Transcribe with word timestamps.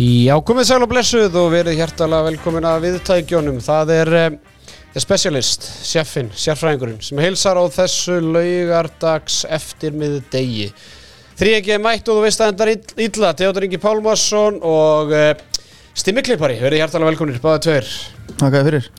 Já, 0.00 0.32
komið 0.48 0.64
sæl 0.64 0.80
og 0.80 0.88
blessuð 0.88 1.34
og 1.36 1.50
verið 1.52 1.74
hjertalega 1.76 2.24
velkomin 2.30 2.64
að 2.64 2.86
viðtækjónum. 2.86 3.58
Það 3.60 3.90
er 3.98 4.10
um, 4.16 4.36
The 4.94 5.02
Specialist, 5.02 5.66
sjeffin, 5.84 6.30
sérfræðingurinn, 6.32 7.02
sem 7.04 7.20
heilsar 7.20 7.60
á 7.60 7.64
þessu 7.74 8.16
laugardags 8.24 9.42
eftirmiðu 9.52 10.22
degi. 10.32 10.70
Þrýegi 11.36 11.74
er 11.76 11.84
mætt 11.84 12.08
og 12.08 12.16
þú 12.16 12.24
veist 12.24 12.40
að 12.40 12.54
endar 12.54 12.72
illa, 12.72 13.34
Teodor 13.36 13.68
Ingi 13.68 13.80
Pálmarsson 13.82 14.56
og 14.64 15.12
uh, 15.12 15.68
Stimmi 15.92 16.24
Klippari, 16.24 16.56
verið 16.64 16.86
hjertalega 16.86 17.12
velkominir, 17.12 17.44
báða 17.44 17.60
tveir. 17.68 17.94
Takk 18.40 18.60
fyrir. 18.70 18.90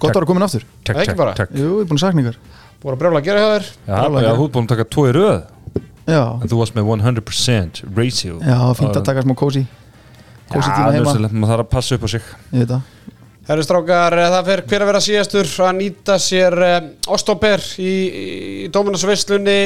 Gott 0.00 0.14
að 0.14 0.22
vera 0.22 0.30
komin 0.32 0.48
aftur. 0.48 0.64
Er 0.88 1.04
ekki 1.04 1.20
bara. 1.20 1.36
takk. 1.36 1.52
Jú, 1.52 1.82
ég 1.82 1.84
er 1.84 1.90
búin 1.92 2.00
að 2.00 2.06
sakningar. 2.06 2.40
Búin 2.80 2.96
að 2.96 3.02
brjóla 3.04 3.20
að 3.20 3.28
gera 3.28 3.44
hjá 3.44 3.50
þér. 3.52 3.72
Já, 3.76 3.96
já, 4.24 4.32
þú 4.32 4.48
ert 4.48 4.56
búin 4.56 4.64
að 4.70 4.72
taka 4.72 4.92
tvo 4.96 5.10
í 5.10 5.14
röð 5.20 5.38
Já, 6.06 6.22
En 6.38 6.46
þú 6.46 6.60
varst 6.60 6.76
með 6.76 6.92
100% 6.94 7.80
ratio 7.96 8.36
já, 8.38 8.58
fínt 8.78 8.94
að 8.94 9.08
taka 9.08 9.24
smá 9.26 9.34
kósi. 9.36 9.64
Maður 10.52 11.52
þarf 11.52 11.64
að 11.64 11.70
passa 11.72 11.96
upp 11.98 12.06
á 12.06 12.08
sig. 12.12 12.28
Herru 13.46 13.62
strákar, 13.62 14.16
eh, 14.18 14.28
það 14.34 14.48
fer 14.50 14.62
hver 14.66 14.82
að 14.82 14.90
vera 14.90 15.00
síðastur 15.04 15.50
að 15.68 15.76
nýta 15.78 16.16
sér 16.18 16.56
um, 16.66 16.88
Ostober 17.14 17.62
í, 17.78 17.92
í 18.66 18.68
Dóminasveislunni. 18.74 19.58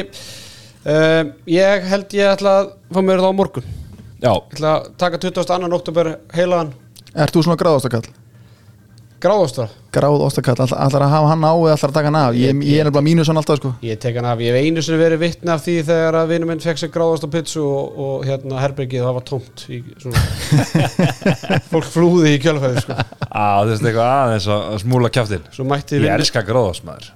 Um, 0.81 1.33
ég 1.49 1.87
held 1.89 2.13
ég 2.17 2.29
ætla 2.35 2.57
að 2.61 2.73
fá 2.93 3.01
mér 3.05 3.21
það 3.21 3.33
á 3.33 3.39
morgun. 3.41 3.71
Já, 4.21 4.33
Ég 4.37 4.57
ætla 4.57 4.73
að 4.77 4.89
taka 5.01 5.21
22. 5.21 5.73
oktober 5.73 6.11
heilagan 6.37 6.75
Ert 7.17 7.33
þú 7.35 7.43
svona 7.47 7.59
gráðostakall? 7.61 8.05
Gráðastar. 9.23 9.75
Gráð 9.95 10.23
ostakall, 10.23 10.55
allar, 10.63 10.79
allar 10.87 11.05
að 11.05 11.13
hafa 11.15 11.29
hann 11.33 11.45
á 11.45 11.53
eða 11.53 11.75
allar 11.75 11.91
að 11.91 11.97
taka 11.97 12.11
hann 12.11 12.19
af? 12.21 12.37
Ég, 12.39 12.61
ég 12.63 12.81
er 12.81 12.89
nefnilega 12.89 13.07
mínus 13.09 13.31
hann 13.31 13.41
alltaf, 13.41 13.61
sko. 13.61 13.73
Ég 13.85 14.01
tek 14.03 14.19
hann 14.21 14.29
af, 14.31 14.43
ég 14.45 14.55
hef 14.55 14.69
einu 14.69 14.85
sinni 14.87 15.01
verið 15.01 15.23
vittni 15.25 15.53
af 15.55 15.65
því 15.65 15.77
þegar 15.91 16.19
að 16.21 16.33
vinur 16.35 16.51
minn 16.51 16.65
fekk 16.65 16.83
sér 16.83 16.93
gráðast 16.95 17.27
á 17.27 17.29
pizzu 17.35 17.65
og, 17.67 18.01
og 18.07 18.27
hérna 18.29 18.63
herbergið 18.63 19.07
það 19.07 19.17
var 19.19 19.27
tómt 19.31 19.65
í 19.69 19.81
svona 20.01 20.25
fólk 21.73 21.91
flúði 21.91 22.37
í 22.37 22.43
kjálfæði 22.45 22.85
sko. 22.87 22.99
á, 23.29 23.47
þú 23.67 23.73
veist 23.75 23.89
eitthvað 23.91 24.13
aðeins 24.17 24.51
að 24.57 24.77
smúla 24.85 25.15
mætti 25.75 26.01
Ég 26.01 26.13
elska 26.15 26.47
gráðast 26.47 26.87
maður 26.87 27.11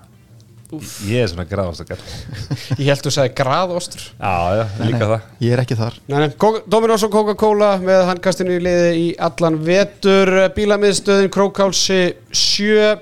Ég 1.09 1.25
er 1.25 1.31
svona 1.33 1.47
gráðast 1.51 1.85
að 1.85 2.03
Ég 2.81 2.89
held 2.91 3.05
þú 3.05 3.13
sagði 3.15 3.35
gráðostur 3.41 4.07
Já, 4.15 4.35
já, 4.59 4.65
líka 4.85 5.11
það. 5.11 5.29
Ég 5.45 5.55
er 5.57 5.63
ekki 5.65 5.79
þar. 5.79 6.01
Nei, 6.09 6.17
nei, 6.23 6.33
Coca- 6.45 6.65
Dominos 6.71 7.05
og 7.07 7.13
Coca-Cola 7.15 7.71
með 7.83 8.03
handkastinu 8.11 8.57
í 8.57 8.65
liði 8.65 8.91
í 9.01 9.07
allan 9.29 9.61
vetur. 9.67 10.33
Bílamiðstöðin 10.57 11.33
Krókálsi 11.35 12.03
7 12.35 12.99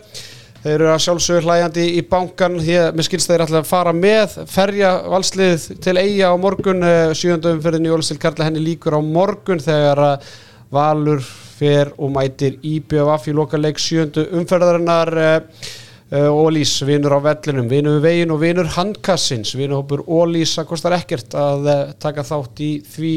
Þeir 0.63 0.77
eru 0.77 0.91
að 0.93 1.01
sjálfsögur 1.03 1.47
hlæjandi 1.49 1.85
í 1.99 2.03
bankan 2.07 2.61
því 2.63 2.75
að 2.79 2.93
mér 2.95 3.07
skilst 3.09 3.31
þeir 3.33 3.43
ætla 3.43 3.63
að 3.65 3.67
fara 3.67 3.93
með. 3.99 4.37
Ferja 4.47 4.93
valslið 5.11 5.65
til 5.83 5.97
eiga 5.99 6.29
á 6.31 6.39
morgun. 6.39 6.87
Sjöndum 7.19 7.59
fyrir 7.65 7.83
Njólistil 7.83 8.21
Karla 8.23 8.47
henni 8.47 8.63
líkur 8.63 8.95
á 8.95 9.03
morgun 9.03 9.63
þegar 9.63 10.05
að 10.13 10.29
Valur 10.73 11.21
fer 11.59 11.91
og 12.01 12.15
mætir 12.15 12.55
IBF 12.65 13.27
í 13.29 13.35
lokaleik 13.37 13.83
sjöndu 13.83 14.23
umferðarinnar. 14.39 15.11
Uh, 15.13 15.67
Ólís, 16.13 16.75
vinur 16.85 17.15
á 17.17 17.21
vellinum, 17.25 17.71
vinur 17.71 17.97
við 17.97 18.05
veginn 18.05 18.35
og 18.35 18.43
vinur 18.43 18.69
handkassins, 18.75 19.55
vinur 19.57 19.81
hópur 19.81 20.03
Ólís 20.05 20.53
að 20.61 20.69
kostar 20.69 20.97
ekkert 20.99 21.33
að 21.39 21.69
uh, 21.73 21.83
taka 22.03 22.25
þátt 22.29 22.61
í 22.61 22.71
því 22.85 23.13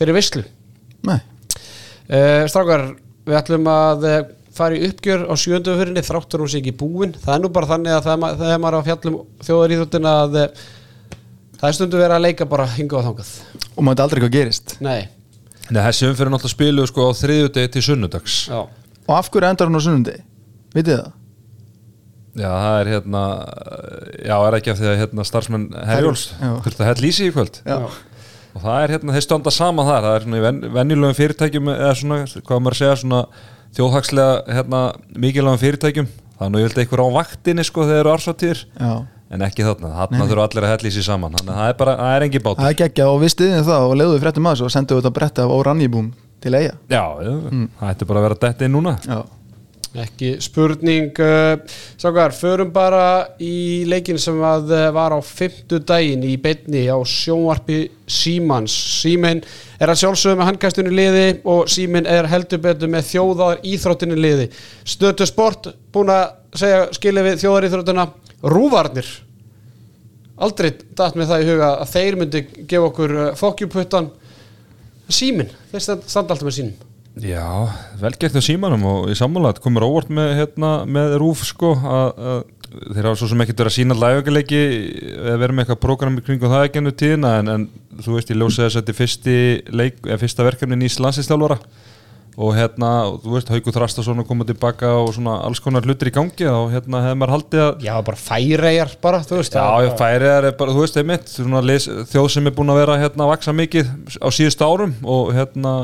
þeirri 0.00 0.16
veislu. 0.16 0.44
Nei. 1.04 1.18
Uh, 2.08 2.48
strákar, 2.48 2.86
við 3.28 3.40
ætlum 3.42 3.68
að 3.70 4.08
fara 4.56 4.76
í 4.76 4.82
uppgjör 4.88 5.28
á 5.28 5.34
sjöndu 5.38 5.76
fyrirni 5.76 6.02
þráttur 6.04 6.42
hún 6.42 6.50
sé 6.50 6.62
ekki 6.62 6.74
búin. 6.80 7.14
Það 7.20 7.36
er 7.36 7.44
nú 7.44 7.52
bara 7.54 7.70
þannig 7.74 7.98
að 7.98 8.08
það, 8.08 8.26
það 8.40 8.54
er 8.54 8.64
maður 8.64 8.80
á 8.80 8.88
fjallum 8.88 9.20
þjóðaríþjóttina 9.46 10.16
að 10.24 10.40
það 11.60 11.70
er 11.70 11.78
stundu 11.78 12.00
verið 12.00 12.16
að 12.16 12.26
leika 12.26 12.48
bara 12.50 12.68
hingað 12.74 13.00
og 13.02 13.08
þangað. 13.10 13.32
Og 13.76 13.80
maður 13.84 13.92
veit 13.92 14.04
aldrei 14.06 14.24
hvað 14.24 14.36
gerist. 14.40 14.76
Nei, 14.82 15.00
Nei, 15.70 15.84
þessi 15.84 16.08
umfyrir 16.08 16.32
náttúrulega 16.32 16.56
spilu 16.56 16.84
sko 16.90 17.06
á 17.06 17.10
þriðjudegi 17.14 17.70
til 17.76 17.82
sunnudags 17.86 18.36
já. 18.50 18.60
Og 19.06 19.12
af 19.14 19.28
hverju 19.30 19.46
endar 19.46 19.68
hann 19.70 19.78
á 19.78 19.82
sunnundegi? 19.84 20.22
Vitið 20.74 20.96
það? 20.96 21.12
Já, 22.38 22.46
það 22.46 22.76
er 22.80 22.88
hérna 22.94 23.22
Já, 24.22 24.34
er 24.38 24.56
ekki 24.60 24.70
af 24.72 24.78
því 24.78 24.88
að 24.90 25.00
hérna 25.00 25.24
starfsmenn 25.26 25.66
Herjóls. 25.88 26.24
Þurfti 26.38 26.84
að 26.84 26.88
í 27.08 27.12
sig 27.16 27.30
í 27.30 27.34
kvöld? 27.34 27.54
Já. 27.66 27.78
og 28.54 28.60
það 28.64 28.78
er 28.82 28.90
hérna, 28.96 29.14
þeir 29.16 29.24
standa 29.26 29.50
saman 29.54 29.86
þar 29.88 30.02
það 30.06 30.14
er 30.16 30.22
svona 30.26 30.38
í 30.38 30.44
ven, 30.44 30.58
venjulegum 30.74 31.16
fyrirtækjum 31.18 31.70
eða 31.74 31.94
svona, 31.98 32.16
hvað 32.46 32.58
maður 32.64 32.74
að 32.76 32.80
segja, 32.80 32.96
svona 33.02 33.20
þjóðhagslega 33.78 34.34
hérna, 34.58 34.80
mikilvægum 35.24 35.62
fyrirtækjum. 35.62 36.08
Það 36.34 36.44
er 36.46 36.50
nú 36.50 36.58
ég 36.58 36.66
held 36.66 36.78
eitthvað 36.82 37.06
á 37.06 37.16
vaktinni 37.18 37.64
sko 37.68 37.80
þegar 37.86 38.00
eru 38.02 38.12
ársáttíðir, 38.14 38.60
Já. 38.80 38.92
en 39.30 39.40
ekki 39.46 39.66
þarna 39.66 39.88
þarna 39.98 40.26
þurfa 40.30 40.44
allir 40.48 40.64
að 40.66 40.72
í 40.88 40.92
sig 40.96 41.04
saman, 41.06 41.34
þannig 41.36 41.52
að 41.54 41.58
það 41.60 41.68
er 41.70 41.76
bara 41.82 41.94
það 42.00 42.12
er 42.16 42.22
engi 42.26 42.40
bátur. 42.46 42.62
Það 42.64 42.72
er 42.72 42.78
geggja 42.80 43.04
og 43.10 43.18
við 43.20 43.30
stiðum 43.36 43.68
það 43.68 43.82
og 43.86 43.94
leiðum 44.00 44.14
við 44.16 44.22
fréttum 44.24 44.46
að 49.18 49.22
Ekki 49.90 50.36
spurning 50.38 51.16
uh, 51.18 51.58
Sákar, 51.98 52.30
förum 52.30 52.68
bara 52.70 53.34
í 53.42 53.82
leikin 53.90 54.20
sem 54.22 54.36
að 54.38 54.68
uh, 54.70 54.82
var 54.94 55.10
á 55.10 55.18
fymtu 55.18 55.80
daginn 55.82 56.22
í 56.22 56.36
beinni 56.38 56.84
á 56.86 56.94
sjónvarpi 57.02 57.88
Símans. 58.06 58.70
Símin 58.70 59.40
er 59.82 59.90
að 59.90 60.04
sjálfsögum 60.04 60.38
með 60.38 60.50
handkastinu 60.52 60.92
liði 60.94 61.24
og 61.42 61.66
Símin 61.70 62.06
er 62.06 62.28
heldur 62.30 62.62
betur 62.62 62.92
með 62.92 63.08
þjóðar 63.08 63.64
íþróttinu 63.66 64.18
liði. 64.18 64.46
Stötu 64.86 65.26
sport 65.26 65.72
búin 65.90 66.12
að 66.14 66.36
segja 66.62 66.84
skilja 66.94 67.24
við 67.26 67.42
þjóðar 67.42 67.66
íþróttina 67.70 68.04
Rúvarnir. 68.46 69.08
Aldrei 70.40 70.70
datt 70.94 71.18
með 71.18 71.32
það 71.32 71.42
í 71.42 71.48
huga 71.50 71.72
að 71.80 71.90
þeir 71.96 72.20
myndi 72.20 72.44
gefa 72.60 72.92
okkur 72.92 73.16
uh, 73.16 73.32
fokkjuputtan. 73.42 74.12
Símin, 75.10 75.50
þeir 75.74 75.82
standa 75.82 76.30
alltaf 76.30 76.46
með 76.46 76.56
sínum 76.60 76.89
Já, 77.20 77.68
vel 78.00 78.14
gert 78.16 78.38
á 78.38 78.42
símanum 78.44 78.86
og 78.88 79.10
í 79.12 79.16
sammála 79.18 79.52
þetta 79.52 79.64
komur 79.66 79.84
óvart 79.84 80.12
með, 80.14 80.32
hérna, 80.38 80.70
með 80.88 81.18
rúf 81.20 81.42
sko 81.44 81.74
að, 81.76 82.24
þeir 82.94 83.08
hafa 83.10 83.20
svo 83.20 83.28
sem 83.28 83.44
ekkert 83.44 83.60
verið 83.60 83.72
að 83.72 83.76
sína 83.76 83.98
lægögaleiki 83.98 84.62
eða 85.18 85.36
verið 85.42 85.56
með 85.58 85.64
eitthvað 85.66 85.82
prógram 85.84 86.16
í 86.16 86.24
kringum 86.24 86.52
það 86.54 86.66
ekki 86.68 86.80
ennum 86.80 86.96
tíðina 87.02 87.36
en, 87.42 87.52
en 87.54 87.68
þú 88.00 88.16
veist 88.16 88.32
ég 88.32 88.40
ljósa 88.40 88.66
þess 88.66 88.80
að 88.80 88.92
þetta 88.94 89.36
er 89.36 89.78
leik, 89.82 90.02
fyrsta 90.22 90.48
verkefni 90.48 90.80
nýs 90.80 91.00
landsinstjálfara 91.02 91.60
og 92.40 92.54
hérna, 92.56 92.90
og 93.10 93.18
þú 93.24 93.32
veist, 93.34 93.50
Hauku 93.52 93.72
Þrastason 93.74 94.22
að 94.22 94.28
koma 94.30 94.46
tilbaka 94.48 94.92
og 95.02 95.10
svona 95.12 95.40
alls 95.44 95.60
konar 95.60 95.84
hlutir 95.84 96.08
í 96.08 96.14
gangi 96.14 96.46
og 96.48 96.70
hérna 96.72 97.02
hefði 97.04 97.18
maður 97.20 97.34
haldið 97.34 97.64
að 97.66 97.82
Já, 97.84 97.94
bara 98.06 98.20
færeigjar 98.22 98.92
bara, 99.02 99.20
þú 99.26 99.40
veist 99.40 99.56
Já, 99.58 99.64
ég 99.84 99.96
færi 99.98 100.30
það 100.30 100.46
er 100.48 100.56
bara, 100.62 100.76
þú 100.76 100.84
veist, 100.86 101.00
einmitt 101.02 101.34
þjóð 102.14 102.28
sem 102.32 102.48
er 102.48 102.54
búin 102.56 102.72
að 102.72 102.80
vera 102.80 103.00
hérna 103.02 103.26
að 103.26 103.32
vaksa 103.34 103.56
mikið 103.60 103.90
á 104.22 104.28
síðust 104.32 104.64
árum 104.64 104.94
og 105.04 105.34
hérna 105.36 105.74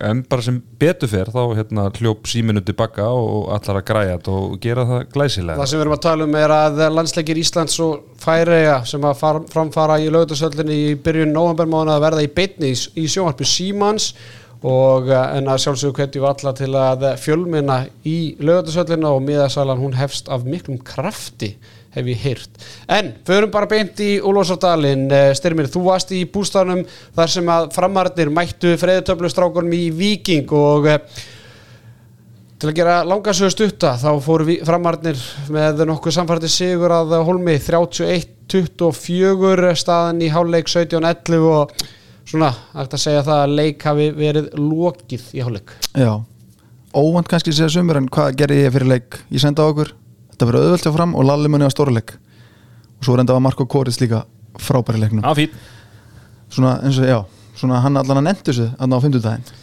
en 0.00 0.22
bara 0.28 0.44
sem 0.44 0.58
betur 0.80 1.10
fer 1.10 1.28
þá 1.32 1.40
hérna 1.56 1.86
hljóp 1.98 2.28
síminu 2.30 2.62
tilbaka 2.64 3.08
og 3.12 3.50
allar 3.52 3.80
að 3.80 3.86
græja 3.90 4.14
þetta 4.16 4.36
og 4.38 4.54
gera 4.62 4.84
það 4.88 5.02
glæsilega. 5.12 5.58
Það 5.60 5.70
sem 5.70 5.78
við 5.78 5.84
erum 5.84 5.96
að 5.96 6.04
tala 6.06 6.28
um 6.28 6.36
er 6.40 6.54
að 6.56 6.82
landsleikir 6.96 7.40
Íslands 7.42 7.80
og 7.84 8.06
Færeia 8.22 8.78
sem 8.88 9.04
að 9.08 9.18
far, 9.20 9.40
framfara 9.52 9.98
í 10.00 10.08
lögutasöllinni 10.12 10.78
í 10.86 10.94
byrjun 11.04 11.34
novembermána 11.36 11.98
að 11.98 12.06
verða 12.06 12.24
í 12.24 12.32
beitni 12.32 12.72
í, 12.72 12.78
í 13.02 13.04
sjónvarpi 13.10 13.48
Símans 13.48 14.12
og 14.62 15.10
eh, 15.10 15.36
en 15.38 15.50
að 15.50 15.62
sjálfsögur 15.66 15.98
hvetjum 15.98 16.24
við 16.24 16.30
alla 16.30 16.56
til 16.56 16.72
að 16.78 17.06
fjölmina 17.20 17.78
í 18.08 18.18
lögutasöllina 18.40 19.12
og 19.12 19.24
miðasalan 19.26 19.82
hún 19.82 19.96
hefst 19.98 20.30
af 20.32 20.46
miklum 20.46 20.80
krafti 20.86 21.56
hef 21.92 22.06
ég 22.08 22.22
heyrt. 22.24 22.52
En, 22.88 23.12
förum 23.28 23.50
bara 23.52 23.68
beint 23.70 24.00
í 24.00 24.14
Úlfarsárdalinn, 24.24 25.04
Styrmir, 25.36 25.68
þú 25.72 25.80
varst 25.90 26.10
í 26.16 26.22
bústafnum 26.32 26.80
þar 27.16 27.28
sem 27.34 27.46
að 27.52 27.68
framarnir 27.76 28.30
mættu 28.32 28.70
freyðutöflustrákunum 28.80 29.72
í 29.76 29.84
Viking 30.00 30.48
og 30.56 30.82
eh, 30.88 31.00
Til 32.62 32.70
að 32.70 32.76
gera 32.78 33.00
langasögu 33.02 33.50
stutta 33.50 33.96
þá 33.98 34.12
fóru 34.22 34.44
vi- 34.46 34.60
framarnir 34.62 35.18
með 35.50 35.80
nokkuð 35.88 36.14
samfærdi 36.14 36.46
sigur 36.46 36.92
að 36.94 37.10
Holmi 37.26 37.56
31-24 37.58 39.72
staðan 39.80 40.20
í 40.22 40.28
háluleik 40.30 40.70
17-11 40.70 41.42
og 41.48 41.72
svona 42.28 42.52
hægt 42.76 42.94
að 42.94 43.02
segja 43.02 43.24
það 43.26 43.40
að 43.48 43.54
leik 43.58 43.82
hafi 43.88 44.06
verið 44.14 44.46
lokið 44.58 45.24
í 45.34 45.42
háluleik. 45.42 45.74
Já. 45.98 46.12
Óvand 46.94 47.26
kannski 47.32 47.50
segja 47.56 47.72
sumur 47.80 47.98
en 47.98 48.06
hvað 48.12 48.36
gerði 48.38 48.60
ég 48.62 48.70
fyrir 48.76 48.92
leik? 48.94 49.18
Ég 49.34 49.42
sendi 49.42 49.58
á 49.58 49.66
okkur. 49.66 49.90
Þetta 50.32 50.48
verið 50.48 50.66
auðvöld 50.66 50.86
hjá 50.86 50.94
fram 50.96 51.14
og 51.16 51.26
Lalli 51.28 51.52
munið 51.52 51.70
á 51.70 51.74
stórleik. 51.74 52.16
Og 52.98 53.06
svo 53.06 53.16
reynda 53.18 53.36
var 53.36 53.44
Marko 53.44 53.66
Kóris 53.68 54.00
líka 54.02 54.24
frábæri 54.60 55.00
leiknum. 55.02 55.24
Já, 55.24 55.34
fín 55.36 55.54
Svona 56.52 56.74
eins 56.84 56.98
og, 57.00 57.08
já, 57.08 57.18
svona 57.56 57.80
hann 57.80 57.96
allan 57.96 58.20
að 58.20 58.26
nendu 58.26 58.52
sig 58.52 58.72
að 58.76 58.90
ná 58.90 58.98
fimmtudaginn. 59.00 59.60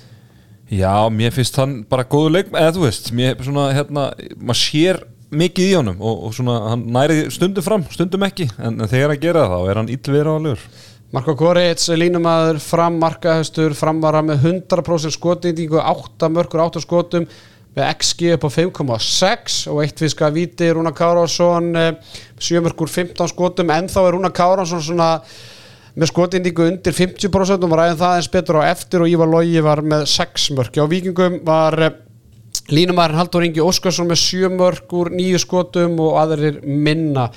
Já, 0.73 0.93
mér 1.13 1.33
finnst 1.33 1.57
hann 1.57 1.75
bara 1.89 2.05
góðu 2.05 2.31
leik 2.33 2.49
eða 2.53 2.73
þú 2.73 2.85
veist, 2.87 3.11
mér 3.13 3.37
svona 3.45 3.67
hérna 3.73 4.07
maður 4.37 4.59
sér 4.61 5.01
mikið 5.29 5.65
í 5.69 5.75
honum 5.77 5.99
og, 6.01 6.23
og 6.27 6.33
svona 6.37 6.55
hann 6.71 6.85
næri 6.93 7.23
stundum 7.33 7.65
fram, 7.65 7.85
stundum 7.93 8.25
ekki 8.25 8.47
en, 8.57 8.79
en 8.79 8.89
þegar 8.89 9.13
hann 9.13 9.21
gera 9.21 9.45
það 9.45 9.53
þá 9.53 9.69
er 9.71 9.79
hann 9.81 9.91
illveraðalegur 9.93 10.63
Marko 11.09 11.33
Korits, 11.33 11.87
línumæður, 11.97 12.59
fram 12.61 12.99
markahöstur, 13.01 13.73
framvara 13.77 14.21
með 14.21 14.43
100% 14.45 15.15
skotindíku, 15.15 15.79
8 15.81 16.29
mörkur, 16.29 16.61
8 16.67 16.83
skotum 16.83 17.25
með 17.79 17.93
XG 17.95 18.33
upp 18.35 18.45
á 18.45 18.49
5,6 18.59 19.61
og 19.71 19.79
eitt 19.83 20.03
fiska 20.03 20.29
viti 20.35 20.67
Rúna 20.75 20.91
Kárásson 20.95 21.71
7 22.39 22.65
mörkur, 22.65 22.91
15 22.91 23.31
skotum. 23.31 23.71
En 23.73 23.87
þá 23.91 24.01
er 24.03 24.13
Rúna 24.17 24.33
Kárásson 24.35 24.83
svona 24.83 25.15
með 25.99 26.11
skotindíku 26.11 26.67
undir 26.67 26.95
50% 26.95 27.65
og 27.65 27.71
var 27.71 27.85
aðeins 27.85 28.01
það 28.01 28.17
eins 28.17 28.29
betur 28.31 28.59
á 28.61 28.69
eftir 28.69 29.03
og 29.03 29.09
Ívar 29.11 29.31
Lógi 29.31 29.63
var 29.65 29.81
með 29.83 30.05
6 30.11 30.51
mörg 30.57 30.77
á 30.79 30.85
vikingum 30.89 31.39
var 31.47 31.77
eh, 31.81 31.95
línumæðurinn 32.69 33.19
Haldur 33.19 33.47
Ingi 33.47 33.63
Óskarsson 33.63 34.09
með 34.09 34.21
7 34.23 34.51
mörg 34.53 34.93
úr 34.95 35.11
nýju 35.15 35.41
skotum 35.41 35.97
og 36.05 36.19
aðrir 36.21 36.61
minna. 36.63 37.29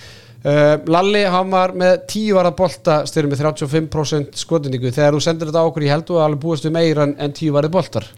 Uh, 0.42 0.74
Lalli, 0.90 1.20
hann 1.30 1.52
var 1.52 1.70
með 1.78 2.00
10 2.10 2.32
varða 2.34 2.50
bolta 2.58 2.96
styrir 3.06 3.28
með 3.30 3.44
35% 3.44 4.40
skotindíku 4.40 4.90
þegar 4.90 5.14
þú 5.14 5.20
sendir 5.22 5.52
þetta 5.52 5.62
á 5.62 5.68
okkur 5.68 5.86
í 5.86 5.92
heldu 5.92 6.16
og 6.16 6.24
alveg 6.24 6.40
búist 6.42 6.66
við 6.66 6.74
meira 6.74 7.06
en 7.06 7.36
10 7.38 7.54
varði 7.54 7.70
boltar 7.76 8.08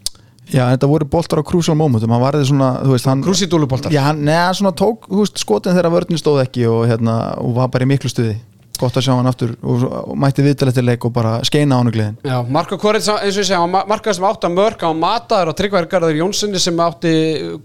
Já, 0.51 0.65
þetta 0.73 0.89
voru 0.89 1.07
boltar 1.09 1.41
á 1.41 1.43
crucial 1.47 1.77
momentum. 1.77 2.11
Hann 2.13 2.23
varði 2.23 2.47
svona, 2.49 2.71
þú 2.85 2.95
veist, 2.95 3.07
hann 3.09 3.23
Krúsidúlu 3.25 3.69
boltar. 3.69 3.93
Já, 3.93 4.03
hann, 4.09 4.25
neða, 4.27 4.51
svona 4.59 4.73
tók, 4.77 5.07
þú 5.09 5.23
veist, 5.23 5.39
skotin 5.41 5.77
þegar 5.77 5.93
vörðin 5.95 6.21
stóð 6.21 6.43
ekki 6.43 6.67
og 6.69 6.83
hérna, 6.89 7.15
og 7.41 7.55
var 7.57 7.71
bara 7.73 7.87
í 7.87 7.89
miklu 7.89 8.11
stuði. 8.11 8.35
Gott 8.75 8.97
að 8.99 9.05
sjá 9.05 9.13
hann 9.15 9.29
aftur 9.29 9.53
og, 9.63 9.85
og 9.87 10.17
mætti 10.19 10.43
viðtalið 10.43 10.75
til 10.75 10.83
leik 10.83 11.05
og 11.07 11.13
bara 11.15 11.37
skeina 11.47 11.77
á 11.77 11.79
hann 11.79 11.91
gleðin. 11.95 12.17
Já, 12.27 12.35
Marko 12.51 12.75
Korins, 12.81 13.07
eins 13.07 13.37
og 13.37 13.39
ég 13.39 13.47
segja, 13.47 13.61
hann 13.63 13.71
markaði 13.71 14.17
sem 14.17 14.27
átti 14.27 14.49
að 14.49 14.57
mörg 14.57 14.83
á 14.83 14.91
mataður 14.99 15.51
og 15.53 15.57
tryggvergarður 15.61 16.19
Jónssoni 16.19 16.59
sem 16.59 16.81
átti 16.83 17.13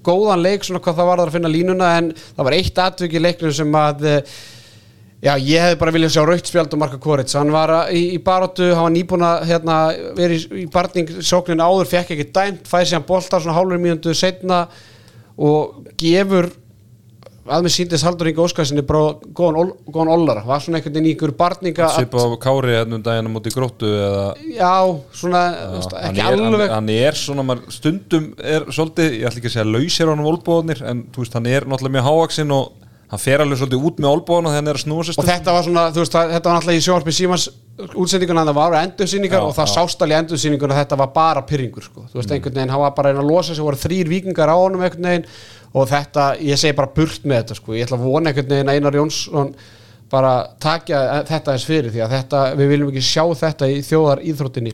góðan 0.06 0.44
leik 0.44 0.66
svona 0.66 0.82
hvað 0.84 1.00
það 1.00 1.10
var 1.10 1.24
að 1.24 1.34
finna 1.34 1.50
línuna 1.50 1.90
en 1.98 2.12
það 2.20 2.46
var 2.46 2.58
eitt 2.60 2.80
atvik 2.86 3.18
í 3.18 3.24
leiknum 3.24 3.56
sem 3.58 3.74
að 3.80 4.06
eh, 4.06 4.38
já, 5.20 5.34
ég 5.36 5.64
hefði 5.64 5.80
bara 5.82 5.94
viljað 5.96 6.14
sjá 6.14 6.22
rauktspjald 6.28 6.76
og 6.76 6.80
Marko 6.80 7.00
Korins, 7.02 7.36
hann 7.36 7.52
var 7.54 7.74
í, 7.92 8.06
í 8.16 8.20
baróttu, 8.24 8.70
hann 8.72 8.88
var 8.88 8.94
nýbúin 8.94 9.26
að 9.26 9.44
hérna, 9.50 9.80
verið 10.16 10.46
í, 10.46 10.62
í 10.64 10.70
barning 10.72 11.12
sóknin 11.20 11.64
áður, 11.64 11.90
fekk 11.90 12.14
ekki 12.16 12.30
dæmt, 12.32 12.64
fæði 12.70 12.88
sér 12.90 13.00
hann 13.00 13.10
boltar 13.10 13.44
svona 13.44 13.58
hálfur 13.58 13.82
mínútu 13.82 14.16
setna 14.16 14.64
og 15.40 15.92
gefur 16.00 16.50
að 17.50 17.64
mér 17.64 17.72
síndist 17.72 18.04
Haldur 18.04 18.28
Ingi 18.30 18.42
Óskarsinni 18.44 18.82
bara 18.86 19.14
góðan, 19.34 19.72
góðan 19.90 20.12
ollara, 20.12 20.42
var 20.46 20.60
svona 20.62 20.78
einhvern 20.78 20.94
veginn 20.94 21.08
í 21.08 21.14
ykkur 21.16 21.32
barninga 21.38 21.88
Svipa 21.94 22.22
á 22.22 22.28
Kári 22.42 22.74
hérna 22.76 22.98
um 22.98 23.04
daginn 23.04 23.30
á 23.30 23.32
móti 23.32 23.52
gróttu 23.54 23.88
eða 23.90 24.26
Já, 24.44 24.74
svona, 25.16 25.42
þú 25.56 25.78
veist, 25.78 25.94
hann 25.96 26.10
ekki 26.10 26.22
er, 26.22 26.28
hann, 26.28 26.44
alveg 26.50 26.74
hann 26.76 26.92
er 26.94 27.18
svona, 27.18 27.46
maður 27.48 27.74
stundum 27.74 28.28
er 28.38 28.68
svolítið, 28.68 29.16
ég 29.16 29.30
ætla 29.30 29.42
ekki 29.42 29.50
að 29.50 29.56
segja 29.56 29.66
lausir 29.72 30.12
á 30.12 30.12
hann 30.12 30.26
volbóðnir, 30.26 30.84
en 30.92 31.02
þú 31.14 31.24
veist, 31.24 31.38
hann 31.38 31.50
er 31.50 31.66
náttúrulega 31.66 31.96
mjög 31.96 32.08
hávaksinn 32.10 32.54
og 32.54 32.88
hann 33.10 33.20
fer 33.20 33.42
alveg 33.42 33.58
svolítið 33.58 33.86
út 33.88 33.98
með 34.00 34.12
volbóðina 34.14 34.52
þegar 34.52 34.60
hann 34.60 34.70
er 34.70 34.78
að 34.78 34.84
snúa 34.84 35.06
sér 35.06 35.18
og 35.18 35.26
þetta 35.26 35.54
var 35.56 35.66
svona, 35.66 35.84
þú 35.90 36.02
veist, 36.02 36.14
það, 36.14 36.34
þetta 36.34 36.50
var 36.50 36.58
náttúrulega 36.58 36.80
í 36.80 36.84
sjónvarpi 36.84 37.14
símans 37.16 37.46
útsendinguna 37.80 38.44
en 38.44 38.50
það 38.50 38.58
var 38.60 38.76
endursýningar 38.80 39.46
og 39.46 39.54
það 39.56 39.66
já. 39.66 39.72
sást 39.74 40.04
alveg 40.04 40.22
endursýningun 40.24 40.74
að 40.74 40.80
þetta 40.82 40.98
var 41.00 41.10
bara 41.16 41.42
pyrringur, 41.48 41.86
sko, 41.88 42.04
þú 42.12 42.20
veist, 42.20 42.34
einhvern 42.36 42.60
veginn 42.60 42.74
hann 42.74 42.84
var 42.84 42.94
bara 42.98 43.10
reyna 43.10 43.24
að 43.24 43.32
losa 43.32 43.56
sig, 43.56 43.64
voru 43.66 43.80
þrýr 43.80 44.12
vikingar 44.12 44.52
á 44.52 44.56
honum 44.60 44.84
einhvern 44.84 45.10
veginn 45.10 45.26
og 45.70 45.90
þetta, 45.90 46.28
ég 46.44 46.60
segi 46.60 46.76
bara 46.78 46.92
burt 46.94 47.26
með 47.26 47.42
þetta, 47.42 47.58
sko, 47.58 47.74
ég 47.74 47.88
ætla 47.88 47.98
að 47.98 48.06
vona 48.06 48.30
einhvern 48.30 48.52
veginn 48.54 48.70
að 48.70 48.78
Einar 48.78 49.00
Jónsson 49.00 49.52
bara 50.10 50.32
takja 50.62 51.00
þetta 51.28 51.54
eins 51.54 51.64
fyrir 51.68 51.92
því 51.94 52.02
að 52.04 52.14
þetta, 52.16 52.40
við 52.58 52.70
viljum 52.72 52.90
ekki 52.90 53.02
sjá 53.06 53.22
þetta 53.42 53.68
í 53.70 53.78
þjóðar 53.86 54.22
íþróttinni 54.26 54.72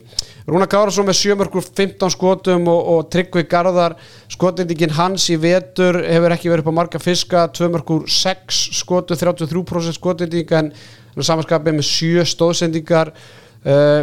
Rúna 0.49 0.67
Kárason 0.71 1.05
með 1.05 1.19
sjömörkur 1.19 1.65
15 1.67 2.13
skotum 2.15 2.69
og, 2.71 2.79
og 2.93 3.09
Tryggvi 3.13 3.43
Garðar 3.51 3.97
skotendingin 4.33 4.95
hans 4.97 5.27
í 5.29 5.37
vetur 5.41 5.99
hefur 6.01 6.33
ekki 6.33 6.51
verið 6.51 6.65
upp 6.65 6.71
á 6.73 6.79
marga 6.79 7.01
fiska 7.03 7.45
tvömörkur 7.53 8.07
6 8.09 8.63
skotu 8.79 9.17
33% 9.19 9.99
skotending 9.99 10.53
en 10.57 10.71
samanskapið 11.17 11.77
með 11.79 11.89
7 11.91 12.27
stóðsendingar 12.33 13.13
uh, 13.13 14.01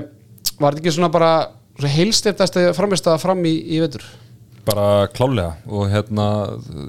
var 0.59 0.75
þetta 0.75 0.85
ekki 0.85 0.95
svona 0.95 1.13
bara 1.15 1.33
heilstiftast 1.83 2.61
framist 2.77 3.09
að 3.11 3.23
fram 3.25 3.43
í, 3.49 3.57
í 3.75 3.81
vetur? 3.83 4.05
Bara 4.65 5.09
klálega 5.13 5.57
og 5.67 5.91
hérna 5.93 6.29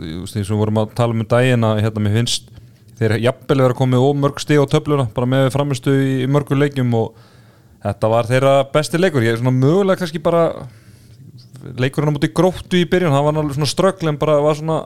eins 0.06 0.52
og 0.54 0.62
vorum 0.62 0.84
að 0.84 0.94
tala 0.96 1.16
um 1.16 1.26
daginn 1.28 1.66
að 1.68 1.82
hérna 1.84 2.06
mér 2.06 2.20
finnst 2.22 2.52
þeir 3.00 3.18
jafnvel 3.24 3.62
vera 3.66 3.78
komið 3.78 4.08
ómörg 4.08 4.42
stig 4.44 4.62
á 4.62 4.66
töfluna 4.72 5.08
bara 5.16 5.30
með 5.30 5.52
framistu 5.56 5.94
í, 5.94 6.12
í 6.24 6.28
mörgur 6.32 6.60
leikjum 6.60 6.94
og 6.98 7.16
þetta 7.86 8.12
var 8.12 8.30
þeirra 8.30 8.54
besti 8.74 9.02
leikur. 9.02 9.26
Ég 9.26 9.36
er 9.36 9.42
svona 9.42 9.56
mögulega 9.56 10.02
kannski 10.02 10.22
bara 10.24 10.46
leikurinn 11.80 12.14
á 12.14 12.16
móti 12.16 12.32
gróttu 12.34 12.80
í 12.80 12.88
byrjun 12.90 13.14
það 13.14 13.28
var 13.28 13.42
alveg 13.42 13.58
svona 13.58 13.72
ströggl 13.72 14.12
en 14.12 14.22
bara 14.22 14.38
var 14.44 14.58
svona 14.60 14.84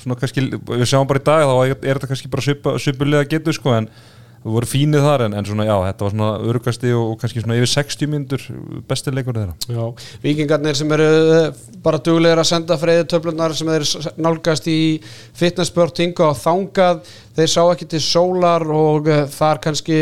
svona 0.00 0.18
kannski, 0.20 0.44
við 0.52 0.86
sjáum 0.88 1.08
bara 1.08 1.22
í 1.22 1.26
dag 1.26 1.44
þá 1.48 1.54
er 1.64 1.78
þetta 1.80 2.10
kannski 2.10 2.30
bara 2.32 2.44
svipa, 2.44 2.74
svipulega 2.82 3.28
getur 3.30 3.56
sko 3.56 3.72
en 3.76 3.88
það 4.46 4.54
voru 4.54 4.68
fínið 4.70 5.02
þar 5.02 5.24
en, 5.26 5.34
en 5.40 5.46
svona 5.48 5.64
já, 5.66 5.74
þetta 5.88 6.04
var 6.06 6.12
svona 6.14 6.28
örgasti 6.52 6.92
og, 6.94 7.06
og 7.12 7.16
kannski 7.20 7.42
svona 7.42 7.56
yfir 7.58 7.70
60 7.72 8.10
mínútur 8.12 8.44
besti 8.86 9.12
leikur 9.14 9.36
þeirra. 9.40 9.56
Já, 9.66 9.86
vikingarnir 10.22 10.78
sem 10.78 10.94
eru 10.96 11.08
eh, 11.40 11.64
bara 11.82 11.98
duglegir 12.06 12.38
að 12.44 12.48
senda 12.52 12.78
freyði 12.78 13.08
töflunar 13.10 13.56
sem 13.58 13.72
s- 13.80 14.08
nálgast 14.22 14.68
í 14.70 14.78
fitnessport 15.36 15.98
hinga 16.04 16.30
og 16.30 16.38
þangað 16.40 17.02
þeir 17.36 17.52
sá 17.52 17.60
ekki 17.74 17.90
til 17.96 18.02
sólar 18.06 18.64
og 18.70 19.10
uh, 19.10 19.24
þar 19.34 19.60
kannski 19.66 19.98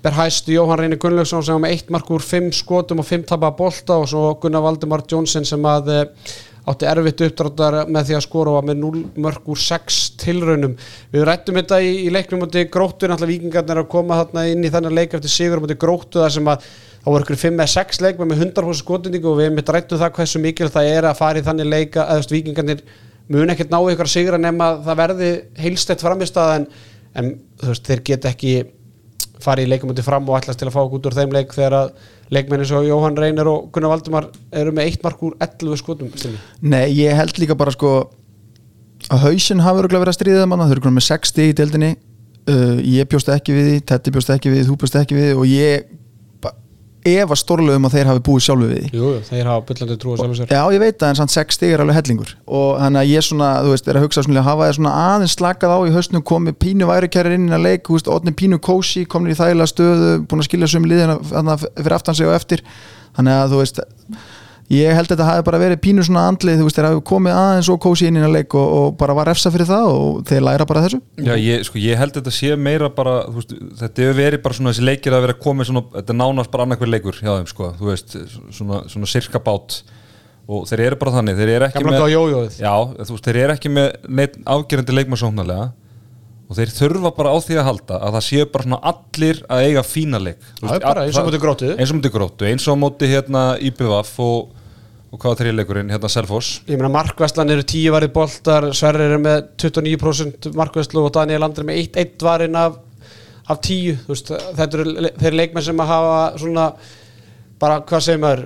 ber 0.00 0.14
hæst 0.16 0.46
Jóhann 0.48 0.80
Reynir 0.80 0.96
Gunnlaugsson 1.02 1.42
sem 1.44 1.52
var 1.58 1.66
með 1.66 1.74
eitt 1.76 1.90
mark 1.92 2.08
úr 2.16 2.24
fimm 2.24 2.48
skotum 2.56 3.02
og 3.02 3.06
fimm 3.08 3.26
tapa 3.28 3.50
bolta 3.52 3.98
og 4.00 4.08
svo 4.08 4.30
Gunnar 4.40 4.64
Valdimar 4.64 5.04
Jónsson 5.04 5.44
sem 5.44 5.66
að 5.68 5.90
uh, 5.92 6.32
átti 6.68 6.88
erfitt 6.90 7.22
uppdráttar 7.24 7.76
með 7.88 8.10
því 8.10 8.16
að 8.18 8.24
skora 8.26 8.52
og 8.52 8.58
var 8.58 8.68
með 8.68 8.80
0 8.82 9.02
mörg 9.24 9.48
úr 9.50 9.60
6 9.60 9.98
tilraunum. 10.20 10.76
Við 11.12 11.26
rættum 11.26 11.56
þetta 11.60 11.80
í, 11.80 11.90
í 12.04 12.12
leiknum 12.12 12.44
mútið 12.44 12.68
gróttu 12.74 13.08
náttúrulega 13.08 13.32
vikingarnir 13.32 13.80
að 13.80 13.90
koma 13.94 14.18
þarna 14.20 14.46
inn 14.52 14.64
í 14.66 14.72
þennan 14.72 14.96
leik 14.98 15.16
eftir 15.16 15.32
sigur 15.32 15.62
mútið 15.64 15.80
gróttu 15.80 16.20
þar 16.20 16.34
sem 16.36 16.50
að 16.52 16.66
þá 17.00 17.08
voru 17.08 17.24
ykkur 17.24 17.40
5 17.40 17.54
eða 17.56 17.68
6 17.74 18.02
leik 18.04 18.20
með 18.20 18.42
100% 18.44 18.80
skotendingu 18.82 19.30
og 19.30 19.38
við 19.40 19.54
mitt 19.56 19.72
rættum 19.72 20.00
það 20.00 20.16
hversu 20.18 20.42
mikil 20.42 20.68
það 20.72 20.90
er 20.96 21.08
að 21.08 21.20
fara 21.22 21.40
í 21.40 21.46
þannig 21.46 21.70
leika 21.70 22.04
veist, 22.10 22.34
vikingarnir 22.34 22.84
mun 23.32 23.54
ekkert 23.54 23.72
ná 23.72 23.78
ykkur 23.80 24.36
nema 24.42 24.74
að 24.74 24.82
það 24.88 25.00
verði 25.00 25.30
heilstætt 25.62 26.04
framistað 26.04 26.54
en, 26.58 26.68
en 27.16 27.32
veist, 27.62 27.86
þeir 27.88 28.04
get 28.04 28.28
ekki 28.28 28.54
farið 29.40 29.68
í 29.68 29.72
leikum 29.72 29.92
út 29.94 30.02
fram 30.04 30.28
og 30.28 30.36
ætlast 30.36 30.60
til 30.60 30.68
að 30.68 30.76
fá 30.76 30.82
út 30.84 31.06
úr 31.08 31.16
þeim 31.16 31.32
leik 31.32 31.54
þegar 31.56 31.76
að 31.78 31.92
leikmenni 32.34 32.66
svo 32.68 32.82
Jóhann 32.86 33.18
Reynir 33.18 33.48
og 33.50 33.70
Gunnar 33.74 33.94
Valdumar 33.94 34.28
eru 34.54 34.72
með 34.74 34.90
eitt 34.90 35.04
mark 35.04 35.22
úr 35.26 35.36
11 35.42 35.80
skotum 35.80 36.10
Stinni. 36.14 36.38
Nei, 36.62 36.86
ég 37.00 37.16
held 37.18 37.40
líka 37.42 37.56
bara 37.58 37.74
sko 37.74 37.94
að 39.10 39.24
hausinn 39.26 39.62
hafi 39.64 39.82
örugglega 39.82 40.04
verið 40.04 40.14
að 40.14 40.18
stríða 40.18 40.46
manna 40.50 40.68
þau 40.68 40.76
eru 40.76 40.84
konum 40.84 41.00
með 41.00 41.08
60 41.08 41.50
í 41.50 41.56
deildinni 41.58 41.90
uh, 41.94 42.76
ég 42.84 43.08
bjóst 43.10 43.30
ekki 43.32 43.56
við 43.56 43.70
því, 43.70 43.80
Tetti 43.90 44.14
bjóst 44.14 44.32
ekki 44.34 44.52
við 44.52 44.62
því, 44.62 44.68
þú 44.68 44.78
bjóst 44.82 45.00
ekki 45.00 45.18
við 45.18 45.28
því 45.30 45.38
og 45.40 45.50
ég 45.50 45.88
ba- 47.04 47.10
efa 47.10 47.36
stórlega 47.38 47.76
um 47.80 47.86
að 47.88 47.94
þeir 47.96 48.08
hafi 48.10 48.22
búið 48.28 48.44
sjálfu 48.46 48.68
við 48.70 48.80
því. 48.80 48.90
Jú, 48.98 49.10
þeir 49.30 49.48
hafa 49.50 49.64
byllandi 49.70 49.96
trú 50.02 50.12
að 50.14 50.20
sjálfum 50.20 50.36
sér. 50.40 50.50
Já, 50.52 50.62
ég 50.74 50.80
veit 50.84 50.98
það, 51.00 51.08
en 51.08 51.18
samt 51.20 51.34
6 51.34 51.54
stig 51.58 51.72
er 51.72 51.80
alveg 51.84 51.96
hellingur. 52.00 52.34
Og 52.46 52.68
þannig 52.80 53.00
að 53.00 53.10
ég 53.14 53.26
svona, 53.26 53.48
þú 53.64 53.70
veist, 53.74 53.88
er 53.88 53.98
að 54.00 54.04
hugsa 54.06 54.24
svona, 54.26 54.42
hafa 54.46 54.68
þér 54.70 54.78
svona 54.80 54.94
aðeins 55.06 55.36
slakað 55.38 55.74
á 55.74 55.78
í 55.88 55.94
haustnum 55.96 56.22
komið 56.22 56.58
pínu 56.60 56.86
væri 56.90 57.08
kærir 57.08 57.36
inn 57.38 57.48
að 57.50 57.64
leik, 57.68 57.86
þú 57.88 57.96
veist, 57.98 58.10
odni 58.12 58.32
pínu 58.36 58.58
kósi 58.60 59.06
komin 59.08 59.32
í 59.32 59.38
þægilega 59.38 59.70
stöðu, 59.72 60.10
búin 60.26 60.40
að 60.44 60.48
skilja 60.50 60.68
söm 60.74 60.84
liðina 60.90 61.16
fyrir 61.60 61.96
aftan 61.96 62.14
sig 62.14 62.26
og 62.28 62.34
eftir. 62.36 62.62
Þannig 63.16 63.32
að 63.40 63.50
þú 63.54 63.62
veist 63.64 63.80
ég 64.70 64.94
held 64.94 65.08
að 65.08 65.16
þetta 65.16 65.26
hafi 65.26 65.44
bara 65.48 65.58
verið 65.58 65.80
pínu 65.82 66.04
svona 66.06 66.24
andlið 66.30 66.60
þú 66.60 66.66
veist, 66.68 66.78
þeir 66.78 66.86
hafi 66.88 67.02
komið 67.10 67.38
aðeins 67.40 67.70
og 67.72 67.80
kósi 67.82 68.06
inn 68.06 68.18
í 68.20 68.22
að 68.22 68.34
leik 68.36 68.54
og, 68.54 68.74
og 68.80 68.92
bara 69.00 69.16
var 69.18 69.30
refsa 69.30 69.50
fyrir 69.50 69.66
það 69.70 69.88
og 69.90 70.20
þeir 70.30 70.44
læra 70.46 70.66
bara 70.70 70.84
þessu. 70.84 71.00
Já, 71.26 71.32
ég, 71.42 71.64
sko, 71.66 71.80
ég 71.82 71.98
held 71.98 72.14
þetta 72.18 72.34
sé 72.36 72.52
meira 72.54 72.90
bara 72.94 73.16
þú 73.26 73.40
veist, 73.40 73.56
þetta 73.80 74.04
hefur 74.06 74.20
verið 74.20 74.44
bara 74.44 74.58
svona 74.60 74.74
þessi 74.74 74.86
leikir 74.86 75.16
að 75.16 75.24
vera 75.26 75.38
komið 75.46 75.70
svona, 75.72 75.84
þetta 75.96 76.18
nánast 76.20 76.52
bara 76.54 76.68
annarkver 76.68 76.92
leikur 76.94 77.18
hjá 77.18 77.32
þeim, 77.32 77.50
sko, 77.50 77.72
þú 77.80 77.90
veist, 77.90 78.16
svona, 78.54 78.84
svona 78.94 79.10
sirka 79.10 79.42
bát 79.42 79.80
og 80.50 80.64
þeir 80.70 80.86
eru 80.88 80.98
bara 81.02 81.16
þannig, 81.18 81.36
þeir 81.38 81.52
eru 81.56 81.66
ekki 81.68 81.82
Gamla 81.82 81.98
með 81.98 82.56
Já, 82.58 82.72
þú 83.06 83.14
veist, 83.14 83.26
þeir 83.26 83.42
eru 83.44 83.54
ekki 83.58 83.74
með 83.74 83.92
neitt 84.20 84.38
afgerandi 84.50 84.96
leikmarsóknarlega 84.98 85.68
og 86.50 86.58
þeir 86.58 86.72
þurfa 86.74 87.12
bara 87.14 87.30
á 87.30 87.38
því 87.38 87.58
að 87.60 87.68
halda 87.68 87.98
að 88.02 88.16
það 88.16 88.24
séu 88.26 88.46
bara 88.50 88.66
svona 88.66 88.78
allir 88.90 89.42
að 89.46 89.66
eiga 89.68 89.84
fína 89.86 90.18
leik. 90.18 90.40
Þú 90.58 90.66
Það 90.66 90.80
bara 90.82 91.04
eins 91.06 91.18
og 91.20 91.28
móti 91.28 91.40
gróttu. 91.44 91.68
eins 91.76 91.92
og 91.92 92.00
móti 92.00 92.10
gróttu, 92.16 92.48
eins 92.50 92.66
og 92.66 92.80
móti 92.80 93.10
hérna 93.12 93.42
IBVF 93.68 94.16
og, 94.26 94.56
og 95.10 95.18
hvað 95.18 95.32
var 95.32 95.40
þriðleikurinn, 95.40 95.90
hérna 95.90 96.10
Selfoss? 96.12 96.60
Ég 96.70 96.78
meina 96.78 96.92
markvæslan 96.94 97.50
eru 97.50 97.64
10 97.66 97.90
varið 97.96 98.14
boltar 98.14 98.68
Sverrir 98.76 99.16
er 99.16 99.22
með 99.22 99.42
29% 99.58 100.50
markvæslu 100.58 101.02
og 101.02 101.12
Daniel 101.16 101.46
Andri 101.46 101.66
með 101.66 101.98
1 101.98 102.24
varinn 102.24 102.58
af, 102.58 102.78
af 103.50 103.60
10 103.66 104.00
Þú 104.04 104.14
veist, 104.14 104.32
þetta 104.58 104.80
eru 104.80 105.12
þeir 105.18 105.38
leikmenn 105.42 105.66
sem 105.66 105.82
að 105.82 105.92
hafa 105.94 106.18
svona 106.42 106.66
bara 107.60 107.80
hvað 107.86 108.04
segir 108.06 108.22
maður 108.22 108.44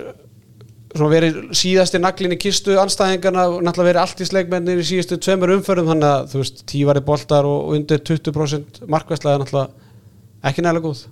svona 0.95 1.11
verið 1.11 1.39
síðasti 1.59 1.99
naglin 2.01 2.33
í 2.35 2.39
kistu 2.39 2.77
anstæðingarna 2.79 3.45
og 3.51 3.57
náttúrulega 3.63 3.91
verið 3.91 4.01
allt 4.01 4.23
í 4.23 4.27
sleikmennir 4.29 4.79
í 4.79 4.87
síðustu 4.87 5.19
tveimur 5.21 5.53
umförðum 5.57 5.91
þannig 5.91 6.07
að 6.09 6.29
þú 6.31 6.41
veist 6.41 6.63
10 6.71 6.89
varið 6.89 7.07
boltar 7.09 7.49
og 7.49 7.75
undir 7.75 8.01
20% 8.09 8.81
markvæsla 8.95 9.35
er 9.35 9.43
náttúrulega 9.43 10.49
ekki 10.49 10.63
nægilega 10.63 10.87
góð 10.87 11.03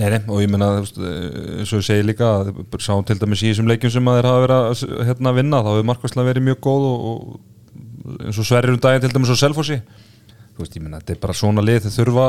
Nei, 0.00 0.08
nei, 0.14 0.20
og 0.32 0.40
ég 0.40 0.52
veist, 0.56 0.96
eh, 0.96 1.58
eins 1.60 1.72
og 1.74 1.82
ég 1.82 1.86
segi 1.90 2.04
líka 2.08 2.28
að 2.40 2.52
sáum 2.80 3.04
til 3.04 3.18
dæmis 3.20 3.42
í 3.44 3.50
þessum 3.50 3.68
leikjum 3.68 3.92
sem 3.92 4.06
að 4.08 4.20
þeir 4.20 4.28
hafa 4.30 4.44
verið 4.46 4.60
að 4.60 5.08
hérna, 5.10 5.32
vinna, 5.36 5.60
þá 5.60 5.70
hefur 5.74 5.88
markværslega 5.90 6.30
verið 6.30 6.46
mjög 6.46 6.60
góð 6.64 6.86
og, 6.88 7.02
og 7.10 8.24
eins 8.24 8.38
og 8.40 8.46
Sverrir 8.48 8.72
um 8.72 8.80
daginn 8.80 9.04
til 9.04 9.12
dæmis 9.12 9.32
á 9.34 9.36
Selfossi. 9.42 9.76
Þú 10.56 10.64
veist, 10.64 10.78
ég 10.78 10.84
meina, 10.86 11.02
þetta 11.02 11.14
er 11.16 11.20
bara 11.26 11.36
svona 11.36 11.64
lið 11.66 11.84
þeir 11.84 11.96
þurfa 11.98 12.28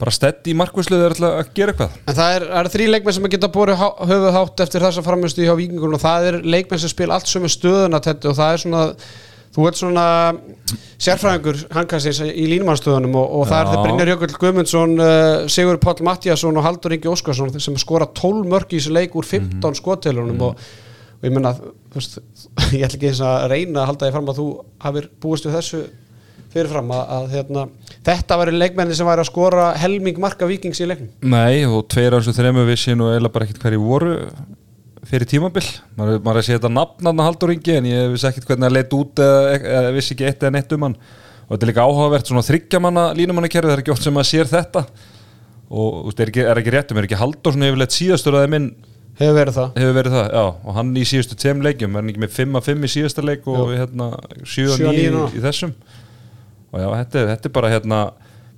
bara 0.00 0.14
stedd 0.16 0.46
í 0.48 0.54
markværslu 0.56 0.96
þeir 0.96 1.14
ætla 1.16 1.30
að 1.42 1.50
gera 1.58 1.74
eitthvað. 1.74 1.96
En 2.08 2.16
það 2.16 2.36
er, 2.38 2.46
er 2.60 2.70
þrý 2.72 2.86
leikmenn 2.94 3.16
sem 3.18 3.26
geta 3.34 3.50
borið 3.52 3.80
há- 3.82 3.98
höfuð 4.08 4.36
hátt 4.38 4.62
eftir 4.64 4.86
þessa 4.86 5.04
framjöstu 5.04 5.44
hjá 5.44 5.52
vikingunum 5.58 5.98
og 5.98 6.04
það 6.06 6.28
er 6.30 6.38
leikmenn 6.54 6.80
sem 6.80 6.92
spila 6.94 7.18
allt 7.18 7.28
sömu 7.28 7.50
stöðuna 7.52 8.00
þetta, 8.06 8.30
og 8.32 8.38
það 8.38 8.54
er 8.54 8.62
svona 8.64 8.84
þú 9.54 9.64
ert 9.66 9.78
svona 9.80 10.04
sérfræðingur 11.00 11.62
hankastins 11.74 12.20
í 12.26 12.44
línumannstöðunum 12.52 13.16
og, 13.18 13.32
og 13.40 13.48
það 13.50 13.60
er 13.62 13.70
þeir 13.70 13.82
Brynjar 13.86 14.10
Jökull 14.12 14.36
Guðmundsson 14.44 14.92
uh, 15.02 15.48
Sigur 15.50 15.80
Páll 15.82 16.04
Mattiasson 16.06 16.60
og 16.60 16.66
Haldur 16.66 16.94
Ingi 16.96 17.10
Óskarsson 17.10 17.54
sem 17.62 17.78
skora 17.80 18.06
12 18.06 18.44
mörg 18.50 18.70
í 18.70 18.78
þessu 18.80 18.94
leik 18.94 19.16
úr 19.18 19.26
15 19.26 19.58
mm 19.58 20.30
Mhm. 20.30 20.44
og, 20.44 20.60
og 21.20 21.26
ég 21.26 21.34
menna 21.34 21.54
þú 21.56 21.96
veist, 21.98 22.20
ég 22.76 22.84
ætla 22.86 22.98
ekki 23.00 23.10
eins 23.10 23.24
að 23.26 23.48
reyna 23.52 23.82
að 23.82 23.90
halda 23.90 24.06
því 24.06 24.14
fram 24.18 24.30
að 24.32 24.38
þú 24.40 24.46
hafir 24.86 25.10
búist 25.24 25.48
við 25.48 25.58
þessu 25.58 25.82
fyrirfram 26.50 26.88
að, 26.94 27.02
að 27.16 27.26
hérna, 27.36 27.64
þetta 28.06 28.38
væri 28.40 28.54
leikmenni 28.58 28.94
sem 28.98 29.06
væri 29.06 29.22
að 29.22 29.28
skora 29.28 29.66
helming 29.78 30.16
marka 30.18 30.48
vikings 30.50 30.80
í 30.82 30.88
leiknum. 30.90 31.10
Nei, 31.30 31.60
og 31.66 31.84
tveir 31.92 32.16
af 32.16 32.24
þessu 32.24 32.34
þremu 32.40 32.64
vissi 32.66 32.96
nú 32.98 33.06
eiginlega 33.12 33.34
bara 33.36 33.46
ekkert 33.46 33.62
hverju 33.66 33.82
voru 33.84 34.16
fyrir 35.08 35.28
tímabil. 35.30 35.64
Maður, 35.96 36.18
maður 36.24 36.36
er 36.38 36.42
að 36.42 36.46
sé 36.48 36.56
þetta 36.58 36.70
nafn 36.74 37.08
hann 37.10 37.22
haldur 37.24 37.52
yngi 37.54 37.76
en 37.78 37.88
ég 37.88 38.10
vissi 38.12 38.28
ekkert 38.28 38.48
hvernig 38.50 38.66
það 38.68 38.76
leitt 38.76 38.94
út 38.98 39.22
eða, 39.24 39.92
vissi 39.96 40.14
ekki 40.16 40.26
eitt 40.28 40.42
eða 40.44 40.54
neitt 40.58 40.74
um 40.76 40.84
hann. 40.88 40.96
Og 41.48 41.54
þetta 41.56 41.66
er 41.66 41.70
líka 41.72 41.86
áhugavert 41.88 42.28
svona 42.30 42.44
þryggjamanna 42.46 43.04
línumannakerfi 43.18 43.70
það 43.70 43.76
er 43.78 43.82
ekki 43.84 43.94
oft 43.94 44.04
sem 44.06 44.14
maður 44.14 44.30
sér 44.30 44.50
þetta. 44.52 44.84
Og 45.70 45.98
veist, 46.10 46.20
er 46.24 46.30
ekki, 46.32 46.44
er 46.50 46.60
ekki 46.60 46.74
réttum, 46.74 46.98
er 47.00 47.06
ekki 47.08 47.18
haldur 47.20 47.54
svona 47.56 47.70
yfirleitt 47.70 47.94
síðastur 47.96 48.36
að 48.36 48.44
það 48.44 48.52
minn 48.56 48.68
hefur 49.20 49.36
verið 49.36 49.56
það. 49.58 49.72
Hefur 49.80 49.96
verið 50.00 50.14
það, 50.16 50.28
já, 50.34 50.44
og 50.70 50.76
hann 50.78 50.92
í 50.96 51.04
síðustu 51.10 51.36
tveim 51.38 51.60
leikjum 51.66 51.94
er 51.96 52.00
hann 52.02 52.10
ekki 52.12 52.22
með 52.24 52.32
5 52.38 52.58
að 52.60 52.68
5 52.70 52.86
í 52.86 52.90
síðasta 52.94 53.24
leik 53.26 53.48
og 53.52 53.72
hérna 53.76 54.08
7 54.40 54.48
Sjö 54.54 54.66
að 54.66 54.74
að 54.74 54.96
9 54.96 54.96
níu 54.96 55.20
í, 55.26 55.36
í 55.36 55.42
þessum? 55.44 55.74
Og 56.70 56.80
já, 56.82 56.86
þetta, 56.94 57.20
er- 57.20 57.30
þetta 57.34 57.50
er 57.50 57.54
bara 57.58 57.70
hérna 57.74 58.00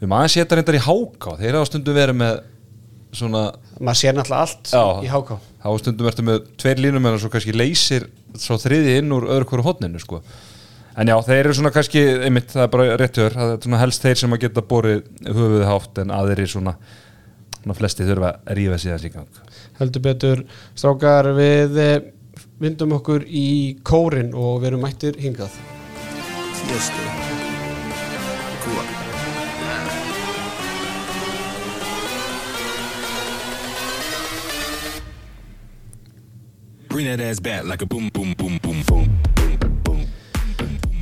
við 0.02 0.10
maður 0.12 0.28
að 0.28 0.34
setja 0.36 0.58
reyndar 0.58 0.78
í 0.78 0.82
háká. 0.86 1.34
Þeir 1.40 1.58
hafa 1.58 1.68
stundum 1.72 1.96
verið 1.98 2.18
með 2.22 2.40
svona 3.12 3.42
maður 3.78 3.98
sér 4.00 4.16
náttúrulega 4.16 4.46
allt 4.46 4.72
Já. 4.72 4.84
í 5.04 5.10
háká 5.12 5.36
þá 5.62 5.68
stundum 5.82 6.08
ertu 6.10 6.24
með 6.26 6.46
tveir 6.60 6.80
línum 6.80 7.08
en 7.08 7.18
svo 7.20 7.30
kannski 7.32 7.54
leysir 7.54 8.08
svo 8.40 8.56
þriði 8.60 8.96
inn 9.02 9.12
úr 9.14 9.28
öðru 9.28 9.50
hverju 9.50 9.66
hotninu 9.66 10.00
sko. 10.02 10.22
en 10.96 11.12
já, 11.12 11.16
þeir 11.26 11.38
eru 11.42 11.54
svona 11.58 11.72
kannski 11.74 12.02
einmitt, 12.26 12.50
það 12.52 12.64
er 12.64 12.72
bara 12.72 12.96
réttur, 13.00 13.36
það 13.36 13.54
er 13.54 13.60
svona 13.66 13.82
helst 13.82 14.06
þeir 14.06 14.22
sem 14.22 14.36
að 14.36 14.42
geta 14.46 14.64
borið 14.72 15.04
höfuðið 15.28 15.68
hátt 15.68 16.02
en 16.02 16.14
aðrir 16.16 16.50
svona, 16.52 16.74
svona 17.60 17.78
flesti 17.78 18.08
þurfa 18.08 18.32
að 18.40 18.58
rífa 18.58 18.96
í 18.96 19.12
gang 19.12 19.44
heldur 19.80 20.04
betur 20.08 20.44
strákar 20.74 21.32
við 21.36 21.78
eh, 21.80 21.94
vindum 22.62 22.96
okkur 22.98 23.26
í 23.28 23.76
kórin 23.84 24.32
og 24.32 24.62
við 24.62 24.72
erum 24.72 24.84
mættir 24.88 25.20
hingað 25.20 25.60
Tiesto. 26.62 27.02
Cuba. 28.64 29.01
Bring 36.92 37.06
that 37.06 37.20
ass 37.20 37.40
back 37.40 37.64
like 37.64 37.80
a 37.80 37.86
boom, 37.86 38.10
boom, 38.12 38.34
boom, 38.36 38.58
boom, 38.62 38.82
boom. 38.84 39.08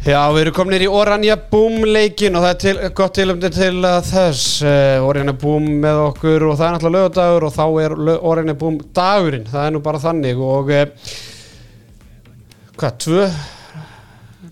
Já, 0.06 0.20
við 0.30 0.44
erum 0.44 0.54
komin 0.54 0.85
í 0.85 0.87
Oranja 0.87 1.35
Boom 1.50 1.82
leikin 1.82 2.38
og 2.38 2.44
það 2.44 2.52
er 2.52 2.61
til, 2.62 2.75
gott 3.00 3.16
tilumdi 3.18 3.50
til 3.52 3.82
þess 4.06 4.44
uh, 4.62 5.02
Oranja 5.02 5.35
Boom 5.42 5.66
með 5.82 5.99
okkur 6.04 6.47
og 6.47 6.54
það 6.61 6.66
er 6.68 6.76
náttúrulega 6.76 7.02
lögadagur 7.09 7.49
og 7.49 7.56
þá 7.56 7.64
er 7.82 7.97
Oranja 8.30 8.54
Boom 8.62 8.78
dagurinn, 8.94 9.50
það 9.50 9.66
er 9.66 9.75
nú 9.75 9.82
bara 9.90 10.02
þannig 10.06 10.47
og 10.47 10.73
uh, 10.78 11.12
hvað, 12.78 12.97
tvö 13.09 13.26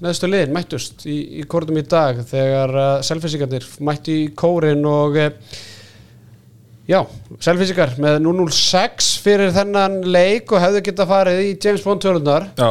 neðstu 0.03 0.35
liðin 0.35 0.59
mættust 0.59 1.07
í, 1.07 1.21
í 1.39 1.47
kórnum 1.47 1.79
í 1.79 1.87
dag 1.87 2.19
þegar 2.35 2.75
uh, 2.75 2.93
selfisingarnir 3.07 3.71
mættu 3.87 4.25
í 4.25 4.31
kórin 4.35 4.83
og 4.91 5.23
uh, 5.23 5.59
já, 6.89 7.01
selfisingar 7.45 7.97
með 8.01 8.21
006 8.27 9.11
fyrir 9.25 9.53
þennan 9.57 10.01
leik 10.09 10.53
og 10.53 10.63
hefðu 10.63 10.85
geta 10.89 11.09
farið 11.09 11.43
í 11.47 11.51
James 11.57 11.85
Bond 11.85 12.05
tölunar 12.05 12.49
Já, 12.57 12.71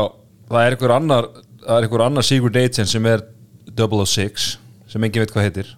það 0.49 0.63
er 0.63 0.77
einhver 0.77 0.95
annar 0.97 1.29
það 1.67 1.75
er 1.77 1.87
einhver 1.87 2.05
annar 2.07 2.25
Sigurd 2.27 2.57
Eitsen 2.63 2.89
sem 2.89 3.05
er 3.09 3.25
006 3.77 4.49
sem 4.87 5.03
engin 5.03 5.21
veit 5.21 5.33
hvað 5.35 5.47
heitir. 5.49 5.71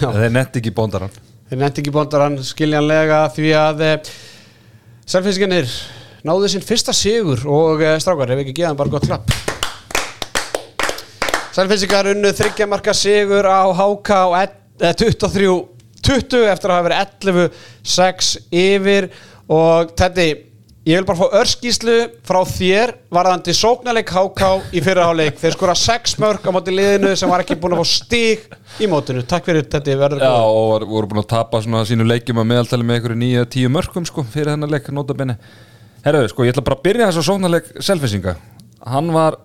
Já. 0.00 0.08
þeir 0.10 0.32
netti 0.34 0.62
ekki 0.62 0.72
bóndaran 0.74 1.12
Þeir 1.46 1.60
nefndi 1.60 1.78
ekki 1.84 1.92
bondarann 1.94 2.40
skiljanlega 2.42 3.20
því 3.36 3.50
að 3.54 3.82
eh, 3.86 4.08
Selfinskinir 5.06 5.68
náðu 6.26 6.48
sinn 6.50 6.64
fyrsta 6.66 6.90
sigur 6.96 7.44
og 7.46 7.84
eh, 7.86 8.00
strákar, 8.02 8.32
ef 8.34 8.42
ekki 8.42 8.54
geða 8.56 8.72
hann 8.72 8.80
bara 8.80 8.90
gott 8.90 9.06
klapp. 9.06 9.30
Selfinsingar 11.54 12.10
unnu 12.10 12.32
þryggja 12.34 12.66
marka 12.66 12.90
sigur 12.98 13.46
á 13.46 13.62
HK 13.70 14.10
á 14.10 14.50
ell- 16.08 16.16
eh, 16.16 16.22
23-20 16.22 16.50
eftir 16.52 16.70
að 16.70 16.76
hafa 16.76 16.88
verið 16.88 17.50
11-6 17.84 18.36
yfir. 18.52 19.08
Og 19.48 19.92
Teddy, 19.96 20.28
ég 20.86 20.96
vil 21.00 21.04
bara 21.06 21.18
fá 21.18 21.30
örskíslu 21.40 21.94
frá 22.26 22.40
þér 22.46 22.92
varðandi 23.14 23.54
sóknarleik 23.54 24.10
HK 24.10 24.72
í 24.74 24.82
fyrraháleik 24.82 25.38
þeir 25.38 25.54
skora 25.54 25.74
6 25.74 26.16
mörg 26.22 26.42
á 26.46 26.50
móti 26.54 26.74
liðinu 26.74 27.16
sem 27.18 27.30
var 27.30 27.42
ekki 27.42 27.56
búin 27.58 27.74
að 27.76 27.82
fá 27.82 27.86
stig 27.90 28.40
í 28.82 28.86
mótinu. 28.90 29.22
Takk 29.26 29.44
fyrir 29.46 29.66
Teddy, 29.70 29.94
verður 29.98 30.20
Já, 30.22 30.30
góður. 30.30 30.82
og 30.82 30.88
voru 30.88 31.06
búin 31.12 31.22
að 31.22 31.28
tapa 31.28 31.62
svona 31.62 31.84
sínu 31.86 32.06
leikjum 32.06 32.38
að 32.42 32.50
meðaltali 32.52 32.82
með 32.86 32.98
einhverju 33.00 33.18
nýja 33.22 33.46
tíu 33.50 33.68
mörgum 33.70 34.06
sko, 34.06 34.22
fyrir 34.24 34.52
þennan 34.54 34.70
leik, 34.70 34.90
notabenni 34.94 35.36
Herðu, 36.06 36.28
sko, 36.30 36.44
ég 36.46 36.54
ætla 36.54 36.62
bara 36.66 36.76
að 36.78 36.82
byrja 36.86 37.06
þess 37.10 37.18
að 37.22 37.28
sóknarleik 37.30 37.70
selfisinga 37.82 38.36
Hann 38.86 39.08
var 39.14 39.38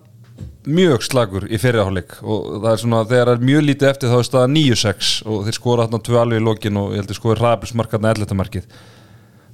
mjög 0.66 1.04
slagur 1.06 1.44
í 1.50 1.58
fyrirháleik 1.60 2.16
og 2.22 2.48
það 2.62 2.70
er 2.72 2.80
svona, 2.82 3.02
þegar 3.10 3.30
það 3.30 3.36
er 3.36 3.46
mjög 3.50 3.62
lítið 3.66 3.88
eftir 3.90 4.12
þá 4.12 4.16
er 4.18 4.26
staða 4.28 4.50
9-6 4.52 5.12
og 5.26 5.44
þeir 5.46 5.58
skora 5.58 5.86
þarna 5.86 6.02
tvö 6.06 6.18
alveg 6.22 6.42
í 6.42 6.44
lokin 6.46 6.80
og 6.80 6.92
ég 6.92 7.02
heldur 7.02 7.18
skoði 7.18 7.38
ræðabilsmarkarna 7.40 8.12
11. 8.14 8.36
markið 8.38 8.68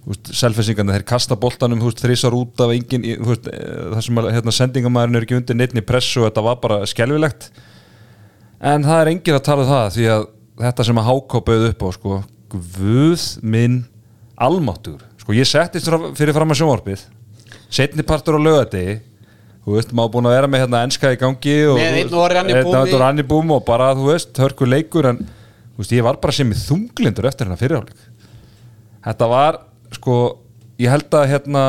selfisingarnir, 0.08 0.98
þeir 0.98 1.08
kasta 1.08 1.36
boltanum 1.36 1.82
þrísar 1.82 2.36
út 2.36 2.62
af 2.64 2.72
engin 2.72 3.04
veist, 3.26 3.48
eh, 3.50 3.90
það 3.92 4.04
sem 4.06 4.20
að 4.20 4.30
hérna, 4.36 4.54
sendingamæðurinn 4.56 5.18
er 5.18 5.26
ekki 5.26 5.36
undir 5.36 5.58
neittni 5.58 5.84
pressu 5.84 6.22
og 6.22 6.30
þetta 6.30 6.44
var 6.46 6.60
bara 6.62 6.78
skelvilegt 6.88 7.50
en 8.60 8.86
það 8.86 9.02
er 9.02 9.12
engin 9.12 9.36
að 9.36 9.44
tala 9.50 9.66
um 9.66 9.72
það 9.72 9.92
því 9.98 10.08
að 10.14 10.26
þetta 10.62 10.88
sem 10.88 11.02
að 11.02 11.08
háká 11.10 11.44
bauð 11.50 11.68
upp 11.68 11.84
á 11.84 11.88
sko, 11.98 12.22
guð 12.48 13.26
minn 13.42 13.84
almáttur, 14.38 15.04
sko 15.20 15.36
ég 15.36 15.48
settist 15.48 15.92
fyrir 16.16 16.36
fram 16.36 16.54
að 16.54 16.62
sjónvarpið 16.62 17.04
setni 17.68 18.06
partur 18.06 18.38
á 18.38 18.40
lögadegi 18.40 19.00
þú 19.68 19.76
veist, 19.76 19.92
maður 19.92 20.14
búin 20.16 20.28
að 20.30 20.36
vera 20.38 20.50
með 20.50 20.64
hérna 20.64 20.82
enska 20.86 21.12
í 21.12 21.20
gangi 21.20 21.56
og, 21.68 21.76
Með 21.76 21.98
einn 22.00 22.14
og 23.58 23.66
bara, 23.68 23.92
þú 23.98 24.08
veist, 24.08 24.32
hörku 24.40 24.68
leikur 24.68 25.10
en 25.10 25.20
þú 25.20 25.82
veist, 25.82 25.94
ég 25.94 26.06
var 26.08 26.18
bara 26.22 26.36
sem 26.38 26.50
í 26.54 26.58
þunglindur 26.62 27.28
eftir 27.28 27.46
hérna 27.46 27.60
fyrirháleik 27.60 28.08
þetta 29.04 29.30
var, 29.30 29.60
sko 29.98 30.18
ég 30.80 30.92
held 30.92 31.20
að 31.20 31.30
hérna 31.34 31.64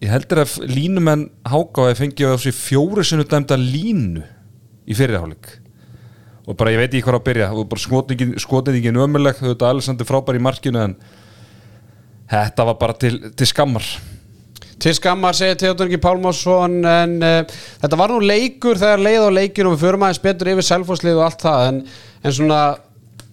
ég 0.00 0.12
heldur 0.12 0.42
að 0.44 0.58
línumenn 0.70 1.28
háká 1.48 1.88
að 1.90 1.96
fengið 2.02 2.34
á 2.34 2.36
sig 2.40 2.54
fjóri 2.56 3.04
sinu 3.06 3.26
dæmda 3.28 3.58
línu 3.58 4.24
í 4.88 4.96
fyrirháleik 4.96 5.58
og 6.48 6.56
bara 6.56 6.72
ég 6.72 6.80
veit 6.80 6.92
ekki 6.94 7.04
hvað 7.04 7.18
að 7.18 7.26
byrja. 7.26 7.48
Og 7.52 7.66
bara 7.68 7.82
skotningin, 7.82 8.30
skotningin 8.40 9.00
ömuleg 9.04 9.40
veit 9.42 9.60
að 9.60 9.68
Alessandri 9.68 10.06
frábær 10.08 10.38
í 10.38 10.40
markinu 10.40 10.80
en 10.80 10.94
þetta 12.30 12.68
var 12.70 12.78
bara 12.80 12.96
til, 12.96 13.18
til 13.36 13.48
skammar 13.48 13.84
Til 14.78 14.94
skammar 14.94 15.34
segir 15.34 15.56
Theodor 15.58 15.88
Ingi 15.88 15.98
Pálmásson 16.02 16.76
en 16.86 17.14
uh, 17.24 17.56
þetta 17.82 17.98
var 17.98 18.12
nú 18.14 18.20
leikur 18.22 18.78
þegar 18.78 19.02
leið 19.02 19.24
á 19.26 19.30
leikin 19.40 19.70
og 19.70 19.74
við 19.74 19.86
förum 19.86 20.04
aðeins 20.06 20.22
betur 20.22 20.52
yfir 20.52 20.68
selfhúslið 20.68 21.18
og 21.18 21.24
allt 21.26 21.42
það 21.42 21.64
en, 21.70 21.80
en 22.22 22.36
svona 22.36 22.60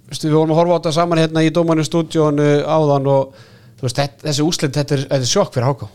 við 0.10 0.34
vorum 0.34 0.56
að 0.56 0.62
horfa 0.62 0.74
á 0.74 0.80
þetta 0.80 0.96
saman 0.98 1.22
hérna 1.22 1.46
í 1.46 1.52
Dómanu 1.54 1.86
stúdíónu 1.86 2.50
áðan 2.66 3.10
og 3.14 3.38
veist, 3.82 4.00
þetta, 4.00 4.26
þessi 4.26 4.46
úslit, 4.46 4.74
þetta 4.74 4.98
er, 4.98 5.06
þetta 5.12 5.22
er 5.22 5.32
sjokk 5.34 5.54
fyrir 5.54 5.70
Háká 5.70 5.92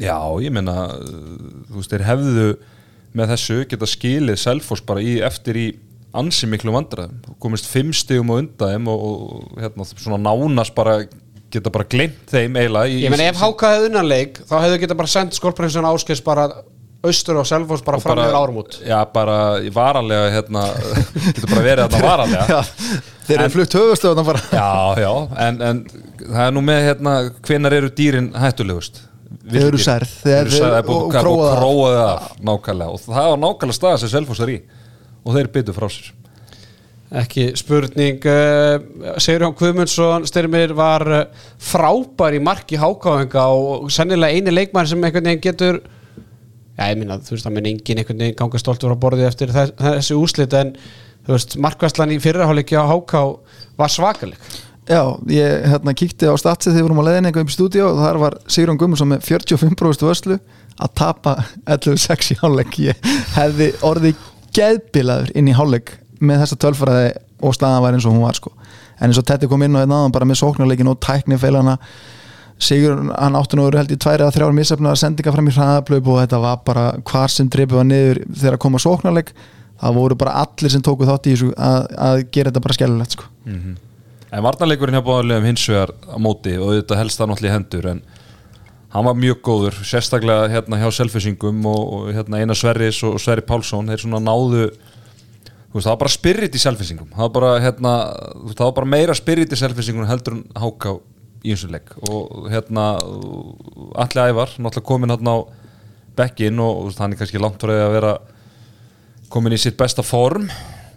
Já, 0.00 0.16
ég 0.40 0.54
meina 0.54 0.76
þú 0.94 1.80
veist, 1.80 1.92
þeir 1.92 2.06
hefðu 2.06 2.48
með 3.16 3.32
þessu 3.34 3.62
geta 3.70 3.88
skilið 3.90 4.38
Selfoss 4.38 4.84
bara 4.86 5.02
í, 5.02 5.16
eftir 5.26 5.58
í 5.58 5.66
ansi 6.16 6.48
miklu 6.50 6.72
vandræðum. 6.74 7.18
Komist 7.42 7.68
fimm 7.70 7.92
stigum 7.94 8.32
á 8.34 8.40
undan 8.40 8.72
þeim 8.72 8.88
og, 8.90 9.02
og 9.02 9.58
hérna, 9.60 9.86
svona 9.90 10.18
nánast 10.22 10.74
bara 10.76 11.00
geta 11.50 11.70
bara 11.74 11.86
glemt 11.90 12.26
þeim 12.30 12.56
eiginlega 12.60 12.90
í- 12.90 13.00
Ég 13.04 13.10
meina 13.14 13.30
ef 13.30 13.38
hefði 13.74 13.88
unnanleik 13.90 14.38
þá 14.46 14.54
hefðu 14.64 14.78
geta 14.84 14.96
bara 14.98 15.10
sendt 15.10 15.34
skorprinsun 15.38 15.88
áskes 15.90 16.22
bara 16.26 16.44
austur 17.02 17.38
og 17.40 17.46
selfhús 17.48 17.80
bara 17.84 17.98
fram 18.02 18.18
yfir 18.20 18.36
áramót 18.36 18.74
Já, 18.84 18.98
bara 19.12 19.36
í 19.64 19.70
varanlega 19.72 20.26
hérna, 20.34 20.64
getur 21.34 21.48
bara 21.54 21.62
verið 21.64 21.86
þarna 21.86 22.02
varanlega. 22.04 22.44
Já, 22.50 22.60
þeir 23.26 23.36
eru 23.38 23.46
En- 23.46 23.54
flutt 23.54 23.76
höfustöðuna 23.78 24.24
bara. 24.26 24.42
Já, 24.52 25.00
já, 25.00 25.12
en, 25.46 25.60
en 25.70 25.80
það 26.26 26.42
er 26.46 26.52
nú 26.58 26.64
með 26.66 26.82
hérna, 26.90 27.14
hvenar 27.48 27.76
eru 27.78 27.90
dýrin 27.96 28.28
hættulegust? 28.36 29.00
Þeir 29.50 29.64
eru 29.70 29.80
særð, 29.80 30.12
þeir- 30.26 30.36
eru 30.42 30.52
er 30.76 30.84
búið 30.90 31.06
og 33.08 33.16
það 33.16 33.28
var 33.32 33.40
nákvæmlega 33.46 33.78
staða 33.80 34.00
sem 34.04 34.12
Selfoss 34.12 34.44
er 34.44 34.52
í. 34.52 34.58
Og 35.24 35.34
þeir 35.38 35.48
byttu 35.56 35.72
frá 35.76 35.88
sér 35.96 36.12
Ekki 37.10 37.48
spurning 37.58 38.22
uh, 38.30 38.76
Sigurjón 39.18 39.56
Guðmundsson 39.58 40.26
styrmir 40.30 40.74
var 40.78 41.06
uh, 41.10 41.24
frábær 41.58 42.36
í 42.38 42.42
marki 42.42 42.78
hákáðinga 42.78 43.46
og 43.50 43.88
sennilega 43.90 44.36
eini 44.36 44.54
leikmæður 44.54 44.92
sem 44.92 45.06
einhvern 45.08 45.26
veginn 45.26 45.42
getur 45.42 45.80
já 46.78 46.84
ég 46.86 47.00
minna 47.00 47.18
þú 47.18 47.34
veist 47.34 47.48
það 47.48 47.56
minn 47.56 47.70
engin 47.72 48.02
einhvern 48.02 48.22
veginn 48.22 48.38
ganga 48.38 48.62
stoltur 48.62 48.94
á 48.94 49.02
borðið 49.02 49.26
eftir 49.26 49.54
þess, 49.56 49.74
þessi 49.80 50.18
úslit 50.20 50.54
en 50.54 50.70
þú 51.26 51.34
veist 51.34 51.56
markvæslan 51.66 52.14
í 52.14 52.20
fyrraháleiki 52.22 52.78
á 52.78 52.86
háká 52.86 53.24
var 53.80 53.90
svakaleg 53.90 54.38
Já, 54.90 55.04
ég 55.30 55.66
hérna 55.70 55.92
kíkti 55.94 56.26
á 56.26 56.34
statsið 56.40 56.72
þegar 56.72 56.80
við 56.80 56.86
vorum 56.88 57.00
á 57.02 57.06
leiðin 57.06 57.28
eitthvað 57.28 57.50
í 57.50 57.54
stúdíu 57.54 57.82
og 57.86 57.98
þar 58.00 58.16
var 58.18 58.36
Sigrun 58.50 58.78
Gummarsson 58.80 59.10
með 59.12 59.26
45% 59.28 60.02
vörslu. 60.02 60.38
Að 60.82 60.94
tapa 60.98 61.34
11-6 61.62 62.32
í 62.34 62.36
hálfleik 62.40 62.78
ég 62.82 63.10
hefði 63.36 63.68
orðið 63.86 64.24
geðbilaður 64.56 65.30
inn 65.38 65.50
í 65.52 65.54
hálfleik 65.54 65.92
með 66.20 66.44
þessa 66.44 66.60
tölfræði 66.64 67.10
og 67.40 67.56
staðan 67.56 67.84
var 67.84 67.96
eins 67.96 68.06
og 68.06 68.14
hún 68.14 68.24
var 68.24 68.38
sko. 68.38 68.52
en 69.00 69.08
eins 69.08 69.20
og 69.20 69.26
Tetti 69.28 69.48
kom 69.48 69.62
inn 69.64 69.76
á 69.76 69.82
einn 69.82 69.92
aðan 69.96 70.14
bara 70.14 70.28
með 70.28 70.42
sóknarleikin 70.42 70.90
og 70.92 71.00
tækni 71.00 71.38
feilana 71.40 71.78
Sigur, 72.60 72.98
hann 73.16 73.36
átti 73.38 73.56
nú 73.56 73.64
verið 73.64 73.80
held 73.80 73.92
í 73.94 73.96
tværi 73.96 74.20
eða 74.20 74.34
þrjár 74.34 74.52
missefna 74.52 74.90
sendinga 75.00 75.32
fram 75.32 75.46
í 75.48 75.52
hraðablöp 75.56 76.08
og 76.12 76.18
þetta 76.20 76.40
var 76.42 76.58
bara 76.66 76.82
hvar 77.08 77.32
sem 77.32 77.48
drifið 77.48 77.78
var 77.78 77.86
niður 77.88 78.20
þegar 78.34 78.56
að 78.58 78.62
koma 78.66 78.80
sóknarleik 78.84 79.30
það 79.80 79.96
voru 79.96 80.18
bara 80.20 80.34
allir 80.42 80.72
sem 80.74 80.82
tóku 80.84 81.08
þátt 81.08 81.28
í 81.30 81.32
þessu 81.32 81.54
að, 81.56 81.86
að 81.96 82.24
gera 82.28 82.50
þetta 82.50 82.62
bara 82.66 82.76
skellulegt 82.76 83.16
sko. 83.16 83.30
En 84.30 84.44
varnarleikurinn 84.44 84.98
hjá 84.98 85.06
báðarlegum 85.06 85.48
hins 85.48 85.64
vegar 85.72 85.94
á 86.04 86.16
móti 86.20 86.52
og 86.60 86.74
þetta 86.76 86.98
helst 87.00 87.22
það 87.22 87.32
náttúrulega 87.32 87.54
í 87.54 87.56
hendur 87.56 87.88
en 87.94 88.02
hann 88.92 89.08
var 89.08 89.18
mjög 89.24 89.40
góður 89.46 89.80
sérstaklega 89.86 90.50
hérna 90.52 90.82
hjá 90.82 90.88
selfisingum 91.00 91.64
og, 91.70 91.80
og 91.80 92.12
hérna 92.14 92.42
Einar 92.42 92.58
Sverris 92.60 93.00
og 93.08 93.16
Sverri 93.22 93.46
Pálsson 93.46 93.88
þeir 93.88 94.04
svona 94.04 94.20
náðu 94.20 94.68
veist, 95.74 95.86
það 95.86 95.92
var 95.94 96.00
bara 96.02 96.14
spirit 96.16 96.56
í 96.56 96.62
selfisingum 96.62 97.10
það 97.14 97.24
var 97.26 97.32
bara, 97.36 97.52
hérna, 97.64 97.92
það 98.54 98.64
var 98.66 98.76
bara 98.80 98.90
meira 98.96 99.14
spirit 99.18 99.52
í 99.54 99.58
selfisingum 99.60 100.08
heldur 100.10 100.38
en 100.38 100.44
háká 100.58 100.96
í 101.44 101.54
eins 101.54 101.62
og 101.64 101.70
leik 101.72 101.92
og 102.10 102.48
hérna 102.52 102.88
allir 104.02 104.26
ævar, 104.32 104.50
náttúrulega 104.58 104.88
komin 104.90 105.14
hérna 105.14 105.36
á 105.36 105.38
bekkin 106.20 106.58
og, 106.60 106.90
hann 106.98 107.14
er 107.14 107.20
kannski 107.22 107.40
langt 107.40 107.62
því 107.62 107.78
að 107.80 107.94
vera 107.94 108.10
komin 109.30 109.54
í 109.54 109.60
sitt 109.62 109.76
besta 109.78 110.02
form. 110.04 110.48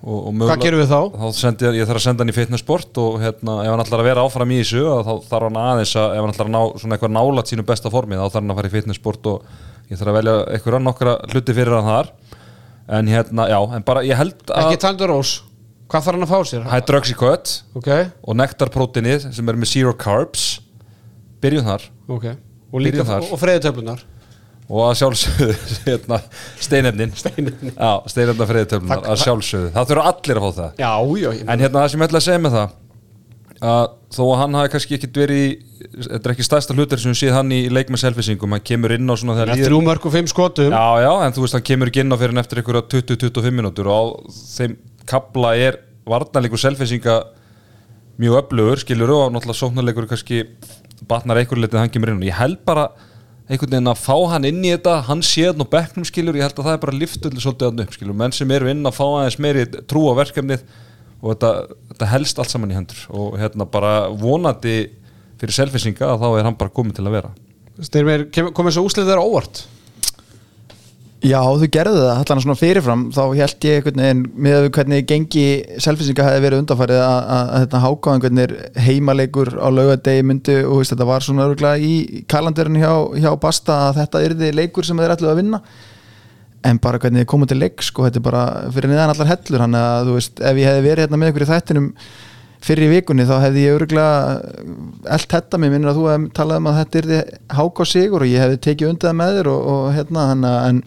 Og, 0.04 0.18
og 0.28 0.34
mögulega- 0.36 0.58
Hvað 0.58 0.64
gerum 0.66 0.82
við 0.82 0.90
þá? 0.92 1.02
þá 1.16 1.28
sendi, 1.38 1.68
ég 1.80 1.88
þarf 1.88 2.00
að 2.02 2.04
senda 2.04 2.24
hann 2.26 2.32
í 2.34 2.36
fitnessport 2.36 2.98
og 3.00 3.22
hérna, 3.22 3.54
ef 3.64 3.70
hann 3.72 3.84
ætlar 3.86 4.02
að 4.02 4.08
vera 4.10 4.24
áfram 4.28 4.52
í 4.52 4.58
þessu 4.60 4.82
þá 4.84 5.12
þarf 5.30 5.46
hann 5.48 5.60
aðeins 5.62 5.94
að, 5.96 6.08
ef 6.18 6.20
hann 6.26 6.34
ætlar 6.34 6.50
að 6.50 6.56
ná 6.58 6.62
svona 6.82 6.98
eitthvað 6.98 7.14
nálat 7.16 7.48
sínu 7.54 7.64
besta 7.70 7.92
formi, 7.94 8.18
þá 8.20 8.26
þarf 8.26 8.42
hann 8.42 8.52
að 8.52 8.60
fara 8.60 8.68
í 8.68 8.74
fitnessport 8.74 9.30
og 9.32 9.46
ég 9.94 10.02
þarf 10.02 10.12
að 10.12 10.18
velja 10.20 10.34
eitthvað 10.58 10.84
nokkra 10.84 11.14
hluti 11.32 11.56
fyrir 11.56 11.78
hann 11.78 11.88
þar 11.88 12.12
en 13.00 13.10
hérna, 13.12 13.48
já, 13.52 13.58
en 13.78 13.84
bara 13.88 14.04
ég 14.06 14.18
held 14.20 14.40
að 14.54 14.68
Ekki 14.70 14.80
Tandur 14.86 15.12
Rós. 15.14 15.34
Hvað 15.92 16.06
þarf 16.08 16.16
hann 16.18 16.26
að 16.26 16.32
fá 16.34 16.40
sér? 16.50 16.64
það 16.70 16.80
er 16.80 16.86
drugs 16.90 17.12
í 17.12 17.16
kött 17.20 17.52
Ok, 17.78 17.90
og 18.24 18.38
nektarprótinið 18.40 19.28
sem 19.36 19.50
er 19.52 19.60
með 19.62 19.72
zero 19.74 19.94
carbs. 20.00 20.46
Byrjum 21.44 21.66
þar. 21.68 21.86
Ok. 22.08 22.26
Og 22.74 22.82
og 23.36 23.40
freyðutöflunar 23.42 24.02
og 24.74 24.80
að 24.88 24.94
sjálfsögðu 25.02 25.56
hérna, 25.90 26.18
steinefnin. 26.64 27.12
Steinefnin. 27.20 27.74
steinefna 28.10 28.48
friðitöflunar 28.50 29.02
Það- 29.04 29.10
að 29.12 29.20
sjálfsögðu, 29.26 29.72
það 29.76 29.90
þurfa 29.92 30.06
allir 30.14 30.40
að 30.40 30.46
fá 30.48 30.52
það. 30.58 30.72
Já, 30.80 30.94
já 31.22 31.30
En 31.52 31.60
hérna 31.66 31.84
það 31.84 31.92
sem 31.94 32.00
ég 32.00 32.08
ætla 32.08 32.22
að 32.22 32.26
segja 32.30 32.42
með 32.46 32.56
það 32.58 32.72
að 33.64 33.84
þó 34.14 34.22
að 34.26 34.40
hann 34.42 34.58
hafi 34.58 34.72
kannski 34.74 34.98
ekkit 34.98 35.18
verið 35.18 35.44
þetta 35.94 36.20
er 36.20 36.34
ekki 36.34 36.46
stærsta 36.46 36.76
hlutur 36.76 37.00
sem 37.02 37.14
við 37.14 37.20
séð 37.22 37.36
hann 37.38 37.54
í 37.56 37.62
leikmenn 37.72 38.02
selfisingum, 38.02 38.54
hann 38.56 38.66
kemur 38.66 38.94
inn 38.96 39.08
á 39.08 39.16
svona 39.20 39.38
þegar 39.40 39.62
Þrjú 39.64 39.80
mörg 39.86 40.08
og 40.10 40.14
fimm 40.14 40.28
skotum. 40.30 40.74
Já, 40.74 40.88
já, 41.04 41.12
en 41.26 41.36
þú 41.36 41.46
veist 41.46 41.56
hann 41.58 41.66
kemur 41.70 41.92
ekki 41.92 42.04
inn 42.04 42.14
á 42.14 42.18
fyrir 42.20 42.36
en 42.36 42.44
eftir 42.44 42.62
einhverja 42.62 42.84
20-25 42.94 43.56
minútur 43.56 43.90
og 43.94 43.96
á 43.96 44.04
þeim 44.36 44.76
kabla 45.10 45.50
er 45.60 45.80
varnarleikur 46.10 46.62
selfisinga 46.62 47.16
mjög 48.22 48.34
öflugur, 48.44 48.84
skilur 48.84 49.16
og 49.16 49.34
náttúrulega 49.34 49.62
sóknarleikur 49.62 50.10
kannski 50.12 50.38
batnar 51.10 51.40
einhverju 51.42 51.64
litið 51.66 51.82
hann 51.82 51.94
kemur 51.94 52.10
inn 52.14 52.22
og 52.22 52.28
ég 52.28 52.38
held 52.38 52.60
bara 52.68 52.86
einhvern 53.50 53.74
veginn 53.74 53.92
að 53.92 54.04
fá 54.04 54.16
hann 54.32 54.48
inn 54.48 54.62
í 54.64 54.72
þetta 54.72 54.94
hann 55.10 55.22
sé 55.26 55.48
hann 55.50 55.64
á 55.64 55.68
bekknum 55.68 56.06
skilur, 56.08 56.38
ég 56.38 56.46
held 56.46 56.60
að 56.60 56.68
það 56.68 56.76
er 56.78 56.84
bara 56.84 57.00
liftulli 57.00 57.40
svolítið 57.44 57.68
og 61.24 61.32
þetta, 61.32 61.52
þetta 61.94 62.10
helst 62.12 62.42
allt 62.42 62.52
saman 62.52 62.74
í 62.74 62.78
hendur. 62.78 63.06
Og 63.16 63.38
hérna 63.40 63.68
bara 63.70 63.94
vonandi 64.12 64.78
fyrir 65.40 65.56
selfisinga 65.56 66.14
að 66.14 66.26
þá 66.26 66.28
er 66.32 66.50
hann 66.50 66.60
bara 66.60 66.74
komið 66.76 67.00
til 67.00 67.08
að 67.08 67.16
vera. 67.18 67.32
Styrmir, 67.84 68.28
komið 68.54 68.76
svo 68.76 68.84
úslið 68.90 69.08
þeirra 69.10 69.24
óvart? 69.24 69.64
Já, 71.24 71.40
þú 71.40 71.68
gerðu 71.72 72.02
það, 72.02 72.18
allan 72.20 72.42
svona 72.44 72.60
fyrirfram. 72.60 73.04
Þá 73.16 73.22
held 73.40 73.66
ég 73.66 73.78
einhvern 73.78 74.02
veginn 74.04 74.24
með 74.44 74.66
hvernig 74.76 75.06
gengi 75.08 75.46
selfisinga 75.86 76.26
hefði 76.28 76.42
verið 76.44 76.62
undanfarið 76.66 77.00
að, 77.00 77.16
að, 77.16 77.44
að 77.54 77.64
þetta 77.64 77.82
hákáðan 77.86 78.24
hvernig 78.26 78.56
heimaleikur 78.88 79.52
á 79.56 79.68
laugadegi 79.72 80.26
myndi 80.28 80.58
og 80.68 80.82
veist, 80.82 80.92
þetta 80.92 81.08
var 81.08 81.24
svona 81.24 81.46
örgulega 81.48 81.80
í 81.80 82.26
kalanderinn 82.28 82.82
hjá, 82.84 82.92
hjá 83.24 83.32
Basta 83.40 83.80
að 83.86 84.02
þetta 84.02 84.24
yrði 84.28 84.52
leikur 84.60 84.88
sem 84.90 85.00
þeir 85.00 85.16
ætluðu 85.16 85.32
að 85.32 85.40
vinna 85.40 85.62
en 86.64 86.80
bara 86.84 87.00
hvernig 87.02 87.24
þið 87.24 87.32
komum 87.34 87.50
til 87.50 87.60
leik 87.60 87.84
sko, 87.84 88.06
þetta 88.08 88.22
er 88.22 88.28
bara 88.28 88.44
fyrir 88.74 88.92
niðan 88.92 89.14
allar 89.14 89.32
hellur 89.34 89.66
hann 89.66 89.80
að 89.80 90.10
þú 90.10 90.20
veist, 90.20 90.38
ef 90.40 90.62
ég 90.62 90.70
hefði 90.70 90.86
verið 90.88 91.06
hérna 91.06 91.20
með 91.20 91.42
í 91.44 91.50
þættinum 91.50 91.90
fyrir 92.64 92.92
vikunni 92.94 93.26
þá 93.28 93.36
hefði 93.44 93.66
ég 93.66 93.78
örgulega 93.78 94.18
allt 95.12 95.34
þetta 95.36 95.60
mér 95.60 95.74
minnir 95.74 95.92
að 95.92 96.00
þú 96.00 96.06
hefði 96.12 96.30
talað 96.38 96.62
um 96.62 96.70
að 96.72 96.78
þetta 96.80 97.02
yrði 97.02 97.22
háká 97.58 97.88
sigur 97.92 98.24
og 98.24 98.32
ég 98.32 98.44
hefði 98.46 98.60
tekið 98.68 98.92
undir 98.94 99.10
það 99.10 99.18
með 99.20 99.40
þér 99.40 99.50
og, 99.52 99.66
og 99.74 99.88
hérna 99.98 100.28
hann 100.30 100.46
að 100.48 100.60
en 100.70 100.80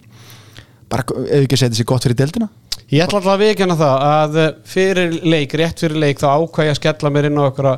bara 0.92 1.04
ef 1.26 1.42
ekki 1.42 1.60
setja 1.60 1.80
sér 1.80 1.90
gott 1.90 2.06
fyrir 2.06 2.18
deildina? 2.22 2.48
Ég 2.86 3.02
ætla 3.02 3.18
alltaf 3.18 3.32
að 3.34 3.42
vikjana 3.42 3.76
það 3.76 4.04
að 4.06 4.36
eh, 4.40 4.52
fyrir 4.70 5.16
leik, 5.26 5.54
rétt 5.58 5.80
fyrir 5.82 5.98
leik 6.00 6.20
þá 6.22 6.28
ákvæði 6.38 6.72
að 6.72 6.78
skella 6.78 7.10
mér 7.12 7.28
inn 7.28 7.40
á 7.42 7.48
okkur 7.48 7.68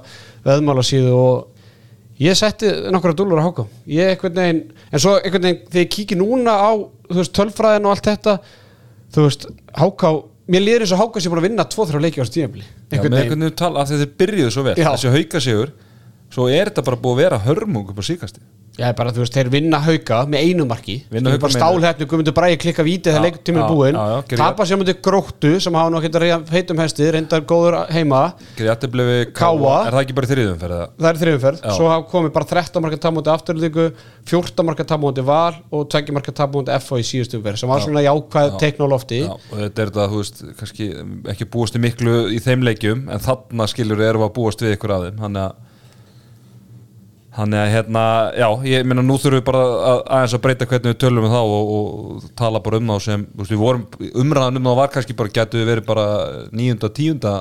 veðmála 0.44 0.84
síðu 0.84 1.14
og 1.16 1.57
ég 2.22 2.38
setti 2.38 2.70
nokkra 2.92 3.14
dúlur 3.16 3.40
að 3.40 3.48
háka 3.48 3.66
ég 3.90 4.12
einhvern 4.14 4.40
veginn, 4.40 4.62
en 4.90 5.02
svo 5.02 5.16
einhvern 5.18 5.46
veginn 5.48 5.60
þegar 5.68 5.84
ég 5.84 5.92
kíki 5.94 6.18
núna 6.18 6.56
á 6.58 6.70
þú 7.08 7.20
veist, 7.20 7.34
tölfræðin 7.38 7.86
og 7.86 7.94
allt 7.94 8.10
þetta 8.10 8.34
þú 9.14 9.26
veist, 9.26 9.46
háka 9.78 10.12
mér 10.48 10.64
líður 10.64 10.86
eins 10.86 10.94
og 10.96 11.02
háka 11.02 11.22
sem 11.22 11.32
búin 11.32 11.42
að 11.42 11.48
vinna 11.48 11.68
2-3 11.76 12.02
leiki 12.04 12.24
á 12.24 12.26
stíðanbili 12.28 12.64
Já, 12.64 12.98
með 12.98 13.18
einhvern 13.20 13.44
veginn 13.44 13.58
tala 13.58 13.82
af 13.84 13.90
því 13.90 13.98
að 13.98 14.04
þeir 14.04 14.14
byrjuðu 14.22 14.54
svo 14.54 14.66
vel 14.66 14.76
Já. 14.78 14.88
þessi 14.90 15.14
hauka 15.14 15.42
sigur 15.44 15.74
svo 16.32 16.48
er 16.52 16.70
þetta 16.70 16.86
bara 16.88 17.00
búið 17.04 17.14
að 17.14 17.22
vera 17.22 17.42
hörmung 17.46 17.92
upp 17.92 18.00
á 18.00 18.04
síkasti 18.08 18.42
Já, 18.78 18.92
bara 18.94 19.10
þú 19.10 19.24
veist, 19.24 19.34
þeir 19.34 19.48
vinna 19.50 19.78
hauka 19.82 20.20
með 20.30 20.44
einu 20.46 20.64
marki 20.70 20.94
Vinna 21.10 21.32
Hauka 21.34 21.48
með 21.48 21.56
einu. 21.56 21.58
stálhættu, 21.58 22.06
guðmundur 22.06 22.34
bræði 22.36 22.58
klikka 22.62 22.84
vítið 22.86 23.10
þegar 23.10 23.18
Já, 23.18 23.24
leiktíminn 23.26 23.58
er 23.58 23.64
já, 23.64 23.72
búinn 23.74 23.96
já, 23.98 24.04
já, 24.12 24.18
gerði- 24.28 24.42
tapa 24.44 24.66
sér 24.70 24.78
mútið 24.78 25.00
gróttu 25.02 25.50
sem 25.64 25.74
hafa 25.74 25.90
nú 25.90 25.98
ekkert 25.98 26.18
að 26.20 26.52
heitum 26.54 26.78
hesti 26.84 27.08
reyndar 27.16 27.42
góður 27.50 27.76
heima 27.90 28.20
Grétablefi 28.56 29.32
Káa. 29.34 29.74
Er 29.88 29.96
það 29.96 30.02
ekki 30.04 30.16
bara 30.20 30.30
þriðum 30.30 30.60
fyrir 30.62 30.76
það? 30.78 30.94
það 31.02 31.10
er 31.10 31.20
þriðumferð, 31.24 31.60
Já. 31.64 31.74
svo 31.74 31.90
hafa 31.90 32.06
komið 32.12 32.32
bara 32.38 32.48
13 32.54 32.82
marka 32.86 33.00
tapmóti 33.02 33.32
afturlíku, 33.34 33.88
14 34.30 34.66
marka 34.70 34.84
tapmóti 34.94 35.24
val 35.26 35.54
og 35.74 35.88
2 35.90 36.12
marka 36.14 36.32
tapmóti 36.38 36.78
FO 36.86 37.02
í 37.02 37.06
síðustu 37.10 37.40
umferð 37.42 37.58
sem 37.58 37.68
var 37.68 37.80
svona 37.82 38.04
jákvæð 38.06 38.50
Já. 38.52 38.58
teikn 38.62 38.84
á 38.84 38.88
lofti 38.94 39.22
Já, 39.24 39.32
og 39.34 39.56
þetta 39.58 39.82
er 39.82 39.90
þetta, 39.90 40.08
þú 40.14 40.22
veist, 40.22 40.44
kannski 40.60 40.90
ekki 41.34 41.50
búast 41.50 41.74
við 41.74 41.84
miklu 41.88 42.16
í 42.30 42.38
þeim 42.38 42.62
leikjum 42.62 43.08
en 43.10 43.18
þarna 43.26 43.66
skilur 43.66 43.98
við 43.98 44.14
að 44.14 44.32
búast 44.38 44.62
við 44.62 44.76
ykkur 44.78 44.94
að 44.94 45.08
þeim 45.10 45.18
þannig 45.26 45.48
að 45.48 45.64
Þannig 47.38 47.60
að 47.62 47.68
hérna, 47.70 48.02
já, 48.34 48.46
ég 48.66 48.86
meina 48.88 49.04
nú 49.04 49.14
þurfum 49.14 49.38
við 49.38 49.44
bara 49.46 49.60
að, 49.62 50.00
aðeins 50.16 50.32
að 50.34 50.42
breyta 50.46 50.66
hvernig 50.66 50.90
við 50.90 50.98
tölum 51.04 51.28
um 51.28 51.34
þá 51.36 51.38
og, 51.42 51.68
og 51.76 52.24
tala 52.38 52.62
bara 52.64 52.80
um 52.80 52.90
þá 52.90 53.04
sem, 53.04 53.26
þú 53.30 53.44
veist, 53.44 53.52
við 53.52 53.62
vorum 53.62 53.84
umræðan 54.24 54.58
um 54.58 54.66
þá 54.66 54.74
var 54.80 54.90
kannski 54.96 55.16
bara 55.20 55.34
getur 55.38 55.62
við 55.62 55.70
verið 55.70 55.86
bara 55.86 56.08
níunda, 56.50 56.90
tíunda 56.98 57.36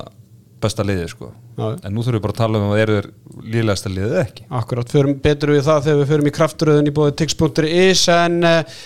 besta 0.62 0.86
liðið, 0.86 1.10
sko. 1.12 1.32
Já. 1.58 1.66
En 1.82 1.94
nú 1.94 2.04
þurfum 2.06 2.18
við 2.18 2.24
bara 2.28 2.36
að 2.36 2.40
tala 2.44 2.62
um 2.62 2.70
að 2.70 2.84
eru 2.84 2.96
þeir 2.98 3.10
líðlegasta 3.56 3.92
liðið 3.94 4.22
ekki. 4.22 4.46
Akkurat, 4.60 4.94
förum 4.94 5.18
betur 5.26 5.54
við 5.54 5.66
það 5.66 5.84
þegar 5.88 6.00
við 6.00 6.12
förum 6.12 6.30
í 6.30 6.34
kraftröðun 6.38 6.90
í 6.90 6.94
bóði 6.94 7.16
tix.is 7.18 8.06
en 8.14 8.40
uh, 8.46 8.80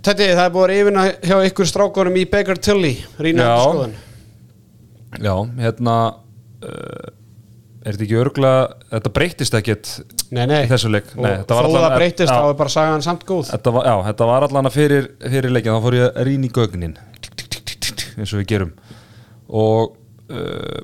Tetti, 0.00 0.30
það 0.32 0.46
er 0.46 0.52
búið 0.54 0.70
að 0.70 0.78
yfirna 0.80 1.02
hjá 1.28 1.34
ykkur 1.44 1.68
strákunum 1.68 2.14
í 2.16 2.22
Baker 2.32 2.56
Tilly 2.56 2.94
rýna 3.20 3.44
Já. 3.44 3.50
eftir 3.50 3.66
skoðun 3.66 3.96
Já, 5.20 5.34
hérna, 5.60 5.96
uh, 6.64 7.10
er 7.80 7.94
þetta 7.96 8.04
ekki 8.06 8.18
örgla, 8.20 8.50
þetta 8.92 9.12
breytist 9.16 9.54
ekkert 9.56 9.90
Nei, 10.36 10.44
nei, 10.46 10.58
í 10.66 10.68
þessu 10.70 10.90
leik. 10.92 11.08
og 11.16 11.22
Nei, 11.24 11.30
þetta 11.40 11.56
var 11.56 11.64
þó 11.64 11.70
allan- 11.70 11.86
það 11.86 11.96
breytist 11.96 12.32
þá 12.34 12.44
er 12.50 12.58
bara 12.60 12.72
sagan 12.74 13.02
samt 13.06 13.24
góð. 13.28 13.48
Þetta 13.54 13.72
var, 13.76 13.88
já, 13.88 13.94
þetta 14.10 14.28
var 14.30 14.46
allan 14.48 14.68
að 14.70 14.76
fyrir, 14.76 15.08
fyrir 15.24 15.54
leikin 15.54 15.72
þá 15.74 15.82
fór 15.86 15.96
ég 15.96 16.06
að 16.10 16.28
rýna 16.28 16.46
í 16.50 16.52
gögnin. 16.60 16.96
Eins 18.20 18.32
og 18.34 18.42
við 18.42 18.48
gerum. 18.52 18.72
Og 19.48 19.94
uh, 20.30 20.82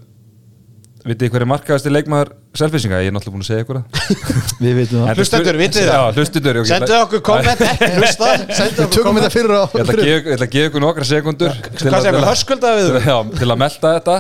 vitið 1.07 1.27
þið 1.29 1.35
hver 1.37 1.45
er 1.45 1.51
markaðasti 1.53 1.93
leikmaður 1.93 2.33
selfisinga, 2.57 3.03
ég 3.05 3.13
er 3.13 3.15
náttúrulega 3.15 3.37
búin 3.37 3.45
að 3.45 3.51
segja 3.51 3.67
ykkur 3.67 3.79
það. 3.79 3.85
Við 4.65 4.73
veitum 4.81 4.97
það. 5.03 5.11
En 5.13 5.19
Hlustendur, 5.21 5.59
vitið 5.61 5.85
það? 5.85 6.01
Já, 6.01 6.17
hlustendur 6.17 6.59
ok, 6.63 6.69
Sendu 6.73 6.97
okkur 7.03 7.23
komment, 7.29 7.63
hlusta. 8.01 8.31
Sendu 8.57 8.57
við 8.57 8.87
okkur 8.87 8.97
tökum 8.97 9.07
komment 9.11 9.27
þetta 9.29 9.37
fyrir 9.37 9.53
á 9.53 9.63
Ég 10.09 10.31
ætla 10.33 10.49
að 10.49 10.57
gefa 10.57 10.71
ykkur- 10.71 10.81
að 10.81 10.87
nokkra 10.87 11.07
sekundur 11.13 11.61
Hvað 11.77 12.01
segir 12.01 12.17
við, 12.17 12.27
hörskuldaði 12.33 12.89
við 12.97 13.37
til 13.37 13.51
að 13.53 13.61
melta 13.63 13.93
þetta 13.99 14.17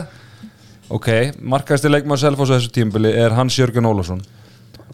Ok, 0.93 1.09
markaðasti 1.43 1.91
leikmaður 1.91 2.23
Selfoss 2.23 2.53
á 2.53 2.57
þessu 2.57 2.73
tímabili 2.75 3.11
er 3.19 3.35
Hans 3.35 3.57
Jörgen 3.59 3.89
Ólafsson. 3.89 4.21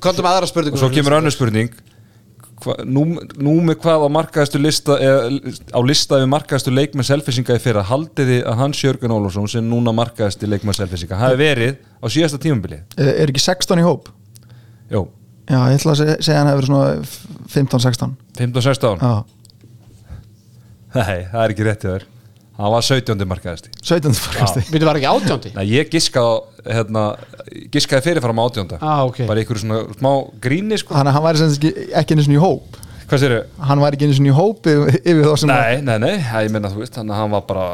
Kontum 0.03 0.29
aðra 0.29 0.49
spurningu 0.49 0.79
og 0.79 0.83
svo 0.83 0.93
kemur 0.93 1.19
önnur 1.19 1.35
spurning. 1.35 1.75
Hva, 2.63 2.77
nú, 2.87 3.03
nú 3.43 3.57
með 3.67 3.81
hvað 3.83 4.07
á 4.07 4.09
markaðastu 4.15 4.61
lista 4.63 4.97
eða, 5.03 5.53
á 5.75 5.81
lista 5.83 6.21
við 6.23 6.29
markaðastu 6.31 6.73
leikmenn 6.73 7.07
selfisinga 7.07 7.59
í 7.59 7.63
fyrra? 7.63 7.83
Haldið 7.89 8.31
þið 8.33 8.43
að 8.49 8.59
Hans 8.63 8.83
Jörgen 8.85 9.15
Ólafsson 9.17 9.51
sem 9.51 9.67
núna 9.67 9.95
markaðasti 9.99 10.49
leikmenn 10.49 10.79
selfisinga 10.79 11.19
hafi 11.19 11.41
verið 11.43 11.77
á 12.01 12.07
síðasta 12.07 12.41
tímabili. 12.43 12.81
Er 12.97 13.13
er 13.17 13.35
ekki 13.35 13.43
16 13.43 13.83
í 13.83 13.87
hóp? 13.87 14.09
Jó, 14.93 15.07
já, 15.49 15.59
ég 15.73 15.79
ætla 15.79 15.95
að 15.95 16.01
segja, 16.03 16.17
segja 16.21 16.41
hann 16.41 16.51
hefur 16.53 16.69
svona 16.69 16.89
15-16 17.53 18.17
15-16 18.39 19.03
já, 19.03 19.13
Nei, 20.93 21.23
það 21.33 21.43
er 21.43 21.55
ekki 21.55 21.67
rétt 21.67 21.87
í 21.87 21.89
þér 21.89 22.05
hann 22.59 22.73
var 22.75 22.85
17. 22.87 23.27
markaðasti. 23.33 23.73
17 23.83 24.13
markasti 24.27 24.65
Við 24.75 24.87
var 24.89 25.01
ekki 25.01 25.09
átjóndi? 25.11 25.53
Nei, 25.57 25.65
ég 25.73 25.91
giskaði, 25.93 26.41
hérna, 26.69 27.05
giskaði 27.73 28.07
fyrirfram 28.09 28.41
á 28.41 28.45
átjónda. 28.47 28.79
Ah, 28.81 29.03
ok. 29.09 29.23
bara 29.27 29.43
ykkur 29.45 29.61
svona 29.63 29.83
smá 29.99 30.13
gríni 30.43 30.79
sko. 30.79 30.95
þannig 30.95 31.13
að 31.13 31.19
hann 31.19 31.27
væri 31.29 31.51
ekki, 31.51 31.75
ekki 32.03 32.17
einu 32.17 32.27
svona 32.29 32.39
í 32.39 32.43
hóp. 32.45 32.81
Hvað 33.13 33.23
sér 33.25 33.37
hann 33.69 33.81
var 33.83 33.93
ekki 33.97 34.07
einu 34.09 34.15
sinni 34.17 34.33
í 34.33 34.37
hópi 34.37 34.73
yfir 35.03 35.25
þá 35.27 35.37
sem 35.43 35.51
Nei, 35.53 35.81
nei, 35.85 35.99
nei, 36.01 36.15
það 36.25 36.47
ég 36.47 36.53
menna 36.55 36.71
þú 36.73 36.81
veist 36.85 36.95
þannig 36.97 37.13
að 37.17 37.21
hann 37.23 37.35
var 37.35 37.43
bara 37.49 37.67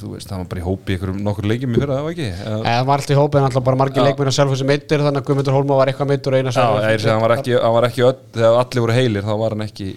þú 0.00 0.10
veist, 0.14 0.30
hann 0.32 0.42
var 0.42 0.48
bara 0.50 0.60
í 0.60 0.64
hópi 0.64 0.94
ykkur 0.96 1.12
um 1.12 1.18
nokkur 1.24 1.46
leikjum 1.48 1.74
í 1.74 1.80
fyrra, 1.80 1.96
það 1.98 2.04
var 2.06 2.14
ekki? 2.14 2.28
Eða- 2.32 2.60
eða 2.72 2.84
var 2.88 3.02
alltaf 3.02 3.14
í 3.14 3.18
hópið 3.20 3.46
alltaf 3.46 3.64
bara 3.64 3.76
margir 3.80 4.00
Já. 4.00 4.06
leikmenn 4.08 4.30
að 4.30 4.36
selfa 4.36 4.56
sem 4.60 4.70
meittir 4.70 5.04
þannig 5.04 5.20
að 5.20 5.26
Guðmundur 5.28 5.56
Hólma 5.56 5.76
var 5.80 5.90
eitthvað 5.92 6.08
meittur 6.12 6.32
og 6.36 6.40
eina 6.40 6.52
Já, 6.56 6.64
ég 6.90 7.00
segi, 7.00 7.10
hann 7.12 7.20
var 7.24 7.34
ekki, 7.36 7.52
hann 7.60 7.74
var 7.76 7.88
ekki 7.90 8.04
öll, 8.08 8.16
þegar 8.36 8.60
allir 8.64 8.84
voru 8.86 8.96
heilir 8.96 9.26
þá 9.28 9.32
var 9.42 9.56
hann 9.56 9.66
ekki 9.66 9.88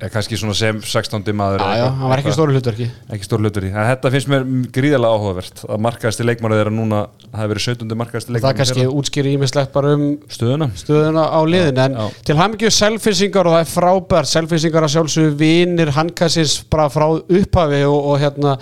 eða 0.00 0.10
kannski 0.14 0.38
svona 0.40 0.54
sem 0.56 0.78
16. 0.80 1.32
maður 1.36 1.60
eitthvað- 1.60 1.96
hann 2.00 2.08
var 2.10 2.18
ekki 2.22 2.32
stóru 2.32 2.54
hlutverki. 2.56 2.86
Ekki 3.12 3.26
stór 3.28 3.42
hlutur 3.44 3.64
í, 3.66 3.70
en 3.70 3.88
þetta 3.90 4.10
finnst 4.14 4.28
mér 4.32 4.44
gríðarlega 4.72 5.16
áhugavert 5.16 5.62
að 5.68 5.82
markaðasti 5.86 6.24
leikmaður 6.24 6.60
þeirra 6.60 6.72
núna 6.72 7.00
það 7.30 7.40
hefur 7.42 7.52
verið 7.54 7.64
17. 7.68 7.96
markaðasti 8.00 8.30
það 8.30 8.36
leikmaður 8.38 8.60
kannski 8.62 8.86
útskýri 9.00 9.34
ímislegt 9.36 9.72
bara 9.72 9.94
um 9.94 10.04
stöðuna. 10.28 10.70
stöðuna 10.74 11.24
á 11.28 11.40
liðin 11.44 11.78
en 11.84 11.94
Já. 12.00 12.10
til 12.24 12.36
hamingju 12.40 12.70
selfisingar 12.70 13.46
og 13.46 13.52
það 13.58 13.60
er 13.66 13.72
frábært. 13.76 14.30
Selfisingar 14.32 14.82
að 14.88 14.94
sjálfsögðu 14.96 15.36
vinir 15.36 15.90
handkassins 15.92 16.62
bara 16.70 16.88
frá 16.88 17.06
upphafi 17.20 17.82
og, 17.84 18.00
og 18.14 18.18
hérna 18.24 18.56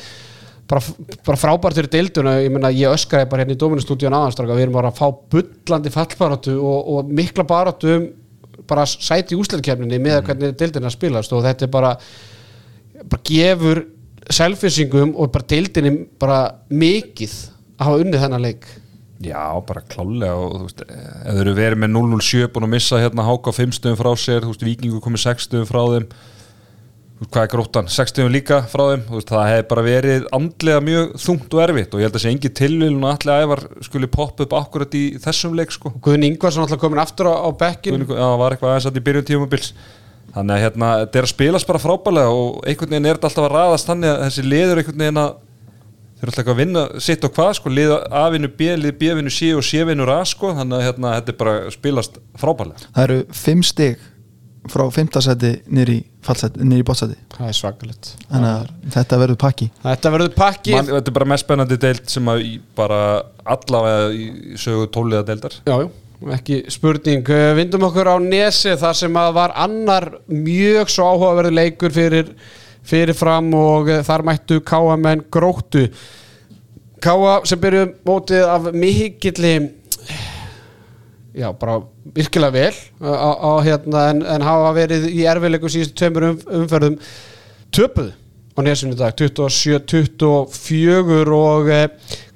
bara, 0.68 0.83
bara 1.24 1.38
frábært 1.40 1.79
fyrir 1.79 1.88
deilduna 1.94 2.35
ég 2.42 2.51
meina 2.53 2.68
ég 2.74 2.90
öskraði 2.92 3.29
bara 3.31 3.44
hérna 3.44 3.55
í 3.55 3.61
Dominustúdíun 3.62 4.12
aðanstraka 4.12 4.57
við 4.59 4.66
erum 4.66 4.74
bara 4.77 4.90
að 4.90 4.98
fá 4.98 5.07
bullandi 5.33 5.92
fallbaráttu 5.94 6.59
og, 6.61 6.88
og 6.98 7.09
mikla 7.09 7.44
baráttu 7.48 7.94
um 7.94 8.09
bara 8.68 8.87
sæti 8.88 9.37
í 9.37 9.38
úsleitkefninni 9.38 10.01
með 10.03 10.25
hvernig 10.27 10.57
deildina 10.59 10.90
spilast 10.92 11.33
og 11.37 11.44
þetta 11.47 11.66
er 11.66 11.73
bara 11.73 11.94
bara 13.05 13.23
gefur 13.29 13.85
selfisingum 14.35 15.14
og 15.16 15.31
bara 15.33 15.49
deildinni 15.49 15.94
bara 16.21 16.40
mikið 16.68 17.35
að 17.79 17.87
hafa 17.87 18.03
unnið 18.03 18.25
þennan 18.25 18.44
leik. 18.44 18.66
Já, 19.25 19.42
bara 19.66 19.83
klálega 19.90 20.35
og 20.38 20.53
þú 20.55 20.64
veist, 20.66 20.83
ef 20.87 21.31
þeir 21.35 21.40
eru 21.42 21.55
verið 21.59 21.81
með 21.83 21.94
0-0-7 21.97 22.51
búin 22.55 22.66
að 22.68 22.75
missa 22.77 23.01
hérna 23.03 23.27
háka 23.27 23.55
5 23.55 23.73
stöðum 23.79 23.99
frá 23.99 24.11
sér, 24.14 24.44
þú 24.44 24.53
veist, 24.53 24.66
vikingu 24.66 25.01
komið 25.03 25.25
6 25.25 25.49
stöðum 25.49 25.71
frá 25.71 25.81
þeim 25.94 26.07
hvað 27.26 27.40
er 27.42 27.50
gróttan, 27.50 27.88
6 27.90 28.12
stöðum 28.12 28.33
líka 28.33 28.61
frá 28.70 28.85
þeim. 28.92 29.04
Veist, 29.11 29.31
það 29.33 29.48
hefði 29.50 29.64
bara 29.72 29.85
verið 29.87 30.26
andlega 30.38 30.83
mjög 30.87 31.14
þungt 31.24 31.57
og 31.57 31.62
erfitt 31.64 31.94
og 31.94 32.02
ég 32.02 32.09
held 32.09 32.18
að 32.18 32.24
sé 32.24 32.33
engi 32.33 32.50
tilvílun 32.61 33.02
og 33.02 33.11
allir 33.14 33.44
ævar 33.44 33.62
skuli 33.87 34.11
poppa 34.12 34.46
upp 34.46 34.54
akkurat 34.61 34.94
í 34.94 35.04
þessum 35.24 35.57
leik 35.59 35.74
sko. 35.74 35.92
Guðin 36.04 36.28
Ingvarsson 36.28 36.64
alltaf 36.64 36.81
komin 36.83 37.02
aftur 37.02 37.31
á, 37.33 37.35
á 37.42 37.50
bekkin 37.59 38.04
já, 38.04 38.12
það 38.14 38.37
var 38.42 38.54
eitthvað 38.54 38.74
aðeins 38.74 38.88
að 38.90 39.00
í 39.00 39.04
byrjun 39.09 39.28
tímabils. 39.33 39.72
Þannig 40.28 40.54
að 40.54 40.64
hérna, 40.66 40.92
þetta 41.02 41.18
er 41.18 41.26
að 41.26 41.33
spilast 41.33 41.68
bara 41.68 41.83
frábælega 41.83 42.38
og 42.38 42.62
einhvern 42.68 42.94
veginn 42.94 43.09
er 43.09 43.18
þetta 43.18 43.31
alltaf 43.33 43.46
að 43.48 43.54
raðast 43.57 43.88
þannig 43.88 44.12
að 44.12 44.24
þessi 44.26 44.44
liður 44.46 44.83
einhvern 44.83 45.02
veginn 45.02 45.22
að 45.24 45.31
þeir 46.18 46.26
eru 46.26 46.33
alltaf 46.35 46.52
að 46.52 46.59
vinna 46.59 46.85
sitt 47.02 47.24
og 47.24 47.35
hvað 47.35 47.50
sko, 47.59 47.72
lið 47.72 47.94
A-vinnu 48.20 48.50
B, 48.59 48.70
lið 48.78 48.94
B-vinnu 49.00 49.33
C 49.33 49.50
og 49.57 49.64
C-vinnu 49.66 50.07
A 50.12 50.20
sko, 50.26 50.52
þannig 50.59 50.78
að 50.78 50.87
hérna, 50.88 51.12
þetta 51.16 51.33
er 51.33 51.38
bara 51.40 51.57
að 51.62 51.74
spilast 51.76 52.18
frábælega 52.38 52.88
það 52.90 53.04
eru 53.04 53.18
fimm 53.38 53.62
stig 53.66 54.02
frá 54.72 54.85
fimmtasæti 54.92 55.52
nýri 55.74 55.98
nýri 56.59 56.85
bótsæti 56.87 57.16
Það 57.35 57.46
er 57.48 57.57
svakalegt. 57.57 58.11
Þannig 58.28 58.50
að 58.50 58.90
þetta 58.94 59.18
verður 59.22 59.38
pakki. 59.40 59.70
Þetta 59.85 60.12
verður 60.14 60.35
pakki. 60.37 60.74
Man, 60.74 60.90
þetta 60.90 61.12
er 61.12 61.16
bara 61.18 61.28
mest 61.33 61.46
spennandi 61.46 61.78
deild 61.81 62.11
sem 62.12 62.31
að 62.33 62.44
bara 62.78 63.00
allavega 63.48 64.12
í 64.12 64.59
sögu 64.61 64.88
tóliða 64.94 65.24
deildar. 65.28 65.57
Já, 65.68 65.74
já, 65.85 65.88
ekki 66.37 66.61
spurning. 66.74 67.31
Eh, 67.31 67.52
Vindum 67.59 67.88
okkur 67.88 68.11
á 68.12 68.16
Nesi 68.22 68.76
þar 68.81 68.98
sem 68.98 69.20
að 69.22 69.35
var 69.38 69.57
annar 69.57 70.09
mjög 70.26 70.92
svo 70.92 71.11
áhugaverður 71.12 71.59
leikur 71.61 71.94
fyrir, 71.94 72.33
fyrir 72.83 73.16
fram 73.16 73.52
og 73.57 73.92
eh, 73.92 74.02
þar 74.07 74.26
mættu 74.28 74.61
Káamenn 74.66 75.24
gróttu. 75.33 75.87
Káa 76.98 77.38
sem 77.46 77.61
byrjuð 77.62 77.92
mótið 78.09 78.48
af 78.50 78.72
mikilli 78.74 79.52
já, 81.38 81.53
bara 81.55 81.83
virkilega 82.14 82.53
vel. 82.53 82.74
Á, 83.01 83.33
á, 83.38 83.62
hérna, 83.62 84.11
en, 84.12 84.22
en 84.27 84.42
hafa 84.46 84.72
verið 84.77 85.09
í 85.12 85.27
erfiðleikum 85.31 85.70
síðustu 85.72 85.94
tveimur 86.01 86.24
um, 86.33 86.38
umferðum. 86.62 86.96
Töpuð 87.74 88.09
á 88.59 88.61
nesinu 88.66 88.94
dag 88.98 89.12
27-24 89.14 91.38
og 91.38 91.64
e, 91.70 91.83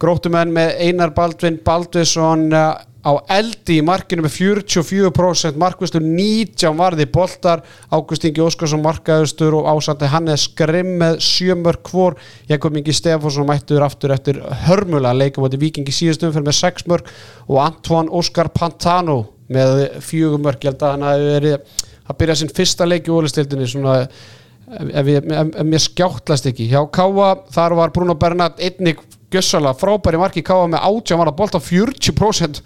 gróttumenn 0.02 0.54
með 0.54 0.68
Einar 0.86 1.10
Baldvin 1.16 1.58
Baldvinsson 1.66 2.40
e, 2.54 2.56
á 3.02 3.12
eldi 3.34 3.80
í 3.80 3.84
markinu 3.84 4.22
með 4.22 4.34
44% 4.36 5.58
markvistu 5.58 6.00
19 6.02 6.78
varði 6.78 7.06
boltar. 7.10 7.64
Ágúst 7.90 8.26
Ingi 8.28 8.42
Óskarsson 8.44 8.82
markaðustur 8.84 9.56
og 9.58 9.68
ásandi 9.72 10.10
Hannes 10.10 10.46
Grimm 10.58 10.94
með 11.02 11.18
sjömörk 11.26 11.90
hvor. 11.90 12.18
Jakob 12.50 12.76
Ingi 12.78 12.94
Stefánsson 12.94 13.48
mættur 13.48 13.82
aftur 13.82 14.14
eftir 14.14 14.38
hörmulega 14.66 15.16
leikum 15.18 15.46
átti 15.48 15.60
Vikingi 15.62 15.94
síðustum 15.94 16.34
fyrir 16.34 16.46
með 16.46 16.60
6 16.60 16.86
mörk 16.92 17.10
og 17.48 17.58
Antoine 17.64 18.12
Óskar 18.14 18.52
Pantano 18.54 19.18
með 19.52 19.98
fjögum 20.04 20.46
mörk. 20.46 20.62
Ég 20.62 20.72
held 20.72 20.86
að 20.86 20.94
hann 20.94 21.08
hafi 21.08 21.26
verið 21.32 21.82
að 22.06 22.20
byrja 22.22 22.38
sinn 22.38 22.54
fyrsta 22.54 22.86
leik 22.86 23.10
í 23.10 23.14
ólistildinni 23.14 23.66
svona 23.70 23.96
ef, 24.02 25.10
ég, 25.10 25.82
skjáttlast 25.88 26.46
ekki. 26.50 26.70
Hjá 26.70 26.84
Káa 26.94 27.34
þar 27.52 27.76
var 27.78 27.92
Bruno 27.94 28.16
Bernat 28.18 28.62
einnig 28.62 29.02
gjössala 29.32 29.72
frábæri 29.78 30.20
marki 30.20 30.42
Káa 30.44 30.66
með 30.70 30.84
18 30.88 31.20
var 31.20 31.30
að 31.30 31.38
bolta 31.38 31.60
40% 31.62 32.60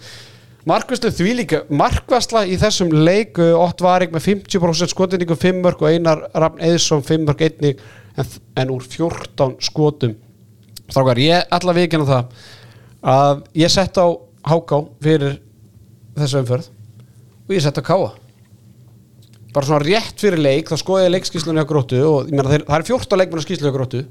markvæslu 0.67 1.11
því 1.15 1.33
líka 1.39 1.61
markvæsla 1.71 2.43
í 2.49 2.57
þessum 2.59 2.91
leik 2.91 3.39
Ott 3.39 3.81
Varig 3.83 4.13
með 4.13 4.27
50% 4.33 4.93
skotinningu 4.93 5.37
5 5.39 5.63
mörg 5.63 5.83
og 5.83 5.89
Einar 5.91 6.25
Rafn 6.35 6.63
Eðsson 6.67 7.03
5 7.07 7.27
mörg 7.27 7.43
einnig 7.47 7.81
en, 8.17 8.31
en 8.59 8.73
úr 8.73 8.83
14 8.83 9.57
skotum. 9.63 10.15
Strákar, 10.87 11.19
ég 11.19 11.47
að 11.51 11.73
vikina 11.77 12.07
það 12.07 12.39
að 13.07 13.43
ég 13.63 13.71
sett 13.71 13.99
á 13.99 14.07
Háká 14.47 14.79
fyrir 15.03 15.41
þessu 16.15 16.39
umferð 16.41 16.71
og 17.47 17.55
ég 17.55 17.63
sett 17.63 17.79
á 17.79 17.83
Káa 17.83 18.13
bara 19.57 19.65
svona 19.65 19.83
rétt 19.85 20.19
fyrir 20.21 20.41
leik 20.41 20.69
þá 20.69 20.77
skoði 20.81 21.07
ég 21.07 21.13
leikskíslunni 21.15 21.63
á 21.63 21.69
gróttu 21.69 21.99
og 22.05 22.29
ég 22.29 22.35
meina 22.35 22.49
það 22.51 22.77
er 22.77 22.87
14 22.87 23.21
leikmenn 23.21 23.41
á 23.41 23.45
skíslu 23.45 23.71
á 23.71 23.75
gróttu 23.75 24.03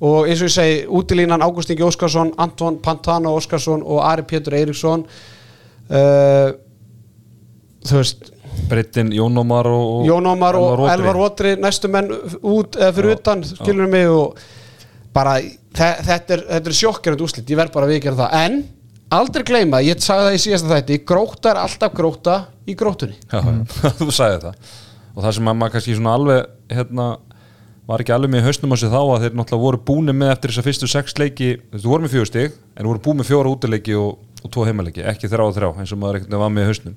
og 0.00 0.28
eins 0.28 0.42
og 0.42 0.50
ég 0.50 0.54
segi 0.54 0.76
útilínan 0.90 1.44
Ágúst 1.44 1.70
Ingi 1.70 1.86
Óskarsson, 1.86 2.32
Anton 2.38 2.80
Pantano 2.82 3.36
Óskarsson 3.38 3.82
og 3.82 4.02
Ari 4.04 4.26
Pétur 4.28 4.56
Eiríksson 4.58 5.04
uh, 5.90 6.54
þú 7.84 8.00
veist 8.00 8.30
Brittin, 8.68 9.10
Jón 9.12 9.36
Ómar 9.38 9.66
og, 9.68 9.86
og 10.00 10.06
Jón 10.08 10.26
Ómar 10.30 10.56
og 10.58 10.78
Odri. 10.78 10.92
Elvar 10.94 11.18
Votri 11.18 11.54
næstu 11.60 11.90
menn 11.90 12.10
út 12.42 12.78
eða 12.78 12.92
fyrir 12.96 13.14
Já, 13.14 13.18
utan 13.18 13.42
skilur 13.48 13.90
mig 13.90 14.08
og 14.10 14.38
bara 15.14 15.36
þe 15.74 15.90
þetta 16.06 16.36
er, 16.36 16.44
þetta 16.52 16.70
er 16.70 16.78
sjokkjörnd 16.78 17.24
úslit 17.26 17.50
ég 17.50 17.58
verð 17.58 17.74
bara 17.74 17.88
að 17.88 17.94
vikja 17.96 18.14
það. 18.18 18.36
En 18.40 18.56
aldrei 19.14 19.44
gleyma, 19.46 19.82
ég 19.84 20.00
sagði 20.02 20.28
það 20.28 20.38
í 20.38 20.42
síðasta 20.44 20.72
þætti 20.72 21.00
gróta 21.06 21.52
er 21.52 21.60
alltaf 21.64 21.94
gróta 21.94 22.38
í 22.66 22.76
grótunni 22.78 23.18
Já, 23.30 23.42
þú 24.00 24.08
sagði 24.14 24.40
það. 24.46 24.72
Og 25.14 25.22
það 25.22 25.36
sem 25.36 25.50
að 25.50 25.58
maður 25.60 25.76
kannski 25.76 25.98
svona 25.98 26.16
alveg 26.18 26.48
hérna, 26.74 27.08
var 27.88 28.00
ekki 28.00 28.14
alveg 28.14 28.32
með 28.32 28.46
hausnum 28.48 28.72
á 28.72 28.76
sig 28.80 28.92
þá 28.92 29.00
að 29.00 29.24
þeir 29.24 29.34
náttúrulega 29.38 29.64
voru 29.64 29.80
búni 29.90 30.14
með 30.16 30.32
eftir 30.34 30.52
þessa 30.52 30.64
fyrstu 30.64 30.88
sex 30.88 31.18
leiki, 31.20 31.50
þú 31.74 31.90
voru 31.90 32.06
með 32.06 32.14
fjögur 32.14 32.30
stig 32.30 32.54
en 32.78 32.88
voru 32.88 33.02
búin 33.04 33.20
með 33.20 33.28
fjóra 33.28 33.52
útileiki 33.52 33.96
og, 33.98 34.22
og 34.40 34.54
tvo 34.54 34.64
heimaleiki, 34.68 35.04
ekki 35.10 35.28
þrjá 35.32 35.44
og 35.44 35.52
þrjá 35.58 35.68
eins 35.82 35.92
og 35.92 36.00
maður 36.00 36.20
ekkert 36.20 36.38
var 36.40 36.54
með 36.54 36.64
í 36.64 36.70
hausnum. 36.70 36.96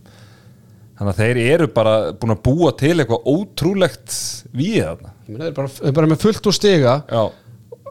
Þannig 0.98 1.12
að 1.12 1.20
þeir 1.22 1.40
eru 1.44 1.68
bara 1.76 1.98
búin 2.18 2.34
að 2.34 2.44
búa 2.48 2.72
til 2.80 2.94
eitthvað 2.96 3.28
ótrúlegt 3.30 4.16
við 4.58 4.80
þarna. 4.82 5.12
Þeir 5.28 5.44
eru 5.44 5.58
bara, 5.60 5.74
eru 5.84 5.98
bara 6.00 6.10
með 6.14 6.24
fullt 6.24 6.50
úr 6.50 6.56
stiga 6.58 6.96
Já, 7.06 7.22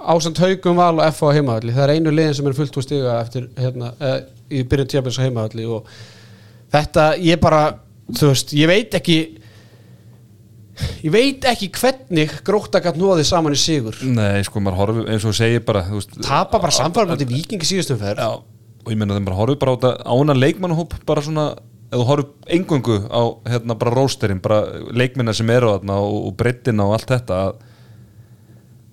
ásand 0.01 0.41
haugum 0.43 0.81
val 0.81 0.97
og 0.97 1.05
F 1.07 1.23
á 1.23 1.37
heimaðalli 1.37 1.75
það 1.77 1.85
er 1.85 1.95
einu 1.95 2.13
liðin 2.15 2.37
sem 2.39 2.49
er 2.49 2.57
fullt 2.57 2.79
úr 2.81 2.87
stiga 2.87 3.17
eftir 3.21 3.47
hérna, 3.61 3.93
eh, 4.01 4.21
í 4.51 4.65
byrjun 4.67 4.91
tíabils 4.93 5.21
á 5.21 5.25
heimaðalli 5.27 5.69
og 5.71 5.91
þetta, 6.73 7.07
ég 7.23 7.41
bara 7.43 7.63
þú 8.11 8.33
veist, 8.33 8.55
ég 8.57 8.71
veit 8.71 8.97
ekki 8.99 9.19
ég 11.05 11.13
veit 11.13 11.47
ekki 11.49 11.69
hvernig 11.77 12.33
gróta 12.47 12.81
gætt 12.85 12.99
nóði 13.01 13.25
saman 13.27 13.57
í 13.57 13.61
sigur. 13.61 13.97
Nei, 14.07 14.43
sko, 14.47 14.63
maður 14.65 14.81
horfið 14.83 15.11
eins 15.15 15.27
og 15.29 15.37
segir 15.37 15.65
bara 15.67 15.85
tapa 16.25 16.61
bara 16.63 16.75
samfærmandi 16.75 17.29
vikingi 17.31 17.69
síðustum 17.69 18.01
ferð 18.01 18.23
Já, 18.23 18.31
og 18.41 18.93
ég 18.93 19.01
meina 19.01 19.17
þeim 19.17 19.29
bara 19.29 19.41
horfið 19.41 19.61
bara 19.63 19.75
á 19.75 19.77
þetta 19.77 20.17
ána 20.17 20.39
leikmannahóp 20.39 20.97
bara 21.09 21.25
svona, 21.27 21.47
ef 21.91 22.01
þú 22.01 22.09
horfið 22.11 22.57
engungu 22.59 22.99
á 23.09 23.23
hérna 23.53 23.79
bara 23.81 23.95
rósterinn, 23.97 24.43
bara 24.45 24.63
leikminna 24.93 25.37
sem 25.37 25.55
eru 25.55 25.77
þarna 25.77 26.01
og, 26.05 26.19
og 26.31 26.37
breyttina 26.41 26.89
og 26.89 26.99
allt 26.99 27.15
þetta 27.15 27.45
að, 27.47 27.63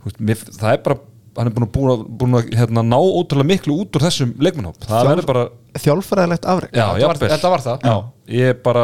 þú 0.04 0.12
veist, 0.12 0.24
mér, 0.32 0.46
það 0.60 0.78
er 0.78 0.86
bara 0.88 1.02
hann 1.34 1.50
er 1.50 1.54
búin 1.56 1.66
að, 1.66 1.74
búin 1.74 1.92
að, 1.94 2.02
búin 2.22 2.38
að 2.38 2.50
hérna, 2.60 2.84
ná 2.86 2.98
ótrúlega 3.00 3.50
miklu 3.50 3.76
út 3.82 3.98
úr 3.98 4.06
þessum 4.06 4.34
bara, 4.38 5.46
þjálfræðilegt 5.82 6.46
afreg 6.46 6.74
já, 6.74 6.84
þetta, 6.84 6.92
var, 6.94 7.02
jafnvel. 7.02 7.30
þetta 7.34 7.52
var 7.54 7.64
það. 7.66 7.86
Já, 7.88 7.96
ég 8.38 8.52
er 8.54 8.60
bara 8.66 8.84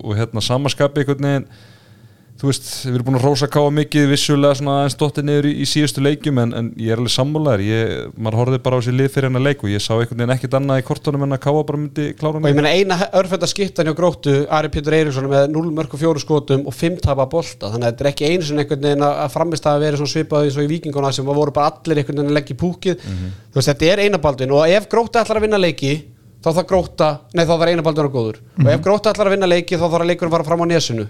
og 0.00 0.14
hérna 0.16 0.44
samaskapi 0.44 1.02
einhvern 1.02 1.28
veginn 1.28 1.48
þú 2.36 2.50
veist, 2.50 2.66
við 2.84 2.96
erum 2.98 3.06
búin 3.06 3.16
að 3.16 3.24
rósa 3.24 3.46
káa 3.48 3.70
mikið 3.72 4.10
vissulega 4.10 4.56
svona 4.58 4.74
aðeins 4.80 4.96
dottið 5.00 5.24
niður 5.28 5.46
í, 5.48 5.52
í 5.62 5.66
síðustu 5.68 6.02
leikjum 6.04 6.40
en, 6.42 6.50
en 6.58 6.66
ég 6.80 6.92
er 6.92 7.00
alveg 7.00 7.12
sammálaður. 7.14 7.62
Maður 8.12 8.38
horfði 8.40 8.58
bara 8.66 8.76
á 8.76 8.84
sér 8.84 8.96
lið 8.98 9.08
fyrir 9.14 9.28
hennar 9.30 9.44
leik 9.46 9.60
og 9.64 9.70
ég 9.72 9.80
sá 9.84 9.92
einhvern 9.94 10.20
veginn 10.20 10.34
ekkert 10.34 10.56
annað 10.58 10.80
í 10.82 10.86
kortunum 10.86 11.24
en 11.24 11.36
að 11.36 11.42
káa 11.46 11.62
bara 11.70 11.80
myndi 11.80 12.04
klára 12.18 12.40
og 12.40 12.48
ég 12.50 12.58
meina 12.58 12.74
eina 12.76 12.98
örfenda 13.20 13.48
skiptan 13.50 13.88
hjá 13.88 13.94
gróttu 13.96 14.34
Ari 14.58 14.72
Pétur 14.74 14.96
Eiríksson 14.98 15.30
með 15.32 15.44
0 15.54 15.72
mörg 15.78 15.96
og 15.96 16.02
4 16.02 16.24
skotum 16.24 16.66
og 16.68 16.74
5 16.76 16.98
tapa 17.06 17.24
bolta. 17.32 17.70
Þannig 17.72 17.86
að 17.86 17.92
þetta 17.94 18.04
er 18.04 18.10
ekki 18.12 18.28
einu 18.28 18.44
sinni 18.48 18.64
einhvern 18.64 18.84
veginn 18.84 19.06
að 19.06 19.22
að 19.24 19.32
framist 19.36 19.70
að 19.70 19.86
vera 19.86 20.10
svipað 20.12 20.50
eins 20.50 20.58
og 20.60 20.66
í 20.66 20.70
vikinguna 20.74 21.14
sem 21.16 21.24
voru 21.26 21.54
bara 21.56 21.72
allir 21.72 22.02
einhvern 22.02 22.20
veginn 22.20 22.36
að 22.36 22.44
og 24.52 24.60
að 25.56 26.12
þá 26.46 26.52
þarf 26.60 26.66
grótta, 26.70 27.06
nei 27.34 27.42
þá 27.42 27.56
þarf 27.56 27.70
einabaldin 27.72 28.06
að 28.06 28.12
góður. 28.14 28.36
Og 28.60 28.68
ef 28.70 28.82
grótta 28.84 29.10
ætlar 29.10 29.26
að 29.26 29.34
vinna 29.34 29.48
leiki 29.50 29.74
þá 29.80 29.86
þarf 29.88 30.04
að 30.04 30.10
leikurinn 30.12 30.34
fara 30.36 30.46
fram 30.46 30.62
á 30.62 30.66
nesinu 30.70 31.06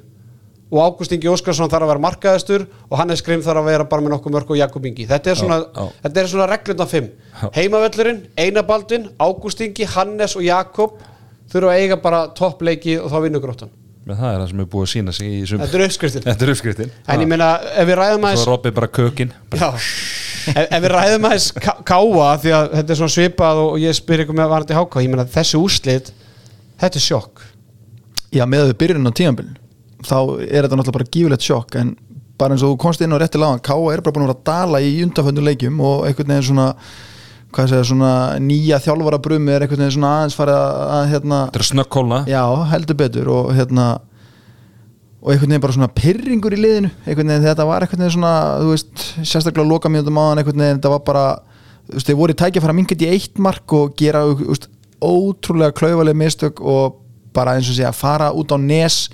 og 0.70 0.80
Ágúst 0.82 1.12
Ingi 1.14 1.28
Óskarsson 1.30 1.70
þarf 1.70 1.86
að 1.86 1.90
vera 1.92 2.02
markaðistur 2.02 2.64
og 2.90 2.98
Hannes 2.98 3.22
Grimm 3.22 3.42
þarf 3.44 3.60
að 3.62 3.68
vera 3.70 3.84
bara 3.86 4.02
með 4.02 4.16
nokkuð 4.16 4.34
mörg 4.34 4.50
og 4.50 4.58
Jakob 4.58 4.86
Ingi. 4.88 5.06
Þetta 5.06 5.30
er 5.30 5.38
svona, 5.38 5.58
þetta 6.02 6.22
er 6.22 6.30
svona 6.32 6.46
reglunda 6.50 6.86
fimm. 6.90 7.10
Heimavöllurinn, 7.54 8.22
Einabaldin, 8.34 9.08
Ágúst 9.22 9.62
Ingi 9.62 9.86
Hannes 9.94 10.34
og 10.34 10.42
Jakob 10.42 10.96
þurfa 11.52 11.70
að 11.74 11.82
eiga 11.84 11.98
bara 12.02 12.24
toppleiki 12.34 12.96
og 12.98 13.12
þá 13.12 13.18
vinnur 13.28 13.44
gróttan. 13.44 13.70
Men 14.06 14.18
það 14.18 14.32
er 14.32 14.40
það 14.40 14.50
sem 14.50 14.60
er 14.62 14.66
búið 14.70 14.84
að 14.86 14.90
sína 14.92 15.12
sig 15.14 15.30
í 15.34 15.38
sum 15.50 15.62
þetta 15.62 15.78
er 15.78 15.84
uppskriftin. 15.86 16.24
Þetta 16.26 16.46
er 16.46 16.50
uppskriftin. 16.52 16.90
En 17.10 17.22
ég 17.22 17.30
meina, 17.30 17.48
ef 17.74 17.88
við 17.88 17.98
ræðum 17.98 18.20
Svo 18.22 18.28
aðeins 18.28 18.42
er 18.44 18.50
Robby 18.52 18.72
bara 18.76 18.88
kökin 18.94 19.32
Já, 19.50 19.66
ef, 20.52 20.60
ef 20.62 20.84
við 20.84 20.92
ræðum 20.94 21.26
aðeins 21.26 21.46
ká- 21.58 21.80
káa 21.90 22.28
því 22.42 22.52
að 22.58 22.68
þetta 22.76 22.94
er 22.94 23.00
svona 23.00 23.14
svipað 23.16 23.62
og, 23.64 23.72
ég 23.82 23.98
spyr 23.98 24.22
ykkur 24.22 24.38
með 24.38 24.52
varandi 24.54 24.78
háká 24.78 25.02
ég 25.02 25.10
meina 25.10 25.26
þessi 25.34 25.58
úrslit, 25.58 26.12
þetta 26.78 27.00
er 27.02 27.06
sjokk. 27.06 27.42
Já, 28.30 28.44
með 28.46 28.62
að 28.62 28.70
við 28.70 28.78
byrjun 28.84 29.10
á 29.10 29.18
tíðanbylun 29.18 29.58
þá 30.04 30.18
er 30.44 30.66
þetta 30.66 30.78
náttúrulega 30.78 30.98
bara 30.98 31.10
gífulegt 31.16 31.46
sjokk 31.46 31.76
en 31.80 31.94
bara 32.36 32.56
eins 32.56 32.64
og 32.64 32.74
þú 32.74 32.80
komst 32.82 33.04
inn 33.04 33.14
á 33.16 33.20
rétti 33.20 33.40
lágan 33.40 33.62
Káa 33.64 33.92
er 33.94 34.02
bara 34.04 34.16
búin 34.16 34.26
að 34.26 34.32
vera 34.32 34.38
að 34.38 34.48
dala 34.50 34.80
í 34.84 34.96
undaföndu 35.06 35.44
leikjum 35.44 35.78
og 35.80 36.08
einhvern 36.08 36.34
veginn 36.34 36.48
svona 36.50 36.66
hvað 37.56 37.70
segja, 37.70 37.86
svona 37.88 38.10
nýja 38.42 38.80
þjálfara 38.84 39.20
brumi 39.24 39.54
er 39.54 39.64
einhvern 39.64 39.86
veginn 39.86 39.96
svona 39.96 40.12
aðeins 40.18 40.36
farið 40.36 40.58
að, 40.58 40.82
að 40.96 41.06
hérna, 41.14 41.38
Þetta 41.46 41.62
er 41.62 41.68
snöggkólna. 41.70 42.18
Já, 42.28 42.42
heldur 42.72 42.98
betur 43.00 43.30
og 43.32 43.50
hérna 43.56 43.86
og 45.22 45.32
einhvern 45.32 45.54
veginn 45.54 45.64
bara 45.64 45.76
svona 45.78 45.92
pyrringur 45.96 46.54
í 46.54 46.60
liðinu 46.60 46.90
einhvern 47.06 47.32
veginn 47.32 47.46
þetta 47.48 47.66
var 47.66 47.86
einhvern 47.86 48.04
veginn 48.04 48.16
svona 48.18 48.34
þú 48.60 48.72
veist, 48.74 49.04
sérstaklega 49.22 49.70
loka 49.70 49.90
mjöndum 49.92 50.20
áðan 50.20 50.42
einhvern 50.42 50.62
veginn 50.62 50.80
þetta 50.80 50.92
var 50.92 51.04
bara, 51.08 51.24
veist, 51.94 52.10
þeir 52.10 52.20
voru 52.20 52.36
í 52.36 52.40
tækja 52.42 52.60
að 52.60 52.66
fara 52.66 52.76
mingat 52.76 53.06
í 53.06 53.08
eitt 53.14 53.40
mark 53.42 53.76
og 53.78 53.96
gera 53.98 54.22
veist, 54.28 54.68
ótrúlega 55.02 55.74
klaufaleg 55.76 56.18
mistök 56.20 56.60
og 56.60 57.00
bara 57.36 57.56
eins 57.56 57.70
og 57.72 57.78
segja 57.78 57.94
fara 57.96 58.30
út 58.36 58.52
á 58.52 58.58
nes 58.60 59.06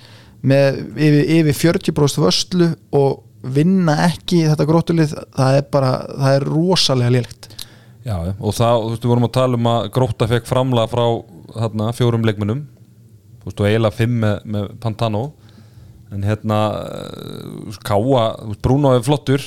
með 0.43 0.79
yfir, 0.97 1.21
yfir 1.39 1.59
40% 1.59 2.23
vöslu 2.23 2.69
og 2.95 3.23
vinna 3.43 3.97
ekki 4.07 4.43
þetta 4.47 4.67
grótulið 4.67 5.15
það 5.35 5.57
er 5.59 5.65
bara, 5.71 5.93
það 6.11 6.37
er 6.37 6.45
rosalega 6.47 7.15
lélegt. 7.17 7.49
Já, 8.03 8.17
og 8.19 8.55
það, 8.55 8.77
þú 8.83 8.91
veist, 8.91 9.05
við 9.05 9.13
vorum 9.13 9.27
að 9.29 9.35
tala 9.37 9.59
um 9.59 9.69
að 9.71 9.89
Gróta 9.95 10.27
fekk 10.27 10.47
framlega 10.49 10.91
frá 10.91 11.03
þarna, 11.53 11.91
fjórum 11.95 12.25
leikmunum 12.27 12.65
þú 13.43 13.49
veist, 13.49 13.59
og 13.59 13.67
eiginlega 13.69 13.95
fimm 13.95 14.17
með, 14.23 14.35
með 14.55 14.69
Pantano. 14.83 15.23
En 16.13 16.23
hérna 16.27 16.59
uh, 16.77 17.77
Káa, 17.83 18.25
Bruno 18.63 18.93
er 18.95 19.05
flottur. 19.05 19.43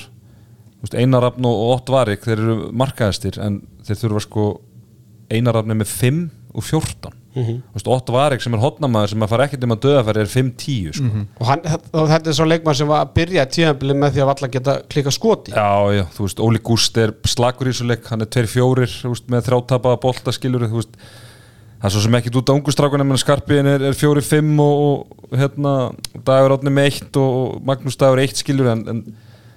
Einarafn 0.94 1.42
og 1.48 1.60
Ott 1.72 1.90
Varik 1.90 2.22
þeir 2.22 2.38
eru 2.38 2.56
markaðistir 2.76 3.40
en 3.42 3.56
þeir 3.82 3.98
þurfa 4.04 4.20
sko 4.22 4.44
Einarafn 5.34 5.72
er 5.74 5.80
með 5.80 5.88
5 5.90 6.20
og 6.54 6.62
14 6.62 7.15
þú 7.36 7.76
veist, 7.76 7.90
Ott 7.96 8.12
Varik 8.14 8.42
sem 8.44 8.54
er 8.56 8.62
hotnamaður 8.62 9.12
sem 9.12 9.24
að 9.26 9.32
fara 9.32 9.46
ekkert 9.46 9.66
um 9.66 9.74
að 9.74 9.82
döðafæri 9.84 10.22
er 10.22 10.30
5-10 10.32 10.96
sko. 10.96 11.10
og, 11.40 11.44
hann, 11.50 11.66
og 11.92 12.08
þetta 12.12 12.32
er 12.32 12.38
svo 12.38 12.46
leikmann 12.48 12.78
sem 12.78 12.88
var 12.88 13.04
að 13.04 13.12
byrja 13.18 13.46
tíðanbili 13.56 13.98
með 14.00 14.16
því 14.16 14.24
að 14.24 14.30
valla 14.32 14.50
geta 14.56 14.78
klika 14.94 15.14
skoti 15.14 15.52
Já, 15.52 15.68
já, 15.96 16.04
þú 16.16 16.26
veist, 16.26 16.42
Óli 16.46 16.62
Gúst 16.70 16.98
er 17.02 17.14
slagur 17.28 17.68
í 17.68 17.74
þessu 17.74 17.90
leik, 17.90 18.08
hann 18.10 18.24
er 18.24 18.32
2-4 18.38 18.88
þú 19.02 19.12
veist, 19.12 19.28
með 19.32 19.46
þrjátapaða 19.50 20.02
bolta 20.06 20.34
skilur 20.34 20.66
þú 20.66 20.80
veist, 20.80 20.96
það 21.76 21.90
er 21.90 21.94
svo 21.96 22.06
sem 22.06 22.18
ekki 22.20 22.34
út 22.40 22.50
á 22.50 22.56
ungustrákunum 22.56 23.12
en 23.12 23.20
Skarpiðin 23.20 23.70
er, 23.74 23.86
er 23.90 24.00
4-5 24.00 24.64
og, 24.64 24.80
og 25.28 25.36
hérna, 25.36 25.76
Dagur 26.24 26.56
með 26.70 26.90
1 27.04 27.20
og, 27.20 27.60
Magnús 27.68 28.00
Dagur 28.00 28.24
1 28.24 28.40
skilur 28.40 28.72
en, 28.72 28.86
en 28.88 29.04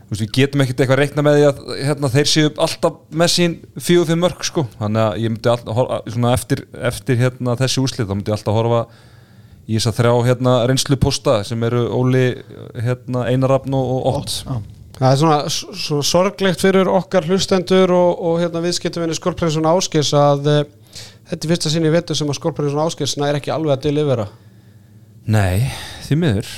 veist, 0.10 0.24
við 0.24 0.32
getum 0.38 0.64
ekkert 0.64 0.82
eitthvað 0.84 0.98
að 0.98 1.04
reikna 1.04 1.26
með 1.26 1.38
því 1.38 1.46
að 1.50 1.62
hérna, 1.90 2.12
þeir 2.16 2.32
séu 2.32 2.50
alltaf 2.66 2.98
með 3.22 3.32
sín 3.36 3.60
4-5 3.78 4.24
mörg 4.24 4.48
sko, 4.48 4.66
þannig 4.80 5.06
að 5.06 5.22
ég 5.24 5.36
myndi 5.36 5.54
alltaf 5.54 6.34
eftir, 6.34 6.66
eftir 6.92 7.22
hérna, 7.22 7.56
þessi 7.60 7.84
úslið, 7.84 8.10
þá 8.10 8.16
myndi 8.16 8.34
ég 8.34 8.40
alltaf 8.40 8.60
horfa 8.60 8.82
í 9.70 9.78
þess 9.78 9.92
að 9.92 10.02
þrjá 10.02 10.14
hérna, 10.32 10.58
reynslu 10.70 10.98
posta 11.02 11.40
sem 11.46 11.64
eru 11.68 11.86
Óli 11.94 12.26
hérna, 12.74 13.28
Einarafn 13.30 13.78
og, 13.78 14.10
Ott 14.16 14.36
það 15.00 15.14
er 15.14 15.20
svona, 15.22 15.38
svona 15.50 16.06
sorglegt 16.08 16.64
fyrir 16.64 16.90
okkar 16.92 17.28
hlustendur 17.30 17.94
og, 17.96 18.10
og 18.20 18.42
hérna, 18.42 18.64
viðskiptavinni 18.66 19.16
Skorpræðsson 19.18 19.70
Áskis 19.70 20.12
að 20.18 20.50
uh, 20.52 20.62
þetta 21.30 21.40
er 21.40 21.54
fyrsta 21.54 21.72
sinni 21.72 21.94
vetur 21.94 22.20
sem 22.20 22.30
að 22.30 22.40
Skorpræðsson 22.42 22.84
Áskis 22.84 23.16
er 23.24 23.40
ekki 23.40 23.54
alveg 23.56 23.78
að 23.78 23.86
delivera. 23.88 24.28
Nei, 25.30 25.70
því 26.08 26.20
miður 26.20 26.52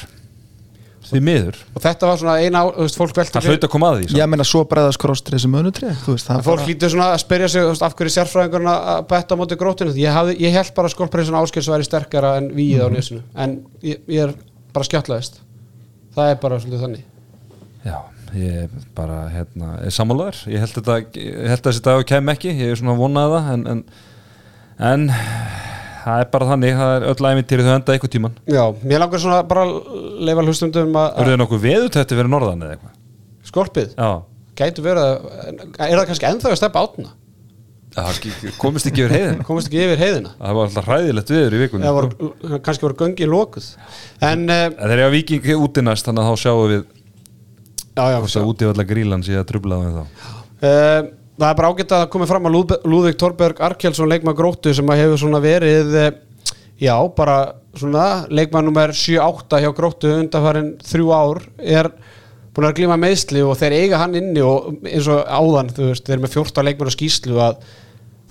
Því 1.12 1.22
miður. 1.28 1.60
og 1.76 1.84
þetta 1.84 2.10
var 2.10 2.22
svona 2.22 2.38
eina, 2.40 2.64
þú 2.72 2.88
veist, 2.88 3.00
fólk 3.02 3.20
velti 3.20 3.36
Það 3.36 3.50
hlaut 3.52 3.68
að 3.68 3.74
koma 3.76 3.92
að 3.92 4.02
því 4.02 4.20
ég 4.22 4.32
meina 4.32 4.48
svo 4.48 4.64
bregðast 4.72 5.02
krosstrið 5.04 5.44
sem 5.46 5.60
önutrið 5.62 6.02
þú 6.06 6.16
veist, 6.16 6.30
það 6.30 6.42
að 6.42 6.50
fólk 6.50 6.66
hlýtur 6.66 6.94
svona 6.96 7.12
að 7.12 7.22
spyrja 7.26 7.52
sig 7.52 7.66
þú 7.66 7.74
veist, 7.74 7.86
af 7.88 7.96
hverju 8.00 8.16
sérfræðingurinn 8.16 8.72
að 8.72 9.06
betta 9.12 9.36
á 9.36 9.40
móti 9.42 9.60
grótinu 9.60 9.96
ég, 10.00 10.16
hafði, 10.16 10.40
ég 10.42 10.56
held 10.56 10.74
bara 10.78 10.88
að 10.88 10.96
Skorpræðsson 10.96 11.40
Áskis 11.42 11.72
væri 11.72 11.88
sterkara 11.88 12.36
en 12.40 12.52
við 12.56 12.84
á 12.84 12.88
nesinu. 12.94 13.24
En 13.36 13.60
ég, 13.84 14.00
ég 14.08 14.30
er 14.30 14.36
bara 14.72 14.88
skjáttlaðist 14.88 15.42
það 16.16 16.34
er 16.34 16.40
bara 16.42 16.60
svolítið 16.62 16.86
þannig. 16.86 17.04
Já, 17.86 17.98
ég 18.38 18.64
er 18.66 18.88
bara 18.98 19.20
hérna, 19.32 19.74
er 19.86 19.96
sammálaður. 19.96 20.42
Ég 20.52 20.64
held, 20.64 20.74
þetta, 20.78 20.98
ég 21.18 21.52
held 21.52 21.60
að 21.62 21.70
þessi 21.70 21.86
dag 21.88 22.06
kem 22.12 22.34
ekki. 22.36 22.56
Ég 22.60 22.74
er 22.74 22.80
svona 22.80 22.96
að 22.96 23.04
vonaði 23.06 23.36
það 23.36 23.52
en, 23.54 23.68
en, 23.74 23.84
en 24.92 25.08
það 26.02 26.24
er 26.24 26.28
bara 26.34 26.50
þannig 26.52 26.76
Það 26.82 26.92
er 26.96 27.06
öll 27.12 27.30
æmintýri 27.32 27.66
þau 27.68 27.72
enda 27.76 27.96
eitthvað 27.96 28.14
tíman 28.16 28.36
já, 28.50 28.64
mér 28.84 29.04
langar 29.04 29.24
svona 29.24 29.40
bara 29.48 29.64
að 29.68 29.72
leifa 30.28 30.46
hlustundum 30.48 31.00
að, 31.02 31.16
Eru 31.22 31.34
þið 31.34 31.42
nokkuð 31.44 31.64
veðutætti 31.66 32.20
verið 32.20 32.34
norðan 32.36 32.66
eða 32.66 32.76
eitthvað? 32.76 32.94
að 33.42 33.52
skorpið 33.52 33.90
Já, 33.96 34.12
gætu 34.62 34.86
verið 34.86 35.08
að, 35.08 35.66
er 35.88 35.98
það 35.98 36.08
kannski 36.12 36.30
ennþá 36.32 36.54
að 36.54 36.62
steppa 36.62 36.86
átna 36.86 37.16
það 37.92 38.20
komist 38.56 38.88
ekki 38.88 39.04
yfir 39.04 39.16
heiðin 39.18 39.42
komist 39.50 39.68
ekki 39.68 39.82
yfir 39.84 40.00
heiðina. 40.00 40.30
Það 40.40 40.58
var 40.58 40.70
alltaf 40.70 40.86
hræðilegt 40.88 41.32
viður 41.34 41.56
í 41.58 41.60
vikunni. 41.60 41.90
Voru, 41.92 42.30
kannski 42.64 42.86
voru 42.86 42.96
göngi 43.02 43.28
lokuð. 43.28 43.68
En 44.24 44.46
uh, 44.48 44.62
En 44.72 44.78
þeir 44.78 44.94
eru 44.96 45.08
að 45.10 45.16
vikingi 45.18 45.58
úti 45.60 45.84
næst 45.84 46.08
Þannig 46.08 46.24
að 46.24 46.30
þá 46.30 46.44
sjáum 46.46 46.62
við 46.72 46.86
já, 47.92 48.06
já, 48.06 48.18
Hvort 48.22 48.38
að 48.40 48.52
úti 48.54 48.70
valla 48.70 48.86
grílan 48.88 49.26
sé 49.28 49.36
að 49.42 49.50
trubla 49.52 49.82
með 49.82 49.98
þá 50.00 50.06
það 51.42 51.50
er 51.50 51.58
bara 51.60 51.72
ágætt 51.72 51.96
að 51.98 52.08
komið 52.14 52.32
fram 52.32 52.48
að 52.48 52.56
Lúð, 52.56 52.76
Lúðvík 52.88 53.18
Torberg 53.22 53.62
Arkelsson 53.66 54.12
leikmann 54.12 54.38
gróttu 54.38 54.74
sem 54.78 54.94
að 54.94 55.04
hefur 55.04 55.22
svona 55.24 55.42
verið 55.44 55.98
uh, 55.98 56.10
já, 56.82 56.96
bara 57.18 57.38
svona 57.78 58.08
leikmann 58.30 58.68
nummer 58.68 58.94
7-8 58.96 59.62
hjá 59.64 59.72
gróttu 59.76 60.12
undanfærin 60.20 60.74
þrjú 60.86 61.14
ár 61.16 61.42
er 61.58 61.92
búin 62.52 62.68
að 62.68 62.78
glíma 62.82 63.00
meðsli 63.00 63.44
og 63.48 63.56
þeir 63.60 63.78
eiga 63.80 64.02
hann 64.02 64.18
inni 64.20 64.44
og 64.44 64.74
eins 64.84 65.08
og 65.12 65.24
áðan, 65.24 65.72
þú 65.72 65.92
veist, 65.92 66.06
þeir 66.06 66.18
eru 66.18 66.26
með 66.26 66.38
14 66.38 66.68
leikmann 66.68 66.92
á 66.92 66.98
skýslu 66.98 67.42
að 67.42 67.62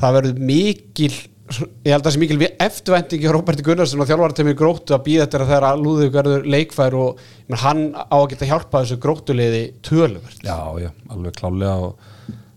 það 0.00 0.16
verður 0.18 0.42
mikil 0.50 1.12
ég 1.50 1.90
held 1.90 2.00
að 2.00 2.06
það 2.06 2.14
sé 2.14 2.20
mikil 2.22 2.46
eftirvæntingi 2.46 3.26
hjá 3.26 3.32
Róberti 3.34 3.64
Gunnarsson 3.66 4.02
og 4.02 4.08
þjálfartemi 4.10 4.54
gróttu 4.58 4.94
að 4.94 5.04
býða 5.08 5.26
þetta 5.26 5.48
þegar 5.48 5.66
að 5.66 5.82
Lúðvík 5.84 6.12
verður 6.14 6.46
leikfær 6.54 6.96
og 7.00 7.22
menn, 7.48 7.60
hann 7.64 7.82
á 7.96 8.16
að 8.20 8.28
geta 8.32 8.48
hjálpað 8.50 8.84
þessu 8.84 8.98
gróttuleiði 9.02 9.62
töluvert. 9.86 10.44
Já, 10.46 10.58
já, 10.78 10.90
alveg 11.10 11.38
klálega 11.40 11.88
og 11.88 12.10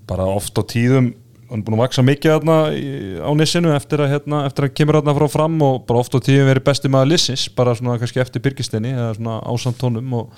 bara 0.09 0.25
oft 0.29 0.57
á 0.57 0.63
tíðum 0.73 1.11
hann 1.53 1.61
er 1.61 1.65
búin 1.67 1.75
að 1.77 1.83
vaksa 1.83 2.03
mikið 2.05 2.31
þarna 2.33 2.55
í- 2.73 3.19
á 3.21 3.29
nissinu 3.37 3.73
eftir 3.75 4.01
að, 4.01 4.09
hérna, 4.15 4.39
eftir 4.47 4.65
að 4.65 4.69
hann 4.71 4.77
kemur 4.79 4.97
þarna 4.99 5.13
frá 5.19 5.27
fram 5.29 5.61
og 5.67 5.83
bara 5.87 5.99
oft 6.01 6.15
á 6.17 6.19
tíðum 6.25 6.49
verið 6.49 6.65
besti 6.65 6.89
maður 6.89 7.11
lissins 7.13 7.43
bara 7.53 7.75
svona 7.77 7.99
kannski 8.01 8.21
eftir 8.23 8.41
byrgistinni 8.41 8.93
eða 8.95 9.13
svona 9.19 9.35
ásamtónum 9.53 10.15
og, 10.17 10.33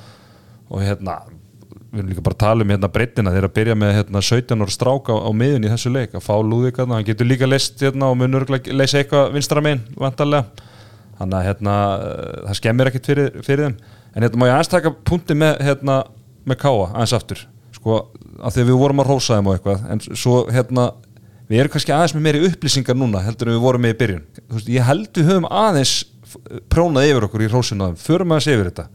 og 0.69 0.84
hérna 0.84 1.15
við 1.95 2.01
erum 2.01 2.10
líka 2.12 2.25
bara 2.25 2.36
að 2.36 2.43
tala 2.43 2.65
um 2.65 2.73
hérna 2.73 2.89
breytina 2.91 3.32
þeir 3.32 3.47
að 3.47 3.54
byrja 3.56 3.75
með 3.80 3.93
hérna 3.95 4.21
17 4.28 4.65
ára 4.65 4.75
strák 4.75 5.08
á, 5.08 5.15
á 5.15 5.30
miðun 5.32 5.63
í 5.63 5.71
þessu 5.71 5.93
leik 5.95 6.17
að 6.19 6.25
fá 6.28 6.34
Lúðvík 6.43 6.82
þarna, 6.82 6.97
hann 6.99 7.08
getur 7.08 7.30
líka 7.30 7.47
leist 7.47 7.80
hérna 7.86 8.10
og 8.12 8.17
munur 8.19 8.43
leysa 8.51 8.99
eitthvað 8.99 9.32
vinstra 9.38 9.63
megin 9.63 9.86
vantarlega 9.95 10.67
þannig 11.15 11.38
að 11.39 11.45
hérna 11.47 11.75
það 12.49 12.58
skemmir 12.60 12.89
ekkert 12.91 13.08
fyrir, 13.08 13.30
fyrir 13.47 13.69
þeim. 13.69 13.78
En 14.15 14.25
hérna 14.25 14.39
má 14.41 14.49
ég 14.49 14.56
aðeins 14.58 14.73
taka 14.73 14.91
punkti 15.08 15.38
með 15.39 15.62
hérna 15.63 16.01
með 16.43 16.60
Káa 16.65 16.89
aðeins 16.91 17.15
aftur 17.15 17.45
sko 17.86 18.00
að 18.41 18.56
því 18.56 18.63
að 18.63 18.69
við 18.71 18.80
vorum 18.82 19.02
að 19.04 19.10
rósa 19.12 19.38
þeim 19.38 19.50
og 19.52 19.58
eitthvað 19.60 19.84
en 19.93 20.02
svo 20.17 20.39
hérna 20.50 20.86
við 21.45 21.62
erum 21.62 21.74
kannski 21.76 21.93
aðeins 21.93 22.15
með 22.15 22.24
meiri 22.26 22.48
upplýsingar 22.50 22.98
núna 22.98 23.21
heldur 23.21 23.52
en 23.52 23.56
við 23.60 23.62
vorum 23.62 23.84
með 23.86 23.93
í 23.93 23.98
byrjun. 24.00 24.24
Veist, 24.56 24.71
ég 24.74 24.88
held 24.88 25.12
við 25.13 25.30
höfum 25.30 25.45
aðeins 25.54 25.93
prónað 26.74 27.12
yfir 27.12 27.28
okkur 27.28 27.43
í 27.45 27.50
rósinu 27.52 27.86
aðeim 27.86 28.00
förum 28.02 28.34
aðeins 28.34 28.50
yfir 28.50 28.71
þetta. 28.71 28.88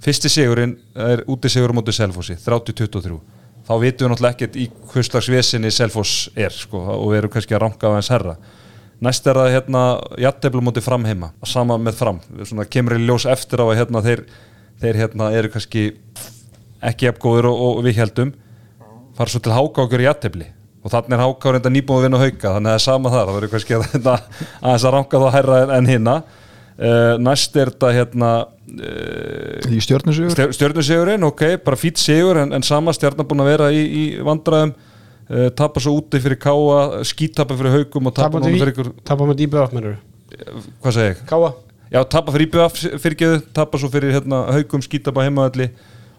Fyrsti 0.00 0.32
sigurinn 0.32 0.72
er 0.96 1.20
úti 1.28 1.52
sigur 1.52 1.74
móti 1.76 1.92
Selfossi 1.92 2.38
30-23 2.40 3.20
þá 3.68 3.74
vitum 3.82 4.06
við 4.06 4.14
náttúrulega 4.14 4.32
ekkert 4.32 4.56
í 4.56 4.64
hvers 4.90 5.10
slags 5.10 5.28
vesinni 5.28 5.70
Selfoss 5.74 6.30
er 6.32 6.54
sko, 6.56 6.80
og 6.80 7.12
við 7.12 7.20
erum 7.20 7.34
kannski 7.34 7.54
að 7.54 7.66
ranka 7.66 7.92
hans 7.92 8.08
herra 8.10 8.38
næst 9.04 9.28
er 9.28 9.36
það 9.36 9.52
hérna 9.54 9.82
jattefla 10.24 10.64
móti 10.64 10.82
fram 10.84 11.04
heima 11.04 11.30
sama 11.44 11.76
með 11.76 12.00
fram, 12.00 12.20
svona 12.48 12.64
kemur 12.64 12.96
í 12.96 13.04
ljós 13.04 13.28
eftir 13.28 13.60
á 13.60 13.66
að 13.68 13.76
hérna 13.82 14.02
þeir, 14.04 14.24
þeir 14.80 15.00
hérna 15.04 15.30
eru 15.36 15.52
kannski 15.52 15.84
ekki 16.90 17.08
jafngóður 17.08 17.50
og, 17.50 17.60
og 17.66 17.84
við 17.86 18.00
heldum 18.00 18.32
fara 19.16 19.32
svo 19.32 19.42
til 19.44 19.54
háka 19.54 19.84
okkur 19.84 20.02
í 20.02 20.06
jattefli 20.08 20.48
og 20.80 20.92
þannig 20.94 21.16
er 21.16 21.22
háka 21.24 21.54
reynda 21.54 21.72
nýbúin 21.72 21.98
að 21.98 22.06
vinna 22.06 22.20
hauka 22.22 22.54
þannig 22.56 22.70
að 22.70 22.72
það 22.72 22.78
er 22.78 22.84
sama 22.86 23.12
þar, 23.12 23.24
það 23.26 23.36
verður 23.36 23.52
kannski 23.54 23.76
að, 23.76 23.88
hérna, 23.92 24.14
aðeins 24.60 24.86
að 24.86 24.94
ranka 24.96 25.20
þá 25.20 25.26
herra 25.36 25.58
en, 25.64 25.72
en 25.76 25.90
hinna. 25.90 26.14
Uh, 26.80 27.14
næst 27.20 27.56
er 27.60 27.68
þetta 27.68 27.90
hérna 27.92 28.28
uh, 28.48 29.66
í 29.68 29.80
stjórnusugur 29.84 30.54
stjörnusegurinn, 30.56 31.26
ok, 31.28 31.42
bara 31.60 31.76
fýtt 31.76 32.00
segur 32.00 32.40
en, 32.40 32.54
en 32.56 32.64
sama 32.64 32.94
stjarnar 32.96 33.28
búin 33.28 33.44
að 33.44 33.50
vera 33.52 33.68
í, 33.76 33.82
í 33.84 34.04
vandræðum. 34.24 34.72
Uh, 35.28 35.50
tapa 35.58 35.82
svo 35.84 35.98
úti 35.98 36.22
fyrir 36.24 36.40
káa 36.40 37.04
skítapa 37.06 37.58
fyrir 37.58 37.76
haukum 37.76 38.08
og 38.08 38.16
tapa 38.16 38.40
núna 38.40 38.56
fyrir 38.56 38.72
ykkur 38.72 38.88
Tapa 39.06 39.28
með 39.28 39.44
dýbu 39.44 39.60
af 39.60 39.76
mennur 39.76 40.00
hvað 40.80 40.96
segi 40.96 41.12
ég? 41.12 41.20
Káa 41.28 41.52
já, 41.92 42.00
tapa 42.10 42.34
fyrir 42.34 42.48
IBF 42.48 42.80
fyrirgeðu, 43.02 43.38
tapa 43.54 43.78
svo 43.78 43.90
fyrir 43.92 44.16
hérna, 44.16 44.40
haugum 44.56 44.82
skítaba 44.82 45.28
heimaðalli 45.28 45.68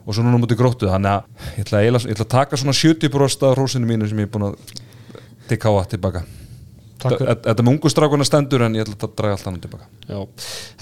og 0.05 0.13
svo 0.15 0.23
núna 0.25 0.39
mútið 0.41 0.59
gróttu. 0.59 0.89
Þannig 0.91 1.11
að 1.11 1.23
ég 1.57 1.65
ætla, 1.65 1.81
eiginlega- 1.83 2.07
ég 2.09 2.15
ætla 2.15 2.25
að 2.25 2.35
taka 2.35 2.57
svona 2.57 2.73
70% 2.73 3.43
af 3.49 3.57
hrósinu 3.57 3.85
mínu 3.89 4.09
sem 4.09 4.17
ég 4.17 4.29
er 4.29 4.33
búin 4.33 4.47
að 4.51 4.55
tikka 5.49 5.69
á 5.69 5.73
að 5.81 5.89
tilbaka. 5.95 6.23
Þetta 7.01 7.35
þetta 7.41 7.63
með 7.65 7.71
ungu 7.73 7.89
strákuna 7.89 8.25
stendur 8.27 8.61
en 8.61 8.75
ég 8.77 8.85
ætla 8.85 9.07
að 9.09 9.15
draga 9.17 9.33
allt 9.37 9.47
annað 9.49 9.61
tilbaka. 9.65 9.85
Já. 10.05 10.19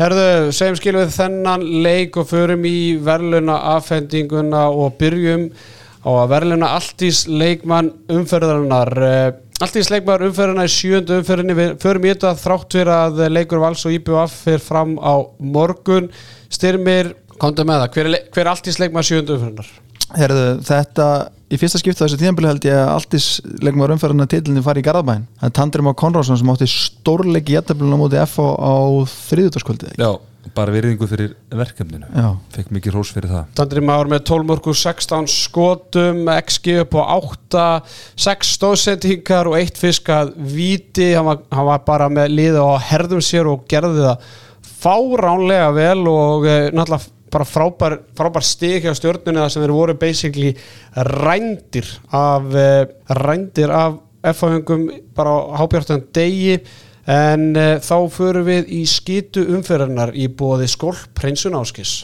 Herðu, 0.01 0.25
segjum 0.51 0.75
skil 0.79 0.95
við 0.97 1.13
þennan 1.15 1.63
leik 1.85 2.17
og 2.19 2.27
förum 2.27 2.65
í 2.67 2.79
verðluna 2.99 3.55
afhendinguna 3.77 4.65
og 4.67 4.97
byrjum 4.99 5.45
á 6.03 6.09
að 6.11 6.29
verðluna 6.33 6.73
alltís 6.75 7.21
leikmann 7.31 7.93
umferðarinnar. 8.11 8.93
Alltís 9.59 9.89
leikmann 9.91 10.21
umferðarna 10.27 10.63
í 10.67 10.71
sjöndu 10.71 11.17
umferðinni. 11.21 11.55
Við 11.55 11.71
förum 11.83 12.05
í 12.07 12.11
þetta 12.13 12.33
þrátt 12.39 12.75
fyrir 12.77 12.91
að 12.95 13.23
leikur 13.31 13.59
Vals 13.63 13.85
og 13.87 13.95
IBF 13.95 14.35
fyrir 14.45 14.63
fram 14.63 14.97
á 14.99 15.23
morgun. 15.39 16.07
Styrmir, 16.51 17.13
komdu 17.41 17.65
með 17.67 17.83
það. 17.83 17.91
Hver 17.95 18.09
er, 18.09 18.23
hver 18.33 18.45
er 18.45 18.51
alltís 18.53 18.79
leikmann 18.81 19.07
sjöndu 19.07 19.37
umferðinnar? 19.37 19.73
Herðu, 20.17 20.45
þetta 20.65 21.07
í 21.49 21.57
fyrsta 21.57 21.79
skipta 21.81 22.05
þessu 22.05 22.17
tíðanbili 22.17 22.49
held 22.49 22.65
ég 22.65 22.77
að 22.77 23.75
var 23.77 23.93
umferðan 23.93 24.25
að 24.25 24.31
titlinni 24.33 24.63
fari 24.65 24.81
í 24.81 24.85
Garðabæn 24.85 25.27
það 25.37 25.49
er 25.49 25.53
Tandrim 25.57 25.89
á 25.89 25.99
Konráðsson 26.01 26.39
sem 26.39 26.49
átti 26.53 26.67
stórleik 26.69 27.49
í 27.49 27.55
jættablunum 27.57 27.97
á 27.97 28.01
móti 28.01 28.19
FH 28.21 28.47
á 28.57 28.77
þriðutaskvöldið 29.29 30.01
Já, 30.01 30.09
bara 30.55 30.73
veriðingu 30.73 31.07
fyrir 31.09 31.35
verkefninu. 31.53 32.09
Já. 32.09 32.27
Fekk 32.55 32.73
mikið 32.73 32.95
hrós 32.95 33.13
fyrir 33.13 33.33
það. 33.33 33.47
Dandri 33.59 33.83
Már 33.85 34.09
með 34.09 34.23
12 34.29 34.49
mörgur, 34.49 34.77
16 34.81 35.29
skotum, 35.33 36.21
XG 36.39 36.79
upp 36.83 36.97
á 36.97 37.03
8, 37.19 37.65
6 38.25 38.53
stóðsettingar 38.57 39.49
og 39.51 39.59
1 39.59 39.79
fiskað 39.79 40.33
víti, 40.53 41.11
hann 41.13 41.29
var, 41.29 41.43
hann 41.53 41.69
var 41.69 41.85
bara 41.87 42.09
með 42.13 42.33
liða 42.33 42.65
á 42.65 42.73
herðum 42.91 43.23
sér 43.25 43.49
og 43.51 43.65
gerði 43.69 44.05
það 44.07 44.29
fáránlega 44.79 45.71
vel 45.75 46.07
og 46.07 46.45
eh, 46.47 46.69
náttúrulega 46.71 47.18
bara 47.31 47.47
frábær, 47.47 47.99
frábær 48.17 48.45
stig 48.45 48.85
hjá 48.85 48.93
stjórnunni 48.97 49.41
þar 49.41 49.53
sem 49.53 49.63
þeir 49.63 49.75
voru 49.75 49.95
basically 49.99 50.53
rændir 50.95 51.89
af, 52.11 52.53
eh, 52.55 52.85
rændir 53.21 53.73
af 53.73 53.99
F-fahungum 54.33 54.89
bara 55.15 55.31
á 55.31 55.63
hábjartan 55.63 56.07
degi. 56.13 56.59
En 57.09 57.55
uh, 57.57 57.79
þá 57.81 57.95
förum 58.13 58.45
við 58.45 58.67
í 58.69 58.83
skitu 58.85 59.41
umferðarnar 59.55 60.11
í 60.13 60.27
bóði 60.29 60.67
skolp 60.69 61.07
Prinsun 61.17 61.57
Áskis 61.57 62.03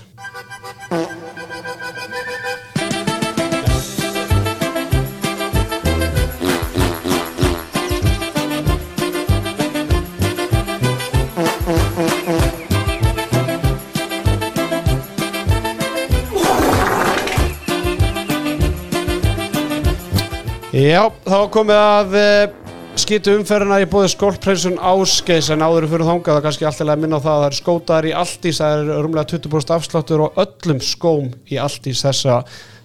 Já, 20.75 21.05
þá 21.23 21.37
komið 21.55 21.77
að 21.79 22.15
uh, 22.19 22.71
skýtu 22.99 23.31
umferðina. 23.37 23.77
Í 23.79 23.85
bóði 23.87 24.09
skólprinsun 24.11 24.73
Áskeis 24.75 25.47
en 25.53 25.61
áður 25.63 25.85
fyrir 25.87 26.03
þangað 26.03 26.33
það 26.33 26.39
er 26.41 26.43
kannski 26.43 26.65
að 26.67 26.99
minna 26.99 27.15
á 27.15 27.23
það 27.23 27.31
að 27.31 27.43
það 27.43 27.45
er 27.47 27.55
skótar 27.55 28.07
í 28.09 28.11
Altís. 28.19 28.57
Það 28.59 28.73
er 28.75 28.89
rúmlega 29.05 29.29
20% 29.31 29.71
afsláttur 29.71 30.23
og 30.25 30.41
öllum 30.43 30.81
skóm 30.83 31.29
í 31.47 31.59
Altís 31.63 32.01
þessa 32.03 32.41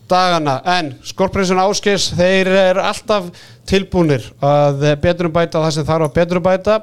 dagana. 0.07 0.55
En 0.71 0.93
skólprinsun 1.11 1.59
Áskeis 1.65 2.07
þeir 2.15 2.53
eru 2.61 2.85
alltaf 2.87 3.27
tilbúnir 3.67 4.29
að 4.39 4.87
beturum 5.03 5.35
bæta 5.35 5.65
það 5.65 5.75
sem 5.81 5.89
þarf 5.91 6.07
að 6.07 6.15
beturum 6.21 6.47
bæta 6.47 6.77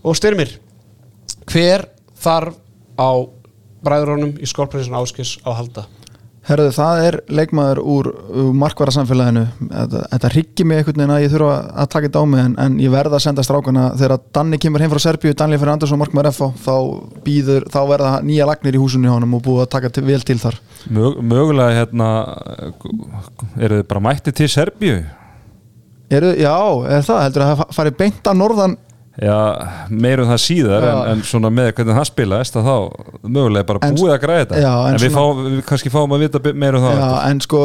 og 0.00 0.16
styrmir 0.16 0.54
hver 1.52 1.90
þarf 2.24 2.56
á 2.96 3.12
bræðurónum 3.84 4.32
í 4.40 4.48
skólprinsun 4.48 4.96
Áskeis 4.96 5.36
að 5.44 5.60
halda? 5.60 5.86
Herðu, 6.44 6.72
það 6.76 7.02
er 7.06 7.16
leikmaður 7.32 7.78
úr, 7.88 8.08
úr 8.28 8.48
markvara 8.60 8.92
samfélaginu 8.92 9.46
þetta, 9.62 10.02
þetta 10.10 10.30
hryggir 10.34 10.66
mig 10.68 10.80
einhvern 10.80 11.00
veginn 11.00 11.12
að 11.14 11.22
ég 11.24 11.32
þurfa 11.32 11.54
að 11.72 11.88
taka 11.94 12.08
þetta 12.10 12.20
á 12.20 12.24
mig 12.28 12.42
en, 12.42 12.56
en 12.60 12.76
ég 12.84 12.92
verða 12.92 13.16
að 13.16 13.24
senda 13.24 13.44
strákana. 13.46 13.84
Þegar 13.96 14.24
Danni 14.36 14.60
kemur 14.60 14.84
heim 14.84 14.92
frá 14.92 15.00
Serbíu, 15.06 15.32
Danni 15.40 15.56
fyrir 15.60 15.72
Andersson 15.72 16.02
markmaður 16.02 16.34
FH, 16.34 16.50
þá 16.66 16.76
býður 17.24 17.68
þá 17.72 17.80
verða 17.88 18.12
nýja 18.28 18.48
lagnir 18.50 18.76
í 18.76 18.82
húsunni 18.82 19.08
hjá 19.08 19.14
honum 19.16 19.38
og 19.38 19.44
búið 19.46 19.64
að 19.64 19.70
taka 19.78 19.92
til, 19.96 20.04
vel 20.10 20.20
til 20.28 20.36
þar. 20.42 20.60
Mög, 20.92 21.20
Mögulega 21.32 21.78
hérna 21.80 22.10
eru 23.56 23.80
þið 23.80 23.86
bara 23.94 24.04
mætti 24.10 24.36
til 24.36 24.50
Serbíu? 24.52 24.98
Eru, 26.12 26.34
Já, 26.36 26.56
er 26.92 27.08
það, 27.08 27.22
heldur 27.24 27.46
að 27.46 27.54
það 27.54 27.76
fari 27.78 27.94
beint 28.04 28.28
að 28.28 28.42
norðan 28.42 28.76
Já, 29.22 29.34
meirum 29.94 30.26
það 30.26 30.40
síðar 30.42 30.84
en, 30.90 31.00
en 31.12 31.20
svona 31.22 31.50
með 31.54 31.68
hvernig 31.76 31.94
það 32.00 32.06
spilaðist 32.08 32.56
að 32.58 32.66
þá 32.66 32.76
mögulega 33.30 33.68
bara 33.68 33.82
En- 33.86 33.94
búið 34.00 34.10
að 34.16 34.22
græða 34.24 34.40
þetta. 34.42 34.62
Já, 34.64 34.72
en 34.88 34.94
en, 34.96 35.00
við, 35.04 35.12
fá, 35.14 35.24
við 35.38 35.60
kannski 35.68 35.92
fáum 35.94 36.14
að 36.16 36.24
vita 36.24 36.40
meirum 36.50 36.82
það 36.82 36.98
Já, 36.98 37.10
en 37.30 37.42
sko, 37.46 37.60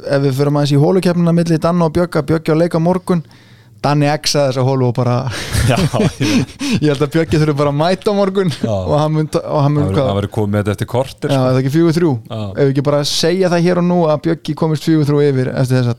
ef 0.00 0.22
við 0.24 0.38
fyrir 0.38 0.52
aðeins 0.54 0.72
í 0.72 0.80
hólukefnina 0.80 1.34
milli 1.36 1.58
Danna 1.60 1.90
og 1.90 1.92
Bjögga, 1.98 2.22
Bjöggi 2.30 2.56
á 2.56 2.56
leika 2.56 2.80
morgun 2.80 3.20
Danni 3.84 4.08
exaði 4.08 4.48
þessa 4.54 4.62
hólu 4.64 4.86
og 4.88 4.94
bara 4.96 5.18
Já, 5.68 5.76
ég- 6.24 6.88
held 6.88 7.04
að 7.04 7.12
Bjöggi 7.18 7.36
þurfi 7.42 7.56
bara 7.60 7.68
að 7.74 7.78
mæta 7.82 8.14
morgun 8.16 8.54
og 8.64 8.94
hann 8.96 9.12
mun, 9.18 9.28
og 9.44 9.60
hann 9.60 9.74
mun 9.76 9.84
það 9.90 9.98
hvað? 10.00 10.08
verður 10.22 10.32
komið 10.40 10.72
eftir 10.72 10.88
kortir 10.88 11.28
Já, 11.28 11.36
sko. 11.36 11.44
er 11.44 11.52
það 11.52 11.60
ekki 11.66 11.74
fjögur 11.76 11.98
þrjú. 12.00 12.12
Ef 12.32 12.62
við 12.64 12.72
ekki 12.72 12.86
bara 12.88 13.04
segja 13.12 13.52
það 13.52 13.66
hér 13.68 13.82
og 13.84 13.88
nú 13.92 13.98
að 14.08 14.24
Bjöggi 14.30 14.56
komist 14.56 14.88
fjögur 14.88 15.10
þrjú 15.12 15.20
yfir 15.28 15.52
eftir 15.52 15.82
þess 15.84 15.92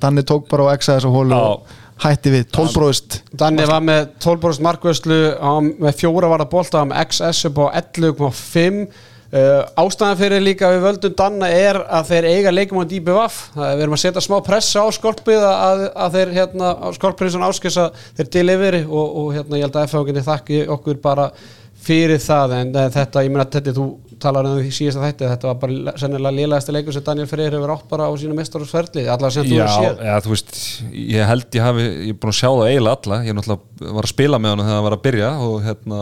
að 1.95 2.05
hætti 2.05 2.31
við, 2.33 2.45
tólbróðist 2.55 3.19
Danni 3.39 3.65
var 3.69 3.83
með 3.85 4.07
12% 4.23 4.63
markvörslu 4.65 5.19
á- 5.39 5.63
með 5.63 5.99
fjóra 6.01 6.29
varða 6.31 6.49
bolta 6.51 6.83
um 6.83 6.93
XS 7.05 7.45
upp 7.49 7.59
á 7.63 7.65
11,5 7.81 8.79
uh, 9.35 9.61
ástæðan 9.79 10.19
fyrir 10.19 10.43
líka 10.43 10.67
að 10.69 10.75
við 10.77 10.85
völdum 10.89 11.15
Danna 11.21 11.49
er 11.49 11.79
að 11.87 12.11
þeir 12.11 12.29
eiga 12.33 12.53
leikum 12.55 12.81
á 12.83 12.85
það 13.55 13.67
er 13.69 13.75
við 13.75 13.85
erum 13.85 13.97
að 13.97 14.03
setja 14.03 14.25
smá 14.25 14.37
pressa 14.45 14.83
á 14.83 14.87
skorpið 14.95 15.45
að, 15.49 15.85
að 16.05 16.17
þeir 16.19 16.33
hérna, 16.39 16.73
skorprinsun 16.97 17.47
áskis 17.47 17.79
að 17.81 18.01
þeir 18.17 18.31
deliveri 18.37 18.83
og, 18.85 19.05
og 19.21 19.29
hérna 19.37 19.61
ég 19.61 19.67
held 19.67 19.79
að 19.79 19.87
FH 19.93 20.25
þakki 20.29 20.65
okkur 20.75 20.99
bara 21.03 21.29
fyrir 21.85 22.21
það. 22.23 22.53
En 22.59 22.75
uh, 22.75 22.87
þetta, 22.93 23.23
ég 23.25 23.33
meina 23.33 23.47
þetta 23.51 23.75
þú 23.77 23.87
talar 24.21 24.47
um 24.49 24.57
því 24.59 24.71
síðast 24.73 24.99
að 24.99 25.05
þetta 25.07 25.29
þetta 25.31 25.49
var 25.49 25.57
bara 25.61 25.93
sennilega 25.99 26.35
lélægasta 26.35 26.75
leikur 26.75 26.95
sem 26.95 27.05
Daniel 27.05 27.27
Freyr 27.29 27.55
hefur 27.57 27.73
átt 27.75 27.87
bara 27.91 28.07
á 28.07 28.11
sínu 28.19 28.37
mestarúsferli 28.37 29.05
allavega 29.05 29.33
sem 29.35 29.49
þú 29.49 29.57
Já, 29.57 29.65
hefur 29.65 29.83
séð 29.83 30.05
ja, 30.07 30.15
þú 30.25 30.33
veist, 30.33 30.53
ég 31.15 31.29
held 31.31 31.57
ég 31.59 31.67
hafi 31.67 31.85
ég 31.85 32.13
er 32.13 32.19
búin 32.21 32.33
að 32.33 32.39
sjá 32.39 32.49
það 32.49 32.69
eiginlega 32.69 33.01
alla 33.01 33.19
ég 33.25 33.37
náttúrulega 33.37 33.93
var 33.97 34.07
að 34.07 34.13
spila 34.13 34.39
með 34.41 34.53
hann 34.53 34.63
þegar 34.63 34.77
hann 34.77 34.87
var 34.87 34.97
að 34.97 35.03
byrja 35.07 35.33
og, 35.47 35.57
hérna, 35.65 35.99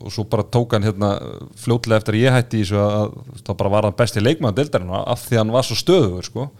og 0.00 0.16
svo 0.16 0.26
bara 0.32 0.48
tók 0.56 0.76
hann 0.76 0.88
hérna, 0.88 1.12
fljótlega 1.60 2.00
eftir 2.00 2.20
ég 2.20 2.36
hætti 2.36 2.60
í 2.60 2.64
þessu 2.64 2.80
að, 2.80 2.96
að 3.00 3.44
þá 3.46 3.52
bara 3.54 3.74
var 3.76 3.88
hann 3.88 4.00
besti 4.00 4.24
leikmann 4.24 4.66
af 5.00 5.26
því 5.26 5.40
hann 5.40 5.54
var 5.54 5.66
svo 5.66 5.78
stöðugur 5.78 6.26
sko. 6.26 6.50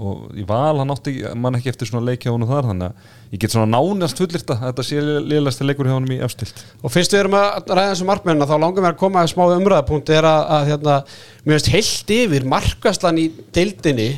Og 0.00 0.36
í 0.38 0.44
val 0.48 0.78
hann 0.80 0.92
átti 0.94 1.12
mann 1.36 1.58
ekki 1.58 1.70
eftir 1.72 1.90
svona 1.90 2.08
leikja 2.08 2.32
honum 2.32 2.48
þar 2.48 2.70
þannig 2.70 2.88
að 2.88 3.34
ég 3.34 3.42
get 3.42 3.54
svona 3.54 3.68
nánast 3.74 4.20
fullirta 4.20 4.56
að 4.56 4.66
þetta 4.70 4.86
sé 4.88 5.02
liðlæsti 5.02 5.66
leikur 5.66 5.90
hjá 5.90 5.94
honum 5.96 6.14
í 6.14 6.20
efstilt 6.24 6.62
Og 6.80 6.94
fyrst 6.94 7.12
við 7.14 7.22
erum 7.24 7.36
að 7.36 7.68
ræða 7.68 7.92
þessu 7.92 8.08
markmennina 8.08 8.48
þá 8.48 8.56
langar 8.56 8.86
mér 8.86 8.94
að 8.94 9.00
koma 9.02 9.22
að 9.22 9.32
smá 9.34 9.44
umræðapunkt 9.58 10.12
er 10.16 10.28
að, 10.30 10.42
að 10.56 10.70
hérna, 10.70 10.96
mér 11.44 11.58
veist 11.58 11.72
heilt 11.74 12.14
yfir 12.16 12.48
markaslan 12.54 13.20
í 13.20 13.26
deildinni 13.54 14.10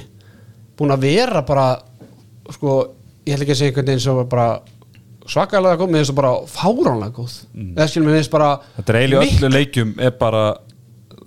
búin 0.79 0.95
að 0.95 1.09
vera 1.09 1.43
bara 1.47 1.67
sko, 2.53 2.79
ég 3.27 3.35
ætla 3.35 3.47
ekki 3.47 3.57
að 3.57 3.61
segja 3.61 3.73
einhvern 3.73 3.91
veginn 3.91 4.05
sem 4.07 4.23
bara 4.31 4.49
svakalega 5.31 5.79
góð, 5.79 5.91
mér 5.93 6.03
finnst 6.03 6.13
það 6.13 6.21
bara 6.21 6.35
fáránlega 6.51 7.17
góð 7.17 7.35
mm. 7.53 7.73
eða 7.77 7.89
skilum 7.91 8.09
mér 8.09 8.19
finnst 8.19 8.33
bara 8.33 8.53
þetta 8.79 8.93
er 8.93 9.01
eiginlega 9.01 9.27
öllu 9.29 9.51
leikjum 9.57 9.93
er 10.03 10.15
bara 10.19 10.43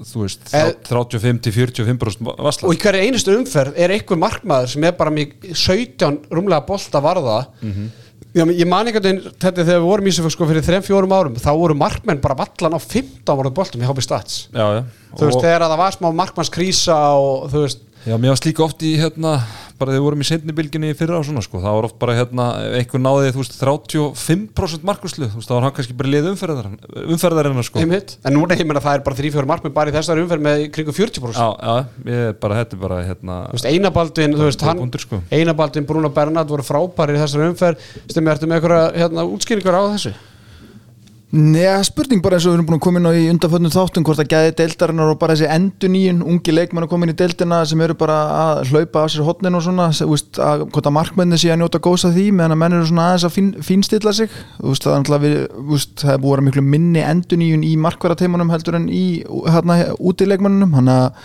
þú 0.03 0.23
veist, 0.25 0.49
Eh, 0.53 0.71
35-45% 0.89 2.33
vassla 2.45 2.67
og 2.69 2.75
í 2.75 2.79
hverju 2.81 3.05
einustu 3.05 3.35
umferð 3.37 3.77
er 3.79 3.93
einhver 3.95 4.19
markmaður 4.19 4.73
sem 4.75 4.83
er 4.87 4.95
bara 4.97 5.13
með 5.13 5.35
17 5.53 6.25
rúmlega 6.31 6.65
bolta 6.67 7.01
varða. 7.03 7.37
Já, 8.35 8.43
men 8.43 8.55
ég 8.57 8.67
man 8.67 8.87
einhvern 8.87 9.03
veginn, 9.05 9.33
þetta 9.39 9.63
þegar 9.63 9.79
við 9.79 9.87
vorum 9.87 10.07
í 10.07 10.11
þessu 10.11 10.31
sko 10.33 10.47
fyrir 10.49 10.63
3-4 10.65 11.07
árum, 11.15 11.35
þá 11.39 11.51
voru 11.55 11.75
markmenn 11.79 12.19
bara 12.23 12.35
vallan 12.35 12.75
á 12.75 12.79
15 12.83 13.31
varða 13.39 13.53
boltum 13.55 13.83
í 13.83 13.87
HB 13.87 14.03
Stats. 14.03 14.39
Já, 14.51 14.65
já. 14.75 14.81
þú 15.15 15.29
veist, 15.29 15.43
þegar 15.45 15.63
að 15.63 15.71
það 15.71 15.81
var 15.85 15.95
smá 15.95 16.07
markmannskrísa 16.19 16.97
og 17.15 17.45
þú 17.53 17.63
veist, 17.63 17.85
Já, 18.05 18.19
mér 18.21 18.35
varst 18.35 18.45
líka 18.45 18.61
oft 18.61 18.83
í 18.85 18.91
hérna, 19.01 19.39
bara 19.79 19.91
þegar 19.93 20.01
við 20.01 20.05
vorum 20.05 20.23
í 20.23 20.27
seinnibilginni 20.29 20.91
fyrra 20.97 21.19
og 21.19 21.25
svona, 21.27 21.43
sko, 21.45 21.61
það 21.63 21.77
var 21.77 21.87
oft 21.87 21.97
bara 22.01 22.15
hérna, 22.17 22.45
ef 22.65 22.75
einhver 22.79 23.01
náði, 23.03 23.31
þú 23.35 23.41
veist, 23.41 23.55
35% 23.61 24.85
markuslu, 24.89 25.29
þú 25.31 25.39
veist, 25.39 25.49
það 25.49 25.57
var 25.57 25.65
hann 25.67 25.75
kannski 25.79 25.97
bara 25.99 26.11
lið 26.13 26.29
umferðar, 26.31 26.69
umferðarinnar, 27.15 27.67
sko. 27.67 27.81
einmitt 27.83 28.15
en 28.25 28.37
núna 28.37 28.57
ég 28.59 28.69
meina 28.69 28.83
það 28.83 28.99
er 28.99 29.05
bara 29.07 29.19
3-4 29.21 29.49
markmenn 29.51 29.75
bara 29.75 29.91
í 29.91 29.95
þessari 29.95 30.25
umferð 30.25 30.45
með 30.45 30.67
kringu 30.75 30.95
40% 30.95 31.39
Já, 31.39 31.47
já, 31.55 31.75
ég 32.11 32.29
er 32.29 32.37
bara, 32.41 32.61
þetta 32.61 32.77
er 32.77 32.83
bara, 32.85 33.01
hérna, 33.09 33.39
þú 33.49 33.59
veist, 33.59 33.69
Einabaldvin, 33.71 34.37
þú 34.37 34.47
veist, 34.49 34.67
hann 34.69 34.95
sko. 35.05 35.21
Einabaldvin, 35.35 35.89
Bruno 35.89 36.13
Bernhard 36.15 36.53
voru 36.53 36.65
frábæri 36.65 37.17
í 37.17 37.21
þessari 37.23 37.51
umferð 37.51 37.91
stemmi, 38.07 38.31
ertu 38.33 38.49
með 38.49 38.61
eitthvað 38.61 39.01
hérna, 39.01 39.27
útskýringar 39.35 39.79
á 39.79 39.83
þessu? 39.95 40.15
Neða, 41.35 41.81
spurning 41.83 42.21
bara 42.23 42.37
eins 42.37 42.45
og 42.47 42.53
við 42.53 42.55
erum 42.55 42.67
búin 42.69 42.77
að 42.77 42.83
koma 42.85 42.99
inn 43.01 43.07
á 43.09 43.11
í 43.11 43.23
undanfötnum 43.27 43.71
þáttum 43.73 44.03
hvort 44.07 44.21
að 44.23 44.29
gæði 44.31 44.51
deildarinnar 44.55 45.09
og 45.11 45.17
bara 45.19 45.33
þessi 45.35 45.49
endur 45.51 45.91
nýjun 45.91 46.21
ungi 46.23 46.53
leikmenn 46.53 46.85
að 46.85 46.91
koma 46.93 47.07
inn 47.07 47.11
í 47.11 47.17
deildina 47.19 47.57
sem 47.67 47.81
eru 47.83 47.97
bara 47.99 48.15
að 48.35 48.61
hlaupa 48.69 49.03
á 49.03 49.05
sér 49.11 49.25
hotnin 49.27 49.57
og 49.59 49.65
svona 49.65 49.89
sem, 49.97 50.07
úst, 50.07 50.39
að, 50.39 50.63
hvort 50.69 50.87
að 50.87 50.95
markmenni 50.95 51.39
sé 51.41 51.51
að 51.51 51.59
njóta 51.59 51.81
góðs 51.83 52.07
af 52.07 52.15
því 52.15 52.29
meðan 52.37 52.55
að 52.55 52.61
menn 52.61 52.77
eru 52.77 52.87
svona 52.87 53.09
aðeins 53.09 53.27
að 53.27 53.35
fín, 53.35 53.51
fínstilla 53.67 54.15
sig. 54.15 54.39
Úst, 54.63 54.87
það, 54.87 55.17
við, 55.25 55.37
úst, 55.75 55.97
það 56.05 56.15
er 56.15 56.23
búið 56.23 56.31
að 56.31 56.37
vera 56.37 56.47
miklu 56.47 56.65
minni 56.69 57.03
endur 57.03 57.43
nýjun 57.43 57.67
í 57.67 57.75
markvarateimunum 57.83 58.55
heldur 58.55 58.79
en 58.79 58.87
í 58.87 59.05
hérna 59.43 59.81
úti 59.99 60.29
leikmennunum 60.29 60.79
hann 60.79 60.95
að 60.95 61.21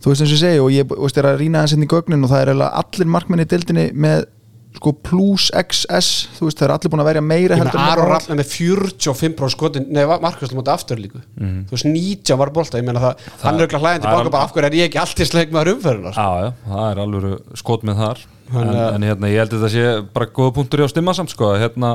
þú 0.00 0.14
veist 0.14 0.24
eins 0.24 0.30
og 0.30 0.36
ég 0.38 0.44
segi 0.46 0.64
og 0.64 0.72
ég 0.72 1.18
er 1.20 1.28
að 1.28 1.40
rýna 1.42 1.66
þess 1.66 1.76
inn 1.76 1.84
í 1.84 1.92
gögnin 1.92 2.24
og 2.24 2.32
það 2.32 2.54
er 2.54 2.68
allir 2.70 3.16
markmenni 3.18 3.44
í 3.44 3.52
deildinni 3.52 3.90
með 3.92 4.30
sko 4.76 4.92
plus 5.04 5.48
XS 5.50 6.08
þú 6.36 6.46
veist 6.46 6.60
það 6.60 6.66
er 6.66 6.72
allir 6.76 6.92
búin 6.92 7.02
að 7.02 7.08
verja 7.10 7.22
meira 7.26 7.56
Aron 7.58 8.12
er 8.16 8.38
með 8.38 8.52
45% 8.54 9.54
skotin, 9.54 9.88
nei, 9.90 10.04
Markus 10.22 10.54
mútið 10.54 10.72
aftur 10.76 11.00
líku 11.02 11.20
þú 11.20 11.74
veist, 11.74 11.88
19 11.88 12.38
var 12.40 12.52
bolta, 12.54 12.78
ég 12.80 12.86
meina 12.86 13.02
það, 13.02 13.24
hann 13.42 13.58
er 13.58 13.64
auðvitað 13.66 13.84
hlæðin 13.84 14.04
það 14.04 14.14
tilbaka 14.14 14.34
bara 14.36 14.46
af 14.46 14.54
hverju 14.54 14.70
er 14.70 14.78
ég 14.78 14.90
ekki 14.90 15.02
alltaf 15.02 15.30
sleik 15.30 15.54
með 15.54 15.72
umferðina 15.74 16.14
sko. 16.14 16.28
Já, 16.28 16.46
já, 16.46 16.52
það 16.70 16.86
er 16.92 17.02
alveg 17.04 17.58
skot 17.60 17.86
með 17.88 18.04
þar. 18.04 18.22
En, 18.50 18.70
en 18.74 19.06
hérna, 19.06 19.30
ég 19.30 19.44
held 19.44 19.52
að 19.54 19.60
þetta 19.60 19.72
sé 19.74 19.90
bara 20.14 20.30
góða 20.38 20.54
punktur 20.56 20.82
í 20.82 20.86
á 20.86 20.90
stimma 20.90 21.14
samt 21.14 21.34
sko, 21.34 21.52
hérna 21.60 21.92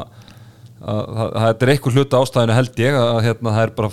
það, 0.86 1.47
er 1.65 1.71
eitthvað 1.73 1.97
hluta 1.97 2.19
ástæðinu 2.21 2.55
held 2.55 2.81
ég 2.81 2.97
að 2.99 3.19
hérna, 3.25 3.53
það 3.55 3.63
er 3.63 3.71
bara 3.79 3.89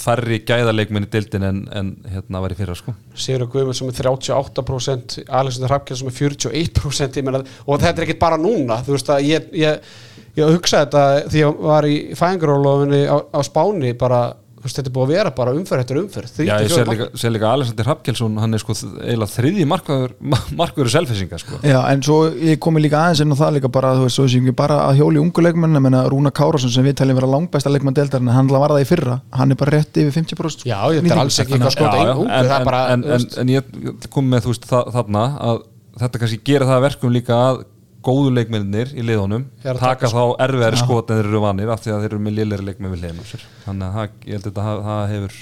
færri 0.00 0.38
gæðaleikmenn 0.48 1.06
í 1.06 1.10
dildin 1.12 1.46
en, 1.48 1.58
en 1.76 1.90
hérna 2.08 2.40
var 2.44 2.54
í 2.54 2.56
fyrra 2.56 2.76
sko. 2.78 2.94
Sigur 3.12 3.50
Guðmund 3.52 3.76
sem 3.76 3.90
er 3.90 3.98
38% 3.98 5.18
Alexander 5.28 5.74
Hrafkjell 5.74 6.00
sem 6.00 6.08
er 6.08 6.16
41% 6.16 7.20
ég 7.20 7.26
meina, 7.28 7.42
og 7.66 7.82
þetta 7.82 7.92
er 7.92 8.06
ekkit 8.06 8.22
bara 8.22 8.40
núna 8.40 8.80
þú 8.86 8.96
veist 8.96 9.12
að 9.12 9.26
ég, 9.28 9.50
ég, 9.60 9.92
ég 10.38 10.54
hugsaði 10.56 10.88
þetta 10.88 11.32
því 11.34 11.42
ég 11.42 11.62
var 11.68 11.88
í 11.88 11.98
fæðingarólofinni 12.18 13.02
á, 13.12 13.16
á 13.28 13.40
Spáni 13.44 13.92
bara, 14.00 14.22
veist, 14.62 14.78
þetta 14.78 14.90
er 14.90 14.94
búið 14.96 15.04
að 15.06 15.12
vera 15.16 15.32
bara 15.36 15.54
umferð 15.56 15.82
eftir 15.84 15.98
umferð, 16.00 16.32
Já, 16.42 16.52
ég 16.62 16.70
34 16.70 16.76
sé 16.76 16.84
líka, 16.88 17.06
sé 17.22 17.30
líka 17.32 17.50
Alexander 17.52 17.88
Hapkjelsson 17.90 18.38
hann 18.42 18.56
er 18.56 18.62
sko 18.62 18.76
eiginlega 18.76 19.30
þriði 19.32 19.66
markverður 19.72 20.14
markverður 20.60 20.92
selfisinga 20.94 21.40
sko. 21.42 21.58
Já, 21.66 21.78
en 21.90 22.04
svo 22.06 22.18
ég 22.36 22.60
komi 22.62 22.82
líka 22.84 23.00
aðeins 23.00 23.24
inn 23.24 23.34
á 23.34 23.36
það 23.42 23.56
líka 23.58 23.72
bara, 23.74 23.94
þú 23.98 24.06
veist, 24.06 24.18
svo 24.20 24.28
sem 24.30 24.46
ekki 24.46 24.56
bara 24.62 24.78
að 24.86 25.02
hjóli 25.02 25.22
ungu 25.22 25.46
leikmenn, 25.46 25.78
ég 25.78 25.84
menna 25.88 26.04
Rúna 26.12 26.34
Kárasson 26.34 26.72
sem 26.72 26.86
við 26.86 26.98
teljum 27.02 27.18
vera 27.20 27.32
langbæsta 27.34 27.72
leikmenn 27.72 27.98
deildarinn, 27.98 28.32
hann 28.34 28.52
var 28.52 28.76
það 28.76 28.84
í 28.84 28.88
fyrra 28.92 29.18
hann 29.34 29.54
er 29.54 29.60
bara 29.60 29.76
rétt 29.78 30.02
yfir 30.02 30.14
50% 30.20 30.66
Já, 30.68 30.78
þetta 30.94 31.14
er 31.16 31.22
alls 31.24 31.42
ekki 31.42 31.58
eitthvað 31.58 32.14
ungu, 32.14 32.30
en, 32.30 32.46
það 32.46 32.54
er 32.54 32.60
en, 32.60 32.70
bara 32.70 32.82
en, 32.94 33.04
þú 33.04 33.12
en, 33.12 33.18
veist, 33.18 33.38
en 33.42 33.52
ég 33.52 34.08
kom 34.14 34.30
með 34.30 34.46
þú 34.46 34.54
veist 34.54 34.70
þarna 34.70 35.26
að 35.50 35.62
þetta 36.02 36.22
kannski 36.22 36.40
gera 36.46 36.68
það 36.68 36.78
að 36.78 36.84
verkum 36.86 37.12
líka 37.12 37.38
að 37.50 37.62
góðu 38.02 38.30
leikmennir 38.34 38.92
í 38.98 39.04
liðunum 39.06 39.44
taka 39.62 39.78
taka 39.82 40.10
þá 40.10 40.22
erfiðari 40.46 40.80
skot 40.82 41.10
en 41.12 41.20
þeir 41.20 41.28
eru 41.30 41.40
vanir 41.44 41.70
af 41.74 41.82
því 41.84 41.92
að 41.94 42.00
þeir 42.04 42.10
eru 42.12 42.22
með 42.26 42.36
liðlega 42.38 42.66
leikmenn 42.68 42.94
við 42.96 43.02
sér. 43.32 43.44
Þannig 43.66 43.86
að 43.88 43.98
það, 43.98 44.16
ég 44.26 44.38
held 44.38 44.48
að 44.52 44.62
ha- 44.66 44.82
það 44.88 45.02
hefur 45.14 45.36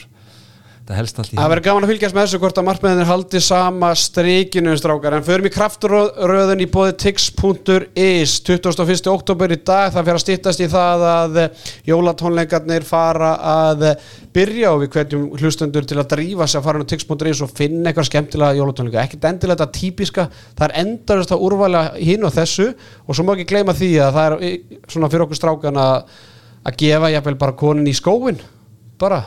þetta 0.91 0.99
helst 0.99 1.20
allt 1.20 1.32
í 1.32 1.38
Það 1.38 1.51
verður 1.53 1.64
gaman 1.66 1.86
að 1.86 1.91
fylgjast 1.93 2.16
með 2.16 2.26
þessu 2.26 2.41
hvort 2.43 2.59
að 2.61 2.66
markmiðinir 2.66 3.09
haldi 3.09 3.41
sama 3.45 3.91
strikinu 3.99 4.74
strákar. 4.78 5.16
En 5.16 5.26
förum 5.26 5.47
í 5.47 5.53
krafturöðun 5.55 6.64
í 6.64 6.68
bóði 6.70 6.97
tix.is 7.05 8.34
21. 8.49 9.11
oktober 9.12 9.55
í 9.55 9.59
dag 9.61 9.93
það 9.95 10.09
fyrir 10.09 10.18
að 10.18 10.24
stýttast 10.24 10.64
í 10.64 10.68
það 10.70 11.07
að 11.11 11.41
jólatónleikarnir 11.88 12.86
fara 12.88 13.32
að 13.53 13.86
byrja 14.34 14.74
og 14.74 14.84
við 14.84 14.93
hvetjum 14.97 15.26
hlustendur 15.41 15.88
til 15.88 16.01
að 16.01 16.11
drífa 16.14 16.51
sig 16.51 16.61
að 16.61 16.68
fara 16.68 16.80
inn 16.80 16.86
á 16.86 16.93
tix.is 16.93 17.45
og 17.47 17.55
finna 17.55 17.91
eitthvað 17.91 18.11
skemmtilega 18.11 18.59
jólatónleika. 18.59 19.07
Ekkert 19.07 19.28
endilega 19.30 19.64
þetta 19.64 19.78
típiska 19.78 20.28
það 20.59 20.66
er 20.68 20.78
endarast 20.84 21.34
að 21.34 21.47
úrvæla 21.47 21.84
hinn 21.99 22.26
og 22.26 22.34
þessu 22.34 22.70
og 23.07 23.14
svo 23.14 23.26
má 23.26 23.36
ekki 23.36 23.51
gleyma 23.55 23.76
því 23.76 23.93
að 24.03 24.16
það 24.18 24.30
er 24.30 24.49
eh, 24.49 24.78
svona 24.91 25.11
fyrir 25.11 25.26
okkur 25.26 25.38
strákan 25.38 25.82
að 25.84 26.80
gefa 26.80 27.11
jafnvel 27.14 27.38
bara 27.41 27.57
konin 27.59 27.88
í 27.88 27.97
skóin 27.97 28.41
bara 29.01 29.24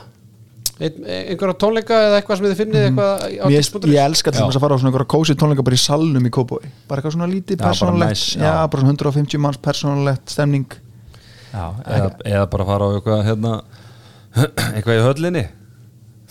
einhverja 0.80 1.54
tónleika 1.62 1.98
eða 2.08 2.16
eitthvað 2.18 2.40
sem 2.40 2.46
þið 2.48 2.56
finnið 2.60 2.86
eitthvað 2.88 3.12
á 3.14 3.46
Mhm. 3.46 3.54
Tix.is 3.54 3.90
ég 3.94 4.04
elska 4.04 4.32
til 4.34 4.42
þess 4.42 4.56
að 4.58 4.64
fara 4.64 4.74
á 4.74 4.78
svona 4.80 4.90
einhverja 4.90 5.12
kósi 5.14 5.36
tónleika 5.38 5.62
bara 5.64 5.76
í 5.78 5.82
salnum 5.84 6.26
í 6.26 6.32
Kópói 6.34 6.64
bara 6.88 7.00
eitthvað 7.00 7.14
svona 7.14 7.28
lítið 7.30 7.62
nice, 7.98 8.38
já, 8.38 8.42
já. 8.42 8.66
bara 8.70 8.80
svona 8.82 8.94
150 8.98 9.38
manns 9.38 9.56
persónulegt 9.62 10.28
stemning. 10.34 10.66
Já, 11.54 11.66
eða, 11.86 12.10
eða 12.26 12.46
bara 12.50 12.64
fara 12.66 12.84
á 12.84 12.94
eitthvað 12.98 13.24
hérna, 13.28 13.52
eitthvað 14.74 14.98
í 14.98 15.04
höllinni. 15.06 15.44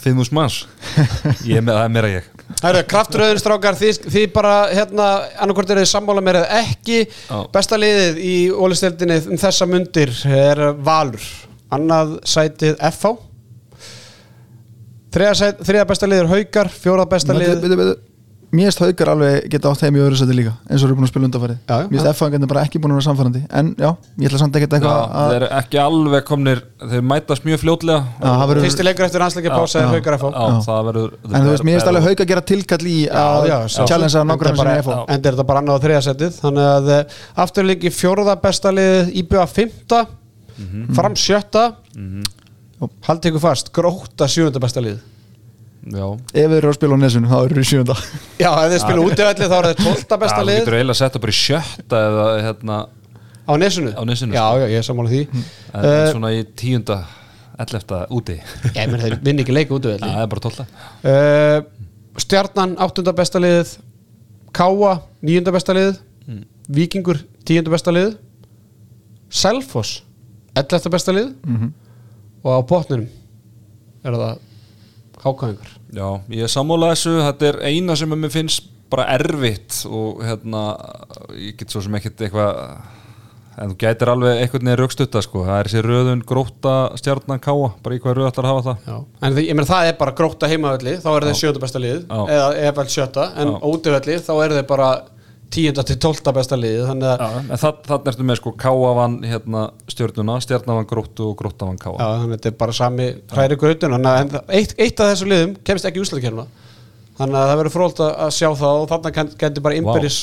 5.000 0.04 0.34
manns. 0.36 0.66
Ég 1.48 1.56
er 1.58 1.64
með 1.64 1.78
það 1.78 1.84
er 1.86 1.92
meira 1.96 2.08
ég. 2.12 2.26
Það 2.60 2.70
eru 2.74 2.82
kraftröðin 2.92 3.40
strákar 3.40 3.78
þið, 3.80 4.00
þið 4.12 4.26
bara 4.36 4.56
hérna 4.76 5.06
annarkvort 5.40 5.70
eru 5.72 5.80
þið 5.86 5.92
sammála 5.94 6.24
mér 6.26 6.42
eða 6.42 6.58
ekki 6.60 6.98
Já. 7.08 7.38
besta 7.54 7.80
liðið 7.80 8.20
í 8.20 8.34
ólisteldinni 8.52 9.22
um 9.32 9.40
þessa 9.40 9.66
mundir 9.72 10.12
er 10.28 10.74
Valur. 10.84 11.24
Annað 11.72 12.18
sætið 12.28 12.76
FH 12.92 13.14
þriða, 15.14 15.86
besta 15.92 16.10
liðið 16.10 16.24
er 16.24 16.34
Haukar 16.34 16.74
fjórða 16.74 17.06
besta 17.14 17.38
bíddu. 17.38 17.94
Mér 18.54 18.68
erst 18.70 18.78
haukar 18.84 19.10
alveg 19.16 19.48
geta 19.50 19.72
átt 19.74 19.82
heim 19.82 19.96
í 19.98 20.02
öðru 20.04 20.14
sæti 20.20 20.36
líka 20.38 20.52
eins 20.70 20.84
og 20.84 20.86
eru 20.86 20.94
búin 21.00 21.08
að 21.08 21.10
spila 21.10 21.26
já. 21.26 21.88
Mér 21.90 21.98
erst 21.98 22.10
F-fangarnir 22.12 22.50
bara 22.52 22.62
ekki 22.68 22.78
búin 22.78 22.92
að 22.94 23.00
vera 23.00 23.06
samfærandi 23.08 23.40
en 23.50 23.72
já, 23.82 23.90
ég 24.22 24.30
ætla 24.30 24.42
samt 24.44 24.54
eitthvað 24.60 24.86
að 24.94 25.32
þeir 25.32 25.38
eru 25.40 25.48
ekki 25.58 25.80
alveg 25.82 26.28
komnir 26.28 26.62
þeir 26.92 27.02
mætast 27.10 27.48
mjög 27.48 27.64
fljótlega. 27.64 28.02
Það 28.22 28.54
fyrsti 28.68 28.86
leikur 28.86 29.08
eftir 29.08 29.26
hansleikja 29.26 29.56
pása 29.58 29.82
er 29.82 29.90
það 30.68 30.86
verður 30.92 31.18
En 31.32 31.34
þú 31.34 31.50
veist, 31.50 31.66
mér 31.66 31.80
erst 31.80 31.90
alveg 31.90 32.06
hauk 32.12 32.20
að 32.22 32.30
gera 32.30 32.46
tilkall 32.54 32.86
í 32.86 33.10
að 33.10 33.50
challengea 33.90 34.22
F-fá 34.84 35.02
en 35.02 35.18
er 35.18 35.34
þetta 35.34 35.48
bara 35.50 35.64
annað 35.64 35.74
á 35.74 35.84
þriða 35.88 36.04
setið. 36.12 36.32
Þannig 36.44 36.70
að 36.76 36.86
uh, 36.94 37.02
afturleiki 37.48 37.90
fjórða 37.98 38.38
besta 38.46 38.70
liðið 38.78 39.10
Haldið 43.08 43.30
ykkur 43.32 43.44
fast, 43.44 43.70
gróta 43.76 44.28
sjönda 44.32 44.60
besta 44.64 44.82
liðið 44.84 45.02
Já, 45.94 46.06
Ef 46.32 46.46
við 46.48 46.56
eru 46.62 46.70
að 46.72 46.76
spila 46.78 46.96
á 46.96 47.00
nesunu, 47.04 47.28
þá 47.28 47.38
eru 47.44 47.56
við 47.58 47.66
í 47.66 47.70
sjönda 47.74 47.96
Já, 48.40 48.50
ef 48.64 48.70
þið 48.72 48.78
spila 48.86 49.04
útivalli 49.04 49.48
þá 49.52 49.56
er 49.58 49.66
það 49.68 49.82
12. 49.84 50.18
besta 50.24 50.38
þú 50.40 50.46
lið. 50.48 50.60
getur 50.62 50.78
eiginlega 50.78 50.96
að 50.96 51.00
setja 51.02 51.22
bara 51.26 51.34
í 51.34 51.40
sjötta 51.40 52.00
eða 52.10 52.28
hérna 52.46 52.78
á 53.44 53.54
nesunu 53.60 53.92
Á 53.92 54.02
nesinu, 54.08 54.36
Já, 54.38 54.46
já, 54.62 54.66
ég 54.72 54.80
er 54.80 54.88
sammála 54.88 55.12
því. 55.12 55.22
En, 55.34 55.44
uh, 55.76 55.90
en 55.92 56.12
svona 56.16 56.32
í 56.32 56.40
tíunda 56.64 56.98
ellefta 57.64 58.00
úti. 58.16 58.38
Ég 58.74 58.88
menn 58.90 59.04
þeir 59.04 59.18
vinn 59.28 59.44
ekki 59.44 59.54
leika 59.58 59.76
Já, 59.76 59.78
útivalli 59.82 60.08
það 60.16 60.24
er 60.24 60.32
bara 60.32 60.46
tólta 60.48 60.66
uh, 61.12 61.60
Stjarnan, 62.24 62.78
8. 62.88 63.06
besta 63.20 63.44
liðið 63.44 63.76
Káa, 64.56 64.96
9. 65.28 65.52
besta 65.58 65.76
liðið 65.76 66.00
Víkingur, 66.80 67.20
10. 67.44 67.68
besta 67.74 67.92
liðið 67.92 68.16
Selfoss 69.34 70.00
11. 70.56 70.92
besta 70.94 71.12
liðið 71.16 71.72
og 72.44 72.50
á 72.52 72.60
botninum 72.70 73.08
er 74.04 74.18
það 74.20 74.42
hákaðingar 75.24 75.72
Já, 75.94 76.08
ég 76.34 76.48
er 76.48 76.52
sammála 76.52 76.92
þessu, 76.94 77.18
þetta 77.22 77.50
er 77.52 77.62
eina 77.70 77.96
sem 78.00 78.16
mér 78.18 78.34
finnst 78.34 78.70
bara 78.94 79.08
erfitt 79.16 79.84
og 79.90 80.20
hérna, 80.26 80.66
ég 81.38 81.56
get 81.58 81.72
svo 81.74 81.82
sem 81.86 81.96
ekkert 81.98 82.22
eitthvað 82.28 82.60
en 83.54 83.70
þú 83.70 83.78
gætir 83.84 84.10
alveg 84.10 84.40
einhvern 84.42 84.66
veginn 84.66 84.80
raukstutta 84.82 85.22
sko, 85.22 85.44
það 85.46 85.60
er 85.60 85.70
þessi 85.70 85.82
röðun 85.86 86.24
gróta 86.26 86.74
stjarnan 86.98 87.42
káa, 87.42 87.70
bara 87.86 87.98
í 87.98 88.02
hvað 88.02 88.16
röð 88.18 88.30
ætlar 88.32 88.48
að 88.50 88.56
hafa 88.56 88.64
það 88.68 88.88
Já. 88.90 88.96
En 89.28 89.36
því, 89.38 89.44
ég 89.46 89.58
meina 89.60 89.70
það 89.70 89.90
er 89.92 89.98
bara 90.00 90.16
gróta 90.18 90.50
heimavalli 90.50 90.96
þá 91.04 91.10
er 91.14 91.28
það 91.28 91.38
sjötta 91.42 91.62
besta 91.62 91.82
lið 91.84 92.00
Já. 92.02 92.22
eða 92.38 92.48
ef 92.64 92.80
vel 92.80 92.88
sjötta, 92.96 93.28
en 93.38 93.52
Já. 93.54 93.58
útivalli 93.70 94.18
þá 94.26 94.32
er 94.34 94.56
það 94.58 94.66
bara 94.74 94.90
tíunda 95.54 95.84
til 95.88 95.98
tólta 96.02 96.34
besta 96.36 96.58
lið 96.60 96.82
þannig 96.90 97.10
að, 97.14 97.38
en 97.44 97.62
það, 97.62 97.78
þannig 97.90 98.10
ertu 98.14 98.26
með 98.30 98.40
sko 98.42 98.54
káa 98.64 98.92
vann 98.98 99.16
hérna 99.28 99.64
stjörnuna, 99.94 100.40
stjarnan 100.44 100.80
vann 100.82 100.90
gróttu 100.90 101.30
og 101.30 101.38
gróta 101.40 101.70
vann 101.70 101.80
káa. 101.82 101.94
Já, 101.96 102.08
þannig 102.24 102.34
að 102.34 102.36
þetta 102.40 102.52
er 102.54 102.58
bara 102.64 102.76
sami 102.80 103.08
hræri 103.34 103.60
grautun 103.62 103.98
en 104.00 104.10
það- 104.10 104.40
eitt, 104.60 104.76
eitt 104.78 105.00
af 105.06 105.12
þessu 105.14 105.30
liðum 105.30 105.56
kemst 105.70 105.86
ekki 105.90 106.02
úslæðikernuna 106.04 106.48
þannig 107.20 107.38
að 107.38 107.50
það 107.52 107.60
verður 107.62 107.76
frólt 107.78 108.00
að 108.02 108.14
að 108.26 108.32
sjá 108.40 108.48
það 108.64 108.80
og 108.82 108.88
þannig 108.90 109.38
getur 109.44 109.66
bara 109.68 109.78
innbyrðis 109.78 110.20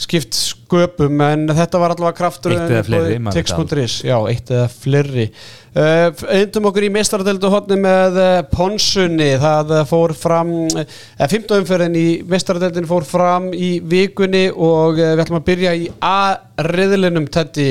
skipt 0.00 0.32
sköpum 0.34 1.20
en 1.20 1.42
þetta 1.52 1.78
var 1.82 1.92
allavega 1.92 2.16
kraftur 2.16 2.54
Eitt 2.54 2.70
eða 2.72 2.84
fleiri, 2.86 3.18
tix.is, 3.34 3.96
já, 4.08 4.14
eitt 4.30 4.48
eða 4.50 4.68
fleiri. 4.72 5.26
Uh, 5.72 6.08
Eindum 6.32 6.66
okkur 6.70 6.86
í 6.86 6.90
mestaradeldu 6.92 7.48
hotni 7.52 7.76
með 7.80 8.16
uh, 8.20 8.30
Ponsunni. 8.52 9.28
Það 9.40 9.72
uh, 9.76 9.82
fór 9.88 10.14
fram 10.16 10.50
uh, 10.66 10.82
15 11.20 11.60
umferðin 11.62 11.96
í 12.00 12.06
mestaradeldin 12.28 12.88
fór 12.88 13.06
fram 13.08 13.50
í 13.56 13.74
vikunni 13.84 14.46
og 14.52 14.96
uh, 15.00 15.12
við 15.12 15.22
ætlum 15.26 15.40
að 15.42 15.46
byrja 15.50 15.74
í 15.80 15.86
A-riðlinum 16.08 17.28
Tetti, 17.32 17.68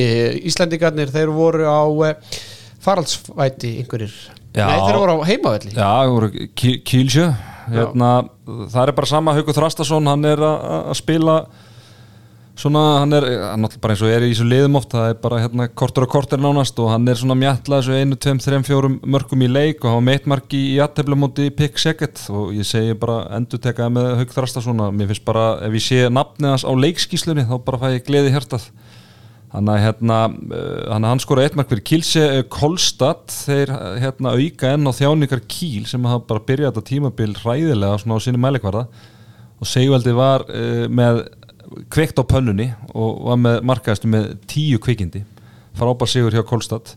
Íslendingarnir 0.49 1.13
þeir 1.13 1.33
voru 1.35 1.65
á 1.69 1.81
uh, 1.89 2.37
faraldsvæti 2.81 3.75
einhverjir, 3.81 4.13
Já. 4.55 4.65
nei 4.65 4.77
þeir 4.87 4.97
voru 5.01 5.17
á 5.17 5.27
heimavelli. 5.29 5.73
Já, 5.75 5.89
það 5.89 6.13
voru 6.15 6.31
Ki- 6.57 6.77
Kílsjö. 6.87 7.27
Hérna, 7.71 8.13
það 8.73 8.87
er 8.89 8.95
bara 8.97 9.07
sama 9.09 9.35
Haukur 9.37 9.55
Þrastason, 9.55 10.09
hann 10.09 10.25
er 10.27 10.41
að 10.43 10.95
spila 10.97 11.35
svona, 12.61 12.83
hann 13.01 13.15
er 13.17 13.25
hann 13.49 13.63
náttúrulega 13.63 13.81
bara 13.83 13.95
eins 13.95 14.03
og 14.05 14.13
er 14.13 14.25
í 14.25 14.29
þessu 14.31 14.45
liðum 14.47 14.77
oft 14.79 14.93
það 14.93 15.09
er 15.09 15.17
bara 15.23 15.41
hérna 15.41 15.67
kortur 15.81 16.05
og 16.05 16.13
kortur 16.13 16.41
nánast 16.41 16.77
og 16.83 16.91
hann 16.93 17.09
er 17.09 17.19
svona 17.19 17.37
mjalla 17.39 17.81
þessu 17.81 17.97
einu, 17.97 18.19
tveim, 18.21 18.39
þreim, 18.43 18.65
fjórum 18.67 18.99
mörgum 19.01 19.43
í 19.45 19.49
leik 19.51 19.83
og 19.83 19.95
hafa 19.95 20.05
meitt 20.05 20.29
marki 20.29 20.61
í 20.75 20.79
aðtefla 20.83 21.17
móti 21.19 21.49
pick 21.57 21.81
second 21.81 22.23
og 22.29 22.53
ég 22.55 22.67
segi 22.69 22.95
bara 23.01 23.23
endur 23.37 23.61
tekaði 23.61 23.97
með 23.97 24.09
Haukur 24.21 24.37
Þrastason 24.39 24.85
að 24.85 24.95
mér 24.99 25.11
finnst 25.11 25.27
bara 25.27 25.45
ef 25.65 25.77
ég 25.79 25.87
sé 25.89 26.01
nafnið 26.13 26.53
hans 26.53 26.67
á 26.67 26.73
leikskíslunni 26.85 27.47
þá 27.49 27.55
bara 27.65 27.81
fæ 27.81 27.87
ég 27.97 28.07
gleði 28.07 28.35
hjartað. 28.35 28.71
Hann 29.51 29.67
að 29.67 29.81
hérna, 29.83 30.17
hann, 30.87 31.19
skora 31.19 31.43
eitt 31.43 31.57
mark 31.59 31.67
fyrir 31.67 31.83
Kilse 31.83 32.21
uh, 32.23 32.43
Kolstad, 32.47 33.25
þeir 33.33 33.73
hérna 33.99 34.31
auka 34.37 34.69
enn 34.77 34.87
á 34.87 34.95
þjáningar 34.95 35.41
Kíl 35.51 35.83
sem 35.91 36.05
hafa 36.07 36.23
bara 36.29 36.43
byrjað 36.47 36.71
þetta 36.71 36.87
tímabil 36.87 37.33
hræðilega 37.35 37.97
svona 37.99 38.15
á 38.15 38.23
sinni 38.23 38.39
mælikvarða. 38.39 38.85
Og 39.59 39.67
Sigvaldi 39.67 40.13
var 40.15 40.45
uh, 40.47 40.85
með 40.87 41.25
kveikt 41.91 42.19
á 42.19 42.23
pönnunni 42.27 42.71
og 42.93 43.23
var 43.29 43.39
með 43.41 43.57
markaðistu 43.69 44.11
með 44.11 44.29
tíu 44.49 44.79
kvikindi. 44.81 45.23
Frábær 45.77 46.09
sigur 46.11 46.35
hjá 46.35 46.43
Kolstad. 46.47 46.93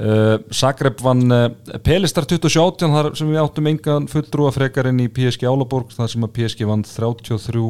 Uh, 0.00 0.38
Zagreb 0.56 1.02
vann 1.04 1.26
uh, 1.28 1.50
Pelistar 1.84 2.24
2017 2.24 2.88
þar 2.88 3.10
sem 3.18 3.28
við 3.28 3.42
áttum 3.42 3.66
engan 3.68 4.06
fulltrúa 4.08 4.52
frekarinn 4.54 5.02
í 5.04 5.10
PSG 5.12 5.44
Álaborg 5.44 5.92
þar 5.92 6.08
sem 6.08 6.24
að 6.24 6.32
PSG 6.38 6.68
vann 6.70 6.86
33 6.88 7.64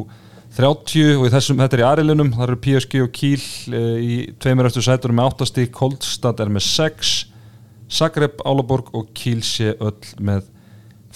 30 0.51 1.19
og 1.19 1.29
þessum, 1.31 1.59
þetta 1.63 1.77
er 1.77 1.81
í 1.81 1.87
Arilunum. 1.87 2.31
Þar 2.35 2.49
eru 2.53 2.61
PSG 2.63 3.03
og 3.03 3.11
Kíl 3.15 3.41
uh, 3.41 3.99
í 3.99 4.15
tveimur 4.39 4.69
eftir 4.69 4.87
sætur 4.87 5.15
með 5.15 5.33
8 5.33 5.49
stík 5.51 5.75
Kolstad 5.75 6.39
er 6.43 6.51
með 6.51 6.67
6 6.69 7.11
Zagreb, 7.91 8.39
Álaborg 8.47 8.93
og 8.95 9.11
Kíl 9.17 9.41
sé 9.43 9.73
öll 9.75 9.99
með 10.23 10.47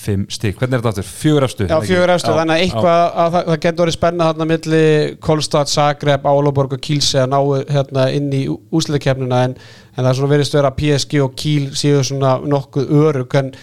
5 0.02 0.26
stík, 0.36 0.58
hvernig 0.60 0.78
er 0.78 0.84
þetta 0.84 0.92
aftur? 0.92 1.08
Fjögur 1.22 1.46
efstu? 1.48 1.68
Já, 1.70 1.78
fjögur 1.86 2.14
efstu, 2.16 2.34
þannig 2.36 2.56
að 2.56 2.66
eitthvað 2.66 3.00
að 3.06 3.32
það, 3.36 3.48
það 3.50 3.62
getur 3.66 3.86
verið 3.86 3.98
spenna 3.98 4.28
þarna 4.30 4.50
milli 4.50 4.84
Kolstad, 5.28 5.72
Zagreb, 5.72 6.28
Álaborg 6.28 6.76
og 6.78 6.84
Kílse 6.84 7.24
að 7.24 7.32
ná 7.32 7.40
hérna 7.78 8.10
inn 8.18 8.30
í 8.36 8.44
úsliðkefnina 8.52 9.42
en, 9.48 9.56
en 9.96 10.04
það 10.04 10.12
er 10.12 10.20
svona 10.20 10.34
verið 10.36 10.50
stöður 10.52 10.70
að 10.72 10.78
PSG 10.82 11.24
og 11.24 11.40
Kíl 11.40 11.72
séu 11.78 12.04
svona 12.06 12.38
nokkuð 12.44 12.96
örug 13.06 13.40
en 13.40 13.56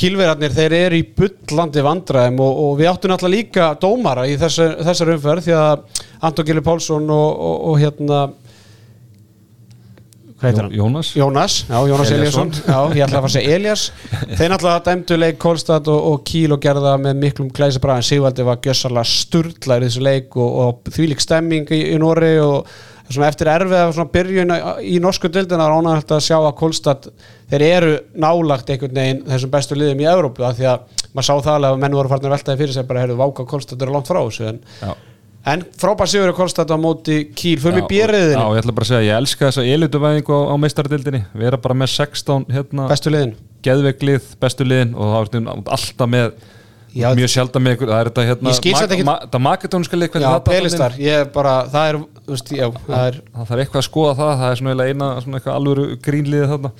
Kílverarnir 0.00 0.54
þeir 0.54 0.74
eru 0.78 0.98
í 1.00 1.06
bullandi 1.16 1.82
vandræðum 1.84 2.38
og, 2.40 2.60
og 2.64 2.76
við 2.78 2.88
áttum 2.88 3.12
náttúrulega 3.12 3.36
líka 3.36 3.66
dómara 3.82 4.24
í 4.30 4.38
þessar, 4.40 5.10
umferð 5.12 5.48
því 5.48 5.56
að 5.58 6.04
Anton 6.24 6.46
Gili 6.48 6.62
Pálsson 6.64 7.10
og, 7.12 7.28
og, 7.34 7.58
og 7.68 7.82
hérna? 7.82 8.20
Jónas? 10.40 11.10
Jónas, 11.16 11.56
já, 11.68 11.78
Jónas. 11.88 12.10
Eliasson 12.10 12.52
Já, 12.56 12.78
ég 12.96 13.02
ætla 13.04 13.18
að 13.18 13.24
fara 13.24 13.28
að 13.28 13.34
segja 13.34 13.56
Elias 13.56 13.82
Þeir 14.38 14.52
náttúrulega 14.54 14.84
dæmdu 14.86 15.18
leik 15.18 15.40
Kolstad 15.42 15.90
og, 15.92 16.06
og 16.10 16.22
Kíl 16.24 16.54
og 16.54 16.62
gerða 16.64 16.94
með 17.00 17.18
miklum 17.20 17.50
glæsi 17.52 17.82
bræðin 17.82 18.06
Sigvaldi 18.08 18.46
var 18.48 18.62
gjössalega 18.64 19.04
sturlaður 19.10 19.84
í 19.84 19.90
þessu 19.90 20.06
leik 20.06 20.38
og, 20.40 20.54
og 20.64 20.94
þvílík 20.94 21.20
stemming 21.20 21.74
í, 21.76 21.82
í 21.92 21.98
Nóri 22.00 22.32
og 22.40 22.70
svona 23.10 23.28
eftir 23.30 23.50
erfið 23.50 23.92
svona 23.96 24.12
byrjun 24.14 24.54
í 24.86 24.96
norsku 25.02 25.30
dildina 25.34 25.66
er 25.66 25.76
ánægt 25.76 26.14
að 26.14 26.24
sjá 26.28 26.36
að 26.38 26.56
Kolstad 26.60 27.10
þeir 27.50 27.66
eru 27.66 27.92
nálagt 28.22 28.70
einhvern 28.70 28.96
veginn 28.96 29.22
þessum 29.26 29.52
bestu 29.52 29.78
liðum 29.78 30.02
í 30.04 30.08
Evrópu 30.10 30.46
af 30.46 30.58
því 30.58 30.68
að 30.70 31.06
maður 31.10 31.26
sá 31.26 31.32
það 31.34 31.54
alveg 31.56 31.74
að 31.74 31.80
menn 31.84 31.96
voru 31.98 32.12
farin 32.12 32.28
að 32.30 32.34
veltaði 32.36 32.62
fyrir 32.62 32.76
sig 32.76 32.86
bara 32.86 33.02
heyrðu 33.02 33.18
váka 33.18 33.46
Kolstad 33.50 33.82
eru 33.82 33.96
langt 33.96 34.10
frá 34.10 34.20
þessu 34.22 34.46
en, 34.52 34.60
Já. 34.78 34.92
En 35.46 35.64
frábær 35.80 36.10
sigur 36.10 36.28
er 36.28 36.36
Kolstad 36.36 36.68
á 36.68 36.76
móti 36.76 37.22
Kíl 37.34 37.56
fyrir 37.62 37.80
mig 37.80 37.86
Já, 37.86 37.90
bériðinni, 37.94 38.36
Já, 38.36 38.44
ég 38.52 38.60
ætla 38.62 38.74
bara 38.76 38.84
að 38.86 38.90
segja, 38.92 39.06
ég 39.08 39.20
elska 39.22 39.48
þessa 39.48 39.64
elituvæðingu 39.74 40.36
á, 40.36 40.40
á 40.52 40.54
meistardildinni 40.60 41.22
Við 41.32 41.48
erum 41.50 41.62
bara 41.64 41.78
með 41.80 41.92
16 41.96 42.46
hérna, 42.52 42.88
bestu 42.90 43.12
liðin. 43.14 43.34
geðveiklið, 43.64 44.32
bestu 44.40 44.64
liðin 44.68 44.94
og 44.96 45.14
það 45.14 45.38
er 45.40 45.52
alltaf 45.76 46.08
með 46.10 46.32
Já, 46.90 47.12
mjög 47.14 47.30
sjaldan 47.30 47.62
með 47.62 47.82
það 47.86 47.92
er 48.00 48.08
þetta 48.10 48.22
hérna 48.26 48.50
Ég 48.50 48.56
skil 48.58 48.72
samt 48.74 48.92
ekkert- 48.96 49.06
ma 49.06 49.14
það 49.30 49.42
maketónska 49.46 49.98
lið, 49.98 50.08
hvernig 50.10 50.26
Já, 50.26 50.32
datt 50.32 50.48
þarna 50.48 50.56
inn? 50.56 50.64
Pelistar, 50.64 50.96
ég 50.98 51.20
er 51.20 51.28
bara, 51.30 51.52
það 51.70 51.90
er, 51.90 51.98
þú 52.26 52.32
veist, 52.34 52.50
já, 52.50 52.66
það 52.88 53.04
er 53.10 53.18
það 53.36 53.50
þarf 53.50 53.62
eitthvað 53.64 53.80
að 53.80 53.86
skoða 53.86 54.14
það, 54.18 54.32
það 54.40 54.50
er 54.50 54.58
svona 54.60 54.86
eina 54.90 55.10
svona 55.22 55.38
eitthvað 55.38 55.58
alvöru 55.60 55.84
grínliðið 56.02 56.50
þarna. 56.50 56.70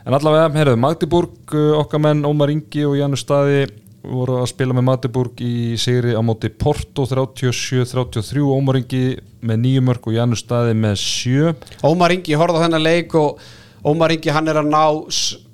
En 0.00 0.16
allavega, 0.16 0.48
heyrðu, 0.58 0.74
Magdeburg 0.80 1.54
uh, 1.54 1.78
okkar 1.84 2.02
menn 2.02 2.24
Ómar 2.26 2.50
Ingi 2.50 2.82
og 2.88 2.96
Janus 2.98 3.22
Staði 3.22 3.60
voru 4.02 4.38
að 4.40 4.48
spila 4.52 4.76
með 4.76 4.86
Magdeburg 4.86 5.42
í 5.44 5.76
sigri 5.80 6.14
á 6.16 6.22
móti 6.24 6.48
Porto 6.48 7.04
37-33 7.08 8.44
Ómar 8.44 8.80
Ingi 8.80 9.04
með 9.44 9.62
nýju 9.64 9.84
mörg 9.84 10.08
og 10.08 10.16
Janus 10.16 10.44
Staði 10.44 10.76
með 10.78 10.98
sjö 11.02 11.54
Ómar 11.86 12.14
Ingi, 12.16 12.36
horfði 12.38 12.60
á 12.60 12.64
þennan 12.64 12.84
leik 12.86 13.16
og 13.20 13.40
Ómar 13.84 14.14
Ingi, 14.14 14.32
hann 14.32 14.48
er 14.48 14.60
að 14.62 14.70
ná 14.72 14.84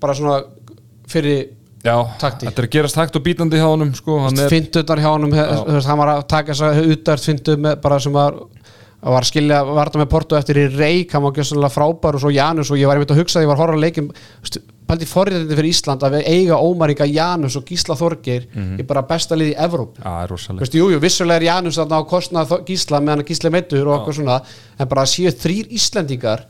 bara 0.03 0.17
svona 0.19 0.41
fyrir 1.11 1.53
Já, 1.87 1.95
Taktík. 2.19 2.49
þetta 2.49 2.63
er 2.63 2.67
að 2.67 2.73
gerast 2.75 2.97
hægt 2.99 3.17
og 3.19 3.23
bítandi 3.23 3.59
hjá 3.61 3.69
honum 3.69 3.93
sko, 3.95 4.17
hann 4.25 4.41
er, 4.43 4.51
fintunar 4.51 4.99
hjá 4.99 5.11
honum, 5.13 5.35
hann 5.37 6.01
var 6.01 6.11
að 6.17 6.25
taka 6.33 6.55
þess 6.55 6.65
að 6.67 6.95
utært 6.97 7.27
fintu 7.29 7.55
með 7.63 7.77
bara 7.85 8.01
sem 8.03 8.15
var 8.17 8.41
að 9.07 9.13
var 9.13 9.23
að 9.23 9.29
skilja, 9.29 9.61
var 9.69 9.91
þetta 9.91 10.01
með 10.01 10.09
Porto 10.11 10.39
eftir 10.39 10.59
í 10.59 10.65
reik 10.73 11.13
hann 11.15 11.23
var 11.27 11.37
gjössanlega 11.37 11.75
frábær 11.75 12.17
og 12.19 12.25
svo 12.25 12.33
Janus 12.35 12.73
og 12.73 12.81
ég 12.81 12.89
var 12.89 12.99
einmitt 12.99 13.13
að 13.15 13.21
hugsa, 13.21 13.43
ég 13.45 13.51
var 13.51 13.59
að 13.59 13.63
horfa 13.63 13.79
á 13.79 13.85
leikin 13.85 14.09
pældi 14.87 15.09
forriðandi 15.11 15.57
fyrir 15.59 15.71
Ísland 15.75 16.05
að 16.07 16.17
við 16.19 16.29
eiga 16.33 16.59
Ómar 16.63 16.93
Inga 16.95 17.07
Janus 17.11 17.57
og 17.59 17.65
Gísla 17.69 17.97
Þorgeir 17.99 18.47
í 18.79 18.87
bara 18.87 19.03
besta 19.09 19.39
lið 19.39 19.53
í 19.53 19.57
Evróp 19.67 19.97
Já, 19.99 20.05
það 20.07 20.21
er 20.23 20.31
rosalega 20.35 20.65
Veistu, 20.65 20.79
jú, 20.83 20.91
jú, 20.95 21.01
vissulega 21.03 21.41
er 21.43 21.49
Janus 21.49 21.81
þarna 21.81 21.99
á 22.01 22.11
kostnað 22.11 22.55
Gísla 22.69 23.01
meðan 23.03 23.25
að 23.25 23.33
Gísla 23.33 23.51
er 23.51 23.57
meiddur 23.57 23.91
og 23.91 23.97
okkur 24.01 24.19
svona 24.21 24.39
en 24.79 24.93
bara 24.93 25.07
að 25.07 25.13
séu 25.15 25.35
þrýr 25.45 25.75
Íslendingar 25.81 26.47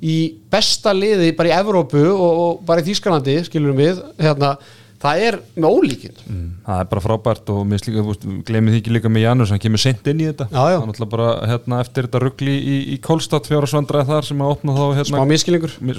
í 0.00 0.18
besta 0.52 0.92
liði 0.96 1.32
bara 1.36 1.50
í 1.52 1.56
Evrópu 1.60 2.04
og, 2.12 2.44
og 2.44 2.62
bara 2.68 2.84
í 2.84 2.88
Þýskalandi 2.88 3.40
skilurum 3.48 3.80
við, 3.80 4.00
hérna 4.20 4.54
það 5.00 5.22
er 5.26 5.36
með 5.56 5.76
ólíkinn 5.76 6.16
Mm, 6.30 6.48
það 6.66 6.80
er 6.82 6.88
bara 6.90 7.02
frábært 7.04 7.50
og 7.52 7.62
mér 7.68 7.80
slíka, 7.80 8.02
glemir 8.46 8.74
því 8.74 8.80
ekki 8.82 8.92
líka 8.94 9.10
með 9.12 9.24
Janus, 9.24 9.52
hann 9.52 9.62
kemur 9.62 9.80
sent 9.82 10.06
inn 10.12 10.20
í 10.22 10.26
þetta. 10.28 10.46
Já, 10.52 10.60
já. 10.74 10.78
hann 10.82 10.92
ætla 10.92 11.08
bara 11.10 11.30
hérna, 11.48 11.80
eftir 11.84 12.06
þetta 12.06 12.20
ruggli 12.22 12.56
í, 12.58 12.76
í 12.94 12.98
Kolstad 13.02 13.48
fjárasvandræði 13.48 14.10
þar 14.12 14.28
sem 14.28 14.44
að 14.44 14.52
opna 14.54 14.76
þá 14.76 14.84
hérna, 15.00 15.22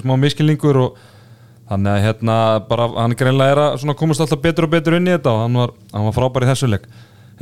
smá 0.00 0.14
miskilingur 0.22 0.80
og 0.84 1.02
þannig 1.72 1.92
að 1.92 2.04
hérna 2.06 2.36
bara, 2.68 2.90
hann 2.98 3.16
greinlega 3.18 3.54
er 3.54 3.62
að 3.62 3.78
svona 3.82 3.96
komast 3.98 4.22
alltaf 4.24 4.42
betur 4.44 4.68
og 4.68 4.74
betur 4.74 4.98
inn 4.98 5.08
í 5.08 5.14
þetta 5.14 5.32
og 5.32 5.40
hann 5.46 5.58
var, 5.62 5.74
hann 5.94 6.06
var 6.08 6.16
frábær 6.18 6.46
í 6.46 6.50
þessu 6.52 6.70
leik. 6.70 6.86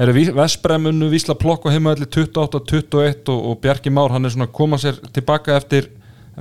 Eru 0.00 0.14
Vespremunu 0.38 1.10
Vísla 1.12 1.36
Plokk 1.36 1.66
og 1.66 1.74
heimaðalli 1.74 2.06
28-21 2.08 3.32
og, 3.34 3.40
og 3.50 3.58
Bjarki 3.60 3.92
Már 3.92 4.14
hann 4.14 4.24
er 4.24 4.32
svona 4.32 4.48
að 4.48 4.56
koma 4.56 4.78
sér 4.80 5.02
tilbaka 5.12 5.58
eftir, 5.58 5.90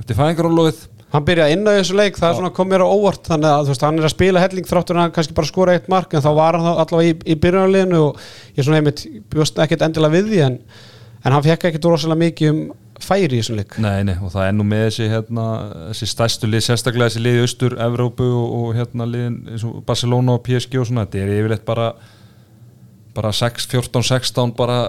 eftir 0.00 0.16
fæðingarólófið 0.16 0.86
hann 1.10 1.26
byrjaði 1.26 1.56
inn 1.56 1.66
á 1.66 1.74
þessu 1.74 1.96
leik, 1.98 2.18
það 2.18 2.28
er 2.28 2.36
svona 2.38 2.52
kom 2.54 2.68
mér 2.70 2.84
á 2.86 2.88
óvart 2.88 3.26
þannig 3.26 3.50
að 3.50 3.70
veist, 3.72 3.84
hann 3.86 3.98
er 3.98 4.06
að 4.06 4.12
spila 4.14 4.42
helling 4.44 4.68
þráttur 4.68 4.96
en 4.96 5.02
hann 5.02 5.14
kannski 5.14 5.34
bara 5.34 5.48
skora 5.48 5.74
eitt 5.74 5.88
mark 5.90 6.14
en 6.14 6.22
þá 6.22 6.30
var 6.36 6.58
hann 6.58 6.68
allavega 6.70 7.10
í, 7.10 7.16
í 7.34 7.36
byrjunarliðinu 7.42 8.02
og 8.04 8.20
ég 8.54 8.66
svona 8.66 8.78
einmitt 8.78 9.02
bjóst 9.32 9.58
ekkert 9.64 9.82
endilega 9.86 10.14
við 10.14 10.30
því 10.30 10.44
en, 10.46 10.60
en 11.24 11.34
hann 11.34 11.46
fekk 11.48 11.66
ekkert 11.70 11.88
rosalega 11.90 12.22
mikið 12.22 12.52
um 12.52 12.62
færi 13.04 13.38
í 13.38 13.40
þessum 13.40 13.58
leik? 13.60 13.76
Nei, 13.82 14.04
nei, 14.06 14.14
og 14.20 14.32
það 14.34 14.46
er 14.46 14.56
nú 14.56 14.66
með 14.68 14.86
þessi, 14.86 15.10
hérna, 15.12 15.44
þessi 15.90 16.08
stærstu 16.12 16.50
lið, 16.50 16.64
sérstaklega 16.66 17.10
þessi 17.10 17.24
lið 17.24 17.38
í 17.38 17.44
austur, 17.46 17.76
Evrópu 17.88 18.28
og, 18.28 18.56
og 18.60 18.72
hérna 18.78 19.08
liðin 19.08 19.38
eins 19.50 19.66
og 19.68 19.82
Barcelona 19.88 20.38
og 20.38 20.42
PSG 20.46 20.80
og 20.80 20.88
svona, 20.90 21.06
þetta 21.06 21.22
er 21.24 21.36
yfirleitt 21.38 21.68
bara 21.68 21.92
bara 23.14 23.32
6, 23.34 23.66
14, 23.66 24.04
16 24.06 24.52
bara 24.58 24.84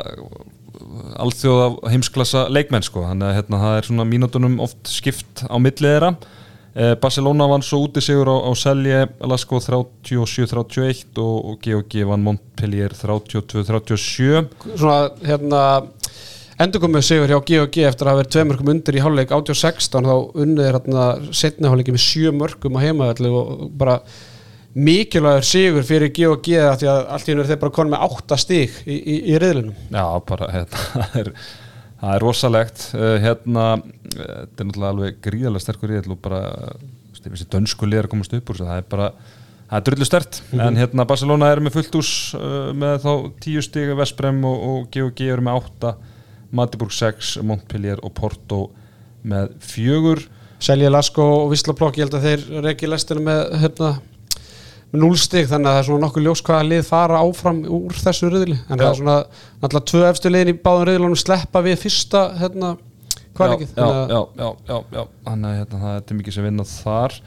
alþjóða 1.21 1.91
heimsklassa 1.91 2.45
leikmenn 2.53 2.85
sko, 2.85 3.05
þannig 3.07 3.29
að 3.29 3.35
hérna, 3.39 3.63
það 3.63 3.79
er 3.79 3.89
svona 3.89 4.05
mínútonum 4.07 4.61
oft 4.63 4.91
skipt 4.91 5.43
á 5.47 5.55
millið 5.61 5.87
þeirra. 5.87 6.11
Eh, 6.71 6.93
Barcelona 7.01 7.49
vann 7.51 7.63
svo 7.65 7.81
úti 7.83 7.99
sigur 8.03 8.29
á, 8.31 8.35
á 8.47 8.51
Selje, 8.55 9.01
Lasko 9.27 9.59
37-31 9.59 11.19
og, 11.19 11.33
og 11.51 11.57
GOG 11.65 11.97
vann 12.07 12.23
Montpellier 12.23 12.95
32-37 12.95 14.45
svona 14.79 15.09
hérna 15.19 15.63
endurkomuð 16.65 17.05
sigur 17.05 17.31
hjá 17.31 17.39
G&G 17.47 17.85
eftir 17.87 18.09
að 18.09 18.21
verið 18.21 18.33
tvei 18.35 18.43
mörgum 18.49 18.69
undir 18.73 18.97
í 18.97 19.01
hálfleik 19.03 19.31
18-16 19.35 20.07
þá 20.09 20.13
unnið 20.43 20.67
er 20.67 20.77
hérna 20.77 21.07
setni 21.35 21.69
hálfleiki 21.71 21.95
með 21.95 22.03
sjö 22.05 22.33
mörgum 22.35 22.77
á 22.77 22.83
heimaðalli 22.83 23.31
og 23.31 23.65
bara 23.79 23.97
mikilvægur 24.75 25.47
sigur 25.47 25.87
fyrir 25.87 26.13
G&G 26.15 26.61
af 26.63 26.79
því 26.79 26.91
að 26.91 27.01
allt 27.15 27.27
í 27.27 27.33
hennu 27.33 27.43
er 27.43 27.49
þeir 27.49 27.61
bara 27.63 27.75
konið 27.75 27.95
með 27.95 28.05
átta 28.07 28.37
stík 28.39 28.77
í, 28.85 28.95
í, 28.97 29.17
í 29.33 29.41
riðlunum 29.41 29.75
Já, 29.91 30.05
bara, 30.29 30.49
hérna, 30.53 30.85
það 30.93 31.19
er, 31.23 31.31
það 32.01 32.15
er 32.15 32.25
rosalegt. 32.25 32.87
Uh, 32.95 33.17
hérna, 33.25 33.67
uh, 33.81 34.15
þetta 34.15 34.63
er 34.63 34.69
náttúrulega 34.69 34.93
alveg 34.95 35.21
gríðarlega 35.27 35.65
sterkur 35.65 35.95
í 35.95 36.01
og 36.01 36.23
bara, 36.23 36.41
þessi 37.19 37.49
dönsku 37.51 37.89
liðar 37.89 38.09
að 38.09 38.15
komast 38.15 38.37
upp 38.37 38.53
úr 38.53 38.63
það 38.63 38.77
er 38.77 38.87
bara 38.95 39.11
það 39.71 39.77
er 39.79 39.83
drullu 39.87 40.07
stert, 40.07 40.39
en 40.59 40.79
hérna 40.79 41.07
Barcelona 41.07 41.51
er 41.51 41.61
með 41.63 41.77
fullt 41.77 41.99
ús 41.99 42.13
uh, 42.35 42.71
með 42.75 43.03
þá 43.05 43.11
tíu 43.43 43.61
stig 43.63 43.91
Vesprem 43.95 44.41
og, 44.47 44.65
og 44.71 44.87
GOG 44.91 45.27
eru 45.27 45.45
með 45.47 45.61
átta 45.61 45.93
Matiburg 46.55 46.93
6, 46.95 47.37
Montpellier 47.47 48.01
og 48.03 48.13
Porto 48.17 48.61
með 49.27 49.55
fjögur. 49.63 50.23
Selja 50.61 50.91
Lasko 50.91 51.25
og 51.41 51.51
Vislaplokk 51.53 51.97
ég 51.97 52.05
held 52.05 52.17
að 52.19 52.27
þeir 52.27 52.63
reki 52.67 52.89
lestinu 52.89 53.23
með 53.25 53.55
hérna 53.63 53.91
með 54.91 55.05
núlstig 55.05 55.47
þannig 55.47 55.69
að 55.69 55.75
það 55.75 55.81
er 55.81 55.87
svona 55.87 56.05
nokkuð 56.05 56.25
ljós 56.27 56.43
hvaða 56.45 56.67
lið 56.67 56.85
fara 56.89 57.23
áfram 57.23 57.61
úr 57.79 57.97
þessu 58.03 58.29
riðli. 58.29 58.57
En 58.67 58.75
það 58.75 58.85
Já. 58.85 58.89
er 58.91 58.99
svona 58.99 59.17
náttúrulega 59.61 59.89
tvö 59.93 60.03
efstu 60.09 60.31
liðin 60.31 60.51
í 60.51 60.57
báðum 60.65 60.87
riðlunum 60.89 61.21
sleppa 61.21 61.63
við 61.63 61.79
fyrsta 61.85 62.25
hérna 62.41 62.75
kvalikið 63.37 63.71
já, 63.77 63.87
já, 64.11 64.21
já, 64.67 64.77
já, 64.91 65.03
þannig 65.25 65.47
að 65.47 65.59
hérna, 65.61 65.81
það 65.85 65.99
er 66.01 66.17
mikið 66.19 66.35
sem 66.35 66.47
vinna 66.49 66.67
þar. 66.67 67.19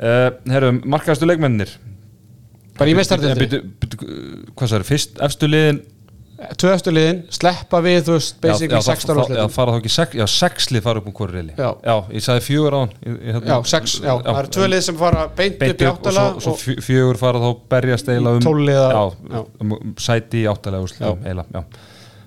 Uh, 0.00 0.28
Herrum, 0.48 0.82
markaðastu 0.88 1.26
leikmennir 1.26 1.74
bara 2.80 2.90
í 2.90 2.96
Eh, 2.96 3.34
bíddu, 3.36 3.60
bíddu, 3.80 3.98
Hvað 4.56 4.70
það 4.70 4.78
er, 4.78 4.84
fyrst 4.88 5.18
efstu 5.26 5.48
liðin 5.50 5.80
tvö 6.56 6.70
efstu 6.72 6.92
liðin 6.94 7.18
sleppa 7.36 7.80
við 7.84 7.98
þú 8.06 8.14
veist 8.16 8.38
basically 8.40 8.78
já, 8.80 8.86
16 8.94 9.18
já, 9.20 9.36
já, 9.40 9.48
fara 9.52 9.74
þá 9.74 9.80
ekki 9.82 9.92
sex, 9.92 10.14
já, 10.16 10.24
sex 10.32 10.70
lið 10.72 10.84
fara 10.86 11.02
upp 11.02 11.10
um 11.10 11.14
hverju 11.18 11.34
reyli 11.36 11.52
Já. 11.58 11.96
ég 12.16 12.24
sagði 12.24 12.44
fjögur 12.46 12.76
á 12.76 12.78
hann 12.80 12.94
hérna- 13.04 13.50
já, 13.50 13.56
sex, 13.74 13.96
já, 14.00 14.14
það 14.24 14.38
eru 14.40 14.52
tvö 14.56 14.68
lið 14.72 14.82
sem 14.86 14.98
fara 15.02 15.26
beint, 15.36 15.58
upp 15.60 15.66
í 15.66 15.70
upp 15.70 15.84
og 15.84 16.00
áttala 16.00 16.24
svo, 16.30 16.40
svo 16.46 16.54
fjö- 16.62 16.80
fjögur 16.86 17.20
fara 17.20 17.42
þá 17.44 17.50
berjast 17.74 18.08
eila 18.08 18.34
um, 18.38 18.40
Tólf 18.46 18.64
liða- 18.70 18.90
já, 18.94 19.04
já. 19.36 19.44
um 19.60 19.94
sæti 19.98 20.42
í 20.44 20.48
úrslitum 20.80 21.26
eila, 21.28 21.44
já. 21.52 21.64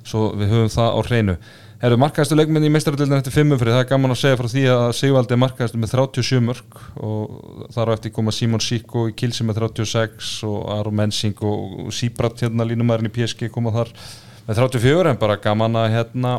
svo 0.04 0.30
við 0.38 0.54
höfum 0.54 0.74
það 0.78 0.90
á 0.94 1.00
hreinu 1.10 1.38
Herru, 1.84 1.98
markaðastu 2.00 2.38
leikmenn 2.40 2.64
í 2.64 2.70
meistaröldinu 2.72 3.18
eftir 3.18 3.34
fimmum 3.36 3.60
fyrir, 3.60 3.74
það 3.76 3.82
er 3.84 3.88
gaman 3.90 4.14
að 4.14 4.20
segja 4.22 4.38
frá 4.40 4.48
því 4.48 4.62
að 4.72 4.84
Sigvaldi 4.96 5.36
er 5.36 5.40
markaðastu 5.42 5.80
með 5.82 5.90
37 5.92 6.40
mörg 6.46 6.78
og 7.04 7.34
þar 7.76 7.92
á 7.92 7.96
eftir 7.98 8.14
koma 8.16 8.32
Simon 8.32 8.64
Siko 8.64 9.04
í 9.10 9.16
Kilsi 9.20 9.44
með 9.44 9.60
36 9.66 10.30
og 10.48 10.62
Aron 10.78 10.96
Mensing 10.96 11.44
og 11.44 11.92
Sýbrat 11.92 12.46
hérna 12.46 12.64
línumærin 12.70 13.12
í 13.12 13.14
PSG 13.20 13.52
koma 13.52 13.76
þar 13.76 13.92
með 14.48 14.64
34 14.64 15.12
en 15.12 15.22
bara 15.26 15.40
gaman 15.44 15.76
að 15.84 15.92
hérna 15.98 16.34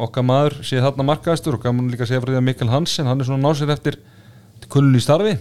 okkar 0.00 0.24
maður 0.32 0.60
sé 0.64 0.80
þarna 0.80 1.10
markaðastur 1.12 1.60
og 1.60 1.66
gaman 1.68 1.92
líka 1.92 2.08
að 2.08 2.14
segja 2.14 2.24
frá 2.24 2.32
því 2.32 2.40
að 2.40 2.48
Mikkel 2.48 2.72
Hansen, 2.72 3.12
hann 3.12 3.20
er 3.20 3.28
svona 3.28 3.50
násir 3.50 3.76
eftir 3.76 4.00
kulun 4.72 4.96
í 4.96 5.04
starfi. 5.04 5.36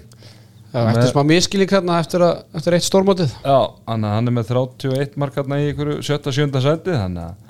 Já, 0.73 0.81
eftir 0.83 1.13
smá 1.13 1.23
miskilík 1.31 1.79
hérna 1.79 2.01
eftir, 2.03 2.27
eftir 2.59 2.75
eitt 2.75 2.91
stórmótið. 2.91 3.39
Já, 3.39 3.71
hann, 3.87 4.03
er 4.03 4.33
með 4.35 4.51
31 4.51 5.15
markaðna 5.15 5.63
í 5.63 5.71
ykkur 5.71 6.01
7-7 6.03 6.59
seti 6.59 6.91
þannig 6.91 7.29
að 7.31 7.45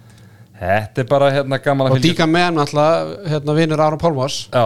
þetta 0.59 1.03
er 1.03 1.09
bara 1.09 1.31
hérna 1.33 1.59
gaman 1.63 1.89
að 1.89 1.97
og 1.97 2.03
díka 2.03 2.27
með 2.29 2.61
alltaf 2.65 3.11
hérna 3.31 3.55
vinnur 3.57 3.83
Aron 3.85 4.01
Pálmars 4.01 4.37
Já, 4.51 4.65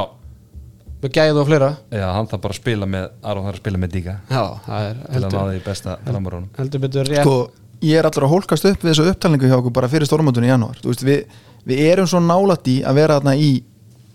með 1.04 1.12
gæð 1.18 1.40
og 1.42 1.50
fleira. 1.50 1.70
Já, 1.92 2.06
hann 2.16 2.30
þarf 2.32 2.44
bara 2.46 2.56
að 2.56 2.62
spila 2.62 2.88
með 2.90 3.10
Aron 3.22 3.48
þarf 3.48 3.58
að 3.58 3.62
spila 3.64 3.82
með 3.82 3.96
Díka. 3.98 4.16
Já, 4.32 4.44
það 4.66 4.86
er 4.88 4.94
til 4.94 5.04
að 5.04 5.18
heldur, 5.18 5.38
náða 5.38 5.58
í 5.58 5.64
besta 5.66 5.98
framurunum 6.08 6.50
heldur 6.58 6.84
betur 6.86 7.10
rétt. 7.12 7.26
Sko, 7.26 7.36
ég 7.84 8.00
er 8.00 8.08
allur 8.10 8.28
að 8.28 8.34
hólkast 8.38 8.70
upp 8.70 8.86
við 8.86 8.92
þessu 8.94 9.08
upptalningu 9.12 9.50
hjá 9.52 9.58
okkur 9.58 9.76
bara 9.76 9.92
fyrir 9.92 10.08
stórmótunni 10.08 10.48
í 10.48 10.54
janúar. 10.54 10.80
Þú 10.80 10.94
veist, 10.94 11.04
við, 11.08 11.42
við 11.68 11.84
erum 11.90 12.08
svo 12.08 12.24
nálætt 12.24 12.72
í 12.72 12.78
að 12.88 13.02
vera 13.02 13.20
þarna 13.20 13.36
í 13.36 13.52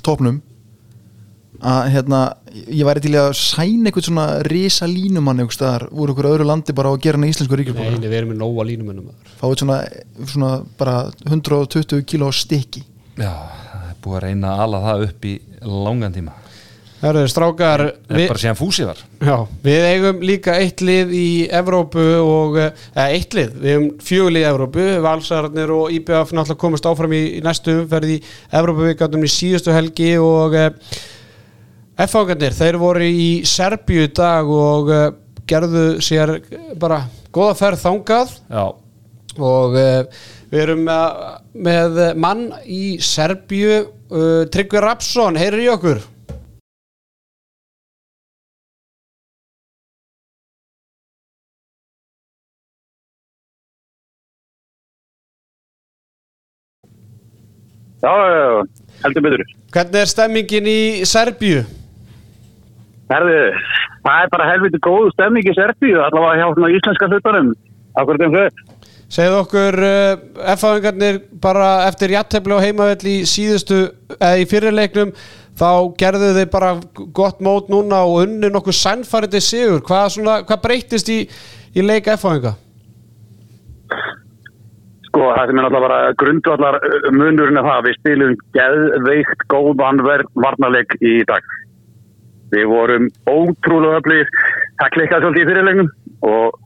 topnum 0.06 0.40
að 1.58 1.88
hérna, 1.94 2.18
ég 2.70 2.86
væri 2.86 3.02
til 3.02 3.14
að 3.18 3.32
sæna 3.38 3.90
eitthvað 3.90 4.06
svona 4.06 4.26
risa 4.46 4.86
línumann 4.86 5.42
eitthvað 5.42 5.56
staðar 5.58 5.86
úr 5.90 6.12
okkur 6.14 6.28
öðru 6.30 6.46
landi 6.46 6.74
bara 6.76 6.90
á 6.90 6.94
að 6.94 7.02
gera 7.06 7.18
hana 7.18 7.30
íslensku 7.32 7.56
Nei, 7.58 7.64
ríkjum 7.64 8.04
við 8.04 8.18
erum 8.20 8.30
með 8.34 8.42
nóga 8.44 8.66
línumennum 8.68 9.08
maður. 9.10 9.32
fáið 9.40 9.62
svona, 9.64 9.78
svona 10.34 10.50
bara 10.78 10.96
120 11.26 12.04
kíló 12.06 12.30
stykki. 12.34 12.84
Já, 13.18 13.32
það 13.72 13.88
er 13.90 13.96
búið 14.04 14.20
að 14.20 14.26
reyna 14.28 14.52
að 14.54 14.62
ala 14.68 14.84
það 14.86 15.08
upp 15.08 15.26
í 15.26 15.34
langan 15.66 16.14
tíma. 16.14 16.36
Herðu, 16.98 17.28
strákar 17.30 17.78
Það 17.78 18.08
er 18.10 18.16
við, 18.18 18.24
bara 18.32 18.40
síðan 18.42 18.56
fúsi 18.58 18.86
var. 18.88 19.02
Já, 19.22 19.34
við 19.62 19.84
eigum 19.86 20.22
líka 20.26 20.56
eitt 20.58 20.80
lið 20.82 21.12
í 21.14 21.28
Evrópu 21.54 22.06
og 22.24 22.56
eh, 22.58 22.72
eða, 22.90 23.04
eitt 23.14 23.36
lið, 23.38 23.52
við 23.62 23.70
eigum 23.74 23.86
fjögulið 24.02 24.42
í 24.42 24.48
Evrópu. 24.48 24.86
Valsararnir 25.04 25.70
og 25.76 25.94
IBF 25.94 26.32
náttúrulega 26.34 26.58
komast 26.58 26.88
áfram 26.90 27.14
í, 27.14 27.20
í 27.38 27.44
næstu 27.46 27.76
umferð 27.84 28.16
í 28.16 28.18
Evrópu 28.50 28.90
F-fákarnir, 32.04 32.54
þeir 32.54 32.76
voru 32.78 33.06
í 33.10 33.28
Serbíu 33.48 34.04
í 34.06 34.10
dag 34.14 34.50
og 34.54 34.90
uh, 34.94 35.06
gerðu 35.50 35.84
sér 36.04 36.36
bara 36.78 37.00
góða 37.34 37.56
ferð 37.58 37.82
þangað 37.82 38.34
Já, 38.52 38.64
og 39.38 39.74
uh, 39.80 40.20
við 40.52 40.62
erum 40.64 40.84
með, 40.86 41.18
með 41.68 41.98
mann 42.26 42.44
í 42.64 42.82
Serbíu 43.02 43.72
uh, 43.80 44.44
Tryggvi 44.54 44.84
Rapsson, 44.84 45.40
heyrir 45.42 45.64
í 45.66 45.72
okkur 45.74 46.04
Já, 58.02 58.10
já, 58.14 58.38
já, 58.38 58.62
heldur 59.04 59.22
betur. 59.24 59.42
hvernig 59.74 60.00
er 60.04 60.10
stemmingin 60.12 60.68
í 60.70 60.80
Serbíu? 61.08 61.64
Herðu, 63.08 63.38
það 64.04 64.22
er 64.22 64.32
bara 64.34 64.48
helviti 64.50 64.80
góð 64.84 65.10
stemning 65.14 65.48
í 65.48 65.56
Serbíu, 65.56 66.00
allavega 66.04 66.42
hjá 66.42 66.54
svona 66.54 66.72
íslenska 66.76 67.08
hlutunum. 67.08 67.54
Akkur 67.98 68.20
þeim 68.20 68.36
þau. 68.36 68.76
Segðu 69.08 69.36
okkur 69.40 69.78
uh, 69.80 70.20
F-fáingarnir 70.52 71.22
bara 71.40 71.68
eftir 71.88 72.12
jattefli 72.12 72.52
á 72.52 72.60
heimavell 72.60 73.08
í 73.08 73.22
síðustu 73.28 73.86
eða 74.18 74.34
í 74.36 74.44
fyrirleiknum 74.50 75.14
þá 75.58 75.70
gerðu 75.98 76.34
þið 76.36 76.48
bara 76.52 76.74
gott 77.16 77.40
mót 77.42 77.70
núna 77.72 78.02
og 78.04 78.26
unnu 78.26 78.50
nokkuð 78.52 78.76
sannfærandi 78.76 79.40
sigur 79.42 79.80
hvað, 79.88 80.10
svona, 80.18 80.34
hvað 80.44 80.60
breytist 80.66 81.08
í, 81.08 81.22
í 81.72 81.84
leik 81.86 82.10
F-fáinga? 82.18 82.52
Sko, 85.08 85.24
það 85.32 85.48
sem 85.48 85.56
er 85.56 85.64
náttúrulega 85.64 85.86
bara 85.88 86.12
grundvallar 86.20 86.78
munurinn 87.08 87.62
af 87.62 87.70
það, 87.70 87.86
við 87.88 87.98
spilum 88.02 88.36
geðveikt 88.58 89.46
góðan 89.48 90.04
varnarleik 90.04 90.92
í 91.00 91.16
dag. 91.32 91.48
Við 92.54 92.70
vorum 92.70 93.10
ótrúlega 93.28 94.00
öflugir, 94.00 94.32
það 94.80 94.94
klikkaði 94.96 95.26
svolítið 95.26 95.44
í 95.44 95.50
fyrirleiknum 95.50 95.92
og 96.28 96.64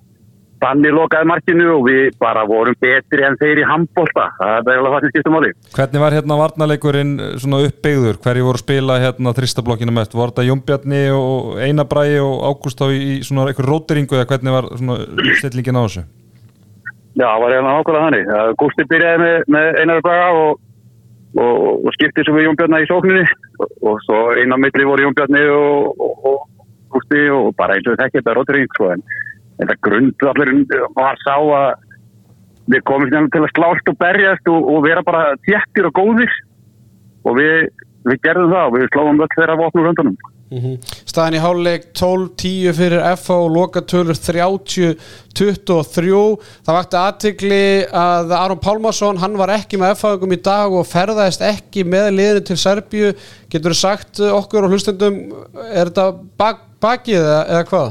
Danni 0.62 0.92
lokaði 0.94 1.26
markinu 1.26 1.64
og 1.74 1.86
við 1.88 2.12
bara 2.22 2.44
vorum 2.46 2.76
betri 2.78 3.24
en 3.26 3.34
þeir 3.40 3.62
í 3.64 3.66
handbólta. 3.66 4.28
Það 4.38 4.52
er 4.52 4.68
eiginlega 4.70 4.92
það 4.92 5.04
sem 5.04 5.12
skiptum 5.12 5.34
máli. 5.34 5.50
hvernig 5.74 6.02
var 6.04 6.16
hérna 6.16 6.38
varnarleikurinn 6.38 7.12
eh, 7.18 7.32
svona 7.42 7.62
uppbyggður, 7.66 8.20
hverju 8.22 8.46
voru 8.46 8.62
spila 8.62 8.98
hérna 9.02 9.34
þristablokkinu 9.34 9.94
mest, 9.96 10.14
voru 10.14 10.30
þetta 10.30 10.46
Jónbjarni 10.46 11.02
og 11.16 11.58
Einabræi 11.66 12.20
og 12.22 12.46
Ágúst 12.46 12.82
á 12.84 12.86
í, 12.94 13.18
svona 13.26 13.48
einhver 13.50 13.70
róteringu 13.72 14.18
eða 14.18 14.28
hvernig 14.30 14.54
var 14.54 14.70
svona 14.76 15.00
stillingin 15.40 15.80
á 15.82 15.82
þessu? 15.82 16.04
Já, 17.18 17.26
það 17.26 17.42
var 17.42 17.56
eiginlega 17.56 17.78
nákvæmlega 17.80 18.04
þannig. 18.06 18.54
Gústi 18.62 18.88
byrjaði 18.92 19.22
með, 19.24 19.38
með 19.56 19.80
Einar 19.82 20.04
Braga 20.06 20.28
og, 20.44 20.62
og, 21.42 21.58
og 21.82 21.96
skipti 21.98 22.22
svo 22.22 22.38
við 22.38 22.46
Jónbjarni 22.46 22.84
í 22.86 22.90
sókninni 22.92 23.26
og, 23.62 23.76
og 23.86 24.00
svo 24.06 24.22
einn 24.36 24.54
á 24.54 24.58
milli 24.60 24.88
voru 24.88 25.06
Jónbjarni 25.06 25.44
og, 25.54 26.02
og, 26.02 26.26
og 26.28 26.66
Gústi 26.92 27.22
og 27.32 27.54
bara 27.56 27.78
eins 27.78 27.88
og 27.88 27.98
þekki 28.00 28.20
þetta 28.20 28.36
rótring 28.36 28.68
sko 28.74 28.90
en 28.92 29.04
þetta 29.60 29.78
grundvallurinn 29.86 30.66
var 30.96 31.20
sá 31.24 31.36
að 31.38 31.70
við 32.72 32.84
komum 32.88 33.10
sem 33.10 33.28
til 33.32 33.42
að 33.42 33.54
slást 33.56 33.90
og 33.90 33.98
berjast 34.00 34.50
og, 34.52 34.68
og 34.74 34.84
vera 34.86 35.04
bara 35.06 35.22
þjættir 35.46 35.88
og 35.88 35.96
góðir 35.98 36.36
og 37.26 37.38
við, 37.38 37.70
við 38.08 38.20
gerðum 38.26 38.52
það 38.52 38.68
og 38.68 38.76
við 38.76 38.86
slóðum 38.92 39.24
öll 39.24 39.34
þeirra 39.34 39.58
vopnur 39.60 39.88
höndunum. 39.90 40.16
Mm 40.53 40.74
Staðin 41.09 41.36
í 41.36 41.40
háluleik 41.42 41.84
12-10 41.96 42.74
fyrir 42.76 43.03
FH 43.14 43.30
og 43.34 43.50
lokatölur 43.53 44.16
30-23 44.16 46.12
það 46.64 46.76
vakti 46.76 46.96
aðtikli 47.00 47.61
að 47.88 48.34
Aron 48.36 48.61
Pálmarsson 48.61 49.20
hann 49.22 49.38
var 49.40 49.53
ekki 49.57 49.80
með 49.80 49.94
FH-ingum 49.96 50.36
í 50.36 50.40
dag 50.44 50.68
og 50.76 50.88
ferðaðist 50.88 51.44
ekki 51.46 51.84
með 51.88 52.07
liðinu 52.18 52.44
til 52.48 52.59
Serbíu 52.61 53.09
getur 53.53 53.72
þú 53.74 53.78
sagt 53.80 54.22
okkur 54.28 54.68
og 54.68 54.72
hlustendum 54.72 55.16
er 55.72 55.90
þetta 55.90 56.07
bak, 56.40 56.59
bakið 56.84 57.20
eða, 57.22 57.42
eða 57.48 57.64
hvað? 57.72 57.88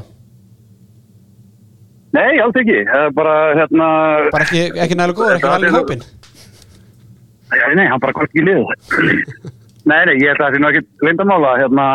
Nei, 2.12 2.32
alls 2.44 2.58
ekki. 2.60 2.82
Er 2.84 3.14
bara 3.16 3.36
hérna... 3.56 3.86
Bara 4.34 4.44
ekki, 4.44 4.66
ekki 4.84 4.98
nægilega 5.00 5.18
góður, 5.18 5.38
ekki 5.38 5.70
í 5.70 5.76
hópin 5.78 6.02
Já, 7.52 7.66
nei, 7.76 7.86
hann 7.88 8.00
bara 8.00 8.16
komst 8.16 8.32
ekki 8.32 8.42
í 8.44 8.48
lið. 8.48 8.64
nei, 9.90 10.02
nei, 10.08 10.16
ég 10.22 10.32
held 10.32 10.42
að 10.42 10.56
það 10.56 10.64
nú 10.64 10.72
ekki 10.72 10.84
vindamála 11.04 11.54
hérna 11.60 11.86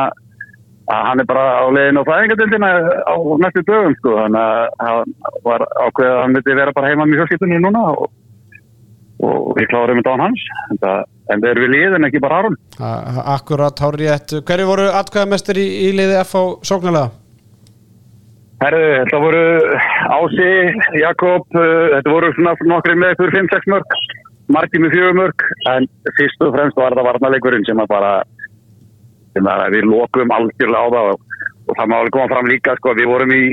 að 0.87 1.03
hann 1.09 1.21
er 1.23 1.27
bara 1.31 1.45
á 1.59 1.65
leiðin 1.75 1.99
á 1.99 2.09
fæðingadildina 2.09 2.69
á 3.11 3.15
næstu 3.43 3.63
dögum, 3.67 3.97
sko. 3.99 4.15
Þannig 4.21 4.45
að 4.45 4.87
hann 4.87 5.15
var 5.49 5.65
ákveðið 5.87 6.13
að 6.15 6.23
hann 6.23 6.37
myndi 6.37 6.57
vera 6.61 6.75
bara 6.77 6.93
heima 6.93 7.07
með 7.11 7.21
fjölskyldunni 7.23 7.59
núna 7.65 7.83
og, 7.97 8.09
og 9.27 9.53
við 9.59 9.69
klárum 9.73 9.99
þetta 10.01 10.15
án 10.17 10.25
hans. 10.29 10.47
En 10.71 10.81
það, 10.85 11.05
en 11.35 11.43
það 11.45 11.51
er 11.53 11.63
við 11.65 11.73
lið 11.75 11.99
en 11.99 12.09
ekki 12.11 12.23
bara. 12.23 12.41
A- 12.79 13.25
Akkurat, 13.37 13.83
hárið 13.83 14.05
rétt 14.07 14.37
Hverju 14.47 14.69
voru 14.71 14.89
atkvæðamestir 15.01 15.59
í, 15.63 15.67
í 15.89 15.95
liði 15.99 16.21
FH 16.23 16.45
sóknarlega? 16.71 17.11
Herðu, 18.63 18.85
þetta 19.03 19.19
voru 19.21 19.43
Ási, 20.17 20.51
Jakob, 21.03 21.45
uh, 21.59 21.91
þetta 21.97 22.13
voru 22.15 22.31
svona 22.39 22.55
nokkri 22.71 22.95
með 22.97 23.19
fyrir 23.21 23.35
5-6 23.43 23.67
mörg, 23.69 23.97
margir 24.55 24.81
með 24.81 24.95
4 24.97 25.11
mörg, 25.19 25.45
en 25.75 25.89
fyrst 26.17 26.41
og 26.47 26.55
fremst 26.55 26.79
var 26.81 26.95
þetta 26.95 27.05
varnaleikurinn 27.11 27.67
sem 27.69 27.83
að 27.85 27.91
bara, 27.91 28.13
við 29.75 29.89
lokum 29.91 30.35
algjörlega 30.37 30.83
á 30.87 30.95
það 30.95 31.11
og, 31.13 31.21
og 31.67 31.79
það 31.79 31.91
má 31.91 31.97
alveg 31.99 32.17
koma 32.17 32.33
fram 32.33 32.51
líka, 32.51 32.77
sko, 32.81 32.95
við 32.99 33.11
vorum 33.13 33.35
í 33.37 33.45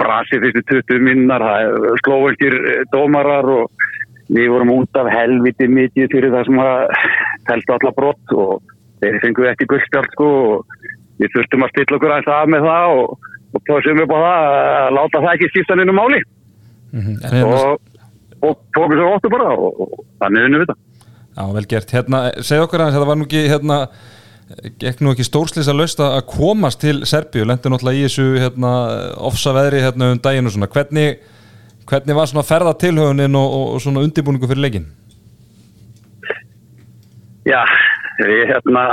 brasi 0.00 0.40
fyrstu 0.40 0.62
20 0.70 1.04
minnar, 1.04 1.44
slóvelkir 2.04 2.56
dómarar 2.94 3.48
og 3.52 3.88
við 4.30 4.52
vorum 4.52 4.76
út 4.78 5.00
af 5.00 5.10
helviti 5.12 5.66
mikið 5.68 6.12
fyrir 6.12 6.34
það 6.36 6.46
sem 6.48 6.60
að 6.62 6.84
telta 7.50 7.76
alla 7.76 7.96
brott 7.96 8.36
og 8.36 8.76
þeir 9.02 9.18
fengu 9.24 9.48
ekki 9.50 9.68
gullstjálf, 9.68 10.12
sko, 10.14 10.30
og 10.54 10.86
við 11.20 11.34
þurftum 11.34 11.66
að 11.66 11.74
stilla 11.74 11.98
okkur 11.98 12.14
aðeins 12.14 12.32
af 12.36 12.54
með 12.54 12.70
það 12.70 13.00
og 13.00 13.18
og 13.50 13.64
tóðsum 13.66 14.02
upp 14.04 14.14
á 14.14 14.18
það 14.20 14.44
að 14.50 14.92
láta 14.96 15.22
það 15.24 15.32
ekki 15.34 15.50
skipta 15.52 15.78
nynnu 15.78 15.96
máli 15.96 16.20
En 16.90 17.18
hérna, 17.22 17.42
og, 17.46 17.82
og 18.42 18.62
tókum 18.74 18.96
svo 18.98 19.10
óttu 19.14 19.30
bara 19.30 19.50
og, 19.54 19.82
og 19.84 20.00
þannig 20.22 20.46
unnum 20.48 20.62
við 20.62 20.70
þetta. 20.70 21.04
já, 21.36 21.42
vel 21.56 21.66
gert, 21.70 21.94
hérna, 21.94 22.22
segð 22.42 22.64
okkur 22.66 22.82
aðeins, 22.82 22.96
þetta 22.98 23.10
var 23.10 23.20
nú 23.20 23.26
ekki 23.28 23.42
hérna, 23.50 23.78
gekk 24.80 25.02
nú 25.02 25.12
ekki 25.14 25.26
stórslýsa 25.26 25.74
löst 25.76 26.00
að 26.02 26.22
komast 26.30 26.80
til 26.82 27.04
Serbíu, 27.06 27.44
lendi 27.46 27.70
náttúrulega 27.70 28.00
í 28.00 28.06
þessu 28.06 28.26
hérna, 28.40 28.72
ofsa 29.22 29.54
veðri 29.54 29.82
hérna 29.84 30.10
um 30.14 30.22
daginn 30.22 30.50
og 30.50 30.54
svona, 30.56 30.70
hvernig, 30.72 31.20
hvernig 31.90 32.18
var 32.18 32.30
svona 32.30 32.46
ferða 32.46 32.74
tilhaunin 32.80 33.38
og, 33.38 33.54
og, 33.58 33.66
og 33.76 33.84
svona 33.84 34.02
undirbúningu 34.06 34.50
fyrir 34.50 34.64
leikin? 34.64 34.88
Já, 37.46 37.62
við 38.18 38.42
hérna 38.50 38.88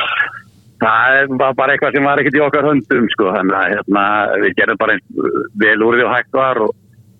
það 0.84 1.16
er 1.22 1.32
bara, 1.40 1.72
eitthvað 1.72 1.96
sem 1.96 2.10
var 2.10 2.20
ekkert 2.20 2.38
í 2.38 2.44
okkar 2.44 2.68
höndum 2.68 3.08
sko, 3.14 3.32
þannig 3.36 3.56
að 3.56 3.72
hérna, 3.74 4.04
við 4.44 4.54
gerum 4.60 4.82
bara 4.82 4.98
eins 4.98 5.32
vel 5.64 5.78
úr 5.86 5.98
því 5.98 6.06
og 6.06 6.14
hægt 6.14 6.36
var 6.36 6.62
og 6.66 6.76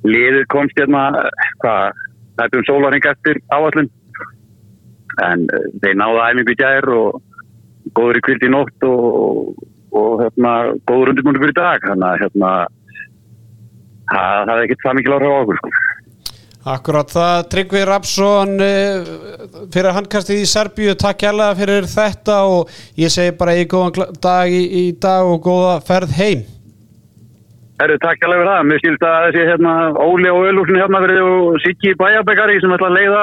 liðið 0.09 0.47
komst 0.53 0.79
hérna 0.81 1.09
hvað, 1.65 2.05
þetta 2.41 2.61
um 2.61 2.69
sólaring 2.69 3.11
eftir 3.11 3.43
áallin 3.53 3.91
en 5.25 5.49
uh, 5.51 5.67
þeir 5.83 5.99
náðu 5.99 6.23
æfingu 6.23 6.55
í 6.55 6.61
gær 6.61 6.89
og 6.95 7.19
góður 7.97 8.21
í 8.21 8.25
kvilt 8.27 8.45
í 8.47 8.51
nótt 8.53 8.87
og, 8.89 9.55
og 9.97 10.25
hérna, 10.25 10.53
góður 10.89 11.15
undirbúndi 11.15 11.43
fyrir 11.43 11.57
dag 11.59 11.87
þannig 11.87 12.09
að 12.11 12.21
hérna, 12.25 12.53
það, 14.11 14.53
er 14.55 14.63
ekkert 14.67 14.85
það 14.85 14.99
mikil 14.99 15.17
áhrif 15.17 15.33
á 15.33 15.41
okkur 15.41 15.61
sko. 15.61 15.73
Akkurat 16.71 17.09
það, 17.09 17.39
Tryggvi 17.55 17.83
Rapsson 17.89 18.51
eh, 18.61 19.11
fyrir 19.73 19.95
handkastið 19.97 20.43
í 20.43 20.49
Serbíu 20.49 20.95
takk 21.01 21.25
hérlega 21.25 21.57
fyrir 21.57 21.89
þetta 21.89 22.41
og 22.53 22.75
ég 23.01 23.13
segi 23.13 23.33
bara 23.39 23.57
í 23.57 23.65
góðan 23.65 24.19
dag 24.21 24.53
í, 24.53 24.65
í 24.83 24.85
dag 25.01 25.25
og 25.25 25.41
góða 25.47 25.79
ferð 25.89 26.19
heim 26.21 26.49
Herru, 27.81 27.97
takk 27.97 28.27
alveg 28.27 28.43
fyrir 28.43 28.51
það. 28.51 28.67
Mér 28.69 28.81
skilst 28.83 29.05
að 29.09 29.23
þessi 29.25 29.45
hérna, 29.49 29.75
Óli 30.05 30.29
og 30.29 30.43
Ölúsin 30.51 30.77
hérna 30.77 31.01
og 31.25 31.55
Siggi 31.65 31.95
Bæjabekari 31.97 32.59
sem 32.61 32.75
ætla 32.77 32.91
að 32.91 32.99
leiða 32.99 33.23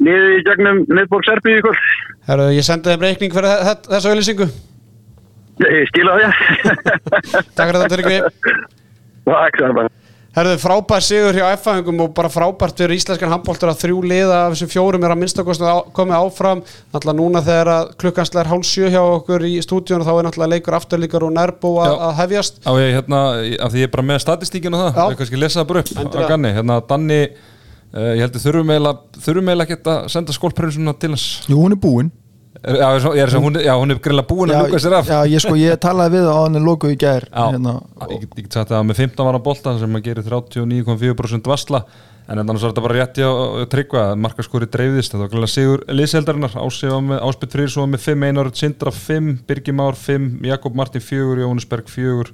niður 0.00 0.36
í 0.38 0.42
gegnum 0.48 0.82
miðborg 0.88 1.26
Serbíu 1.28 1.60
ykkur. 1.60 1.80
Herru, 2.28 2.48
ég 2.56 2.64
sendi 2.66 2.90
þeim 2.92 3.02
reikning 3.08 3.32
fyrir 3.34 3.50
þe- 3.50 3.64
þe- 3.68 3.90
þessa 3.96 4.12
auðlýsingu 4.12 4.50
Ég 5.62 5.88
skila 5.92 6.14
það, 6.18 6.36
Takk 7.56 7.66
fyrir 7.66 7.80
þetta 7.82 7.96
Tryggvi 7.96 8.20
Takk, 8.22 9.58
það 9.58 9.66
er 9.68 9.74
bara. 9.80 9.90
Herðu, 10.32 10.54
frábær 10.62 11.04
sigur 11.04 11.36
hjá 11.36 11.44
F-fæðingum 11.58 11.98
og 12.06 12.12
bara 12.16 12.30
frábært 12.32 12.78
fyrir 12.80 12.96
íslenskan 12.96 13.28
handbóltur 13.34 13.68
að 13.68 13.82
þrjú 13.82 13.98
liða 14.08 14.38
af 14.46 14.54
þessum 14.54 14.70
fjórum 14.72 15.02
er 15.04 15.12
að 15.12 15.18
minnstakostu 15.20 15.66
á, 15.68 15.76
komið 15.92 16.16
áfram 16.16 16.62
náttúrulega 16.64 17.18
núna 17.18 17.42
þegar 17.44 17.70
að 17.74 17.90
klukkan 18.00 18.28
slæðir 18.30 18.48
hálf 18.54 18.64
sjö 18.64 18.88
hjá 18.94 19.02
okkur 19.18 19.44
í 19.44 19.52
stúdíunum 19.66 20.06
þá 20.08 20.12
er 20.14 20.26
náttúrulega 20.30 20.54
leikur 20.54 20.78
afturlíkar 20.78 21.26
og 21.28 21.34
nærbú 21.36 21.74
að, 21.84 21.92
Já. 21.92 21.98
að 22.08 22.16
hefjast 22.22 22.62
Á 22.64 22.72
ég 22.80 22.96
hérna, 22.96 23.20
af 23.60 23.74
því 23.76 23.82
ég 23.84 23.90
er 23.90 23.92
bara 23.98 24.06
með 24.08 24.22
statistíkin 24.24 24.72
og 24.78 24.86
það, 24.86 24.96
Já. 24.96 25.04
ég 25.12 25.20
kannski 25.20 25.42
lesa 25.44 25.60
það 25.60 25.68
bara 25.74 25.84
upp 25.84 26.16
að 26.16 26.28
ganni, 26.32 26.54
hérna 26.56 26.80
Danni 26.88 27.20
uh, 27.94 28.12
ég 28.18 28.34
þurfum 28.42 28.72
eiginlega 28.74 29.22
þurfum 29.22 29.52
eiginlega 29.52 29.76
ekki 29.78 29.92
að 29.94 30.10
senda 30.12 30.36
skólprinsuna 30.36 30.94
til 30.98 31.14
hans. 31.14 31.28
Jú, 31.48 31.60
hún 31.60 31.76
er 31.76 31.80
búin. 31.82 32.10
Er- 32.62 32.76
Já, 32.78 32.88
er 33.16 33.32
hún, 33.40 33.56
já, 33.58 33.72
hún 33.74 33.90
er 33.90 33.98
greinlega 33.98 34.28
búin 34.28 34.50
að 34.52 34.68
ljúka 34.68 34.78
sér 34.84 34.94
af. 34.98 35.06
já, 35.08 35.24
ég 35.26 35.40
sko, 35.42 35.54
ég 35.58 35.78
talaði 35.82 36.18
við 36.18 36.26
á 36.30 36.34
hann 36.44 36.58
loku 36.62 36.90
í 36.92 36.98
gær 37.00 37.24
hérna, 37.32 37.72
ég 38.12 38.20
get, 38.20 38.36
ég 38.38 38.44
get 38.44 38.52
sagt 38.54 38.70
það 38.70 38.84
með 38.86 39.00
15 39.00 39.26
vara 39.26 39.40
bolta 39.42 39.72
sem 39.80 39.96
að 39.98 40.04
gerir 40.04 40.26
39,4% 40.28 41.48
vassla 41.50 41.80
en 42.28 42.38
annars 42.38 42.62
var 42.62 42.70
þetta 42.70 42.84
bara 42.84 42.98
rétti 43.00 43.24
á 43.26 43.30
á 43.32 43.66
tryggva 43.72 44.02
að 44.12 44.20
markaskori 44.22 44.68
dreifðist, 44.70 45.10
þetta 45.10 45.24
var 45.24 45.32
glæðilega 45.32 45.54
sigur 45.56 45.82
liðseldarinnar, 45.90 46.54
Áspytt 47.26 47.56
Frýr 47.56 47.72
svo 47.72 47.86
með 47.90 48.04
5, 48.04 48.26
Einar 48.28 48.52
Sindra 48.54 48.92
5, 48.94 49.32
Birgir 49.48 49.74
Már 49.74 49.98
5, 49.98 50.28
Jakob 50.46 50.76
Martin 50.78 51.02
4, 51.02 51.42
Jóhannes 51.42 51.66
Berg 51.66 51.90
4 51.90 52.30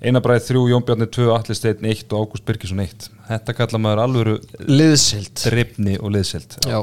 Einar 0.00 0.22
Bræði 0.24 0.46
3, 0.54 0.60
Jón 0.72 0.84
Bjarni 0.88 1.08
2, 1.12 1.26
Alli 1.34 1.54
Steinn 1.58 1.88
1 1.92 2.14
og 2.16 2.22
Ágúst 2.24 2.46
Birgisson 2.48 2.80
1 2.80 3.10
þetta 3.30 3.54
kalla 3.54 3.78
maður 3.82 4.00
alvöru 4.04 4.34
liðsild 4.66 5.30
drifni 5.38 5.96
og 6.00 6.14
liðselt 6.14 6.56
Já. 6.66 6.78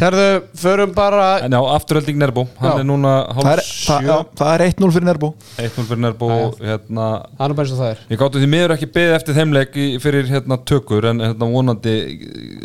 Herðu, 0.00 0.26
förum 0.58 0.92
bara 0.96 1.28
en 1.44 1.54
já, 1.54 1.60
afturölding 1.76 2.18
Nerbó, 2.20 2.44
hann 2.58 2.74
Já. 2.74 2.80
er 2.82 2.88
núna 2.88 3.12
hálf 3.36 3.50
er, 3.52 3.62
það, 3.62 4.08
já, 4.08 4.16
7 4.26 4.40
það 4.40 4.52
er 4.56 4.64
1-0 4.66 4.90
fyrir 4.96 5.08
Nerbó 5.08 5.30
1-0 5.64 5.86
fyrir 5.92 6.02
Nerbó 6.04 6.30
hérna 6.58 7.06
það 7.38 7.46
er 7.46 7.56
bara 7.60 7.68
eins 7.68 7.76
og 7.76 7.80
það 7.80 7.92
er. 7.92 8.02
Ég 8.12 8.22
gáttu 8.24 8.42
því 8.42 8.50
miður 8.56 8.74
ekki 8.76 8.90
beðið 8.98 9.16
eftir 9.20 9.38
þeimleik 9.38 9.78
fyrir 10.04 10.30
hérna 10.32 10.60
tökur 10.72 11.08
en 11.12 11.24
hérna 11.24 11.50
vonandi 11.54 11.96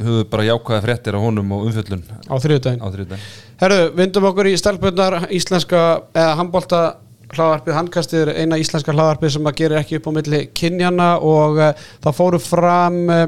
höfðu 0.02 0.26
bara 0.34 0.50
jákvæða 0.50 0.84
fréttir 0.88 1.18
á 1.18 1.20
honum 1.24 1.56
og 1.56 1.70
umfjöllun 1.70 2.04
á 2.28 2.36
þriðdæn. 2.44 2.84
Herðu, 3.64 3.84
vindum 3.96 4.28
okkur 4.28 4.50
í 4.50 4.58
stelpunnar 4.60 5.30
íslenska 5.32 5.84
eða 6.12 6.36
handbólta 6.41 6.84
hlaðarpið 7.38 7.78
handkastið 7.78 8.22
er 8.24 8.34
eina 8.44 8.60
íslenska 8.62 8.96
hlaðarpið 8.96 9.36
sem 9.36 9.50
að 9.50 9.58
gera 9.62 9.80
ekki 9.82 10.00
upp 10.00 10.10
á 10.10 10.16
milli 10.18 10.42
kynjana 10.56 11.10
og 11.20 11.62
uh, 11.62 11.88
það 12.04 12.20
fóru 12.20 12.42
fram 12.42 13.00
uh, 13.12 13.26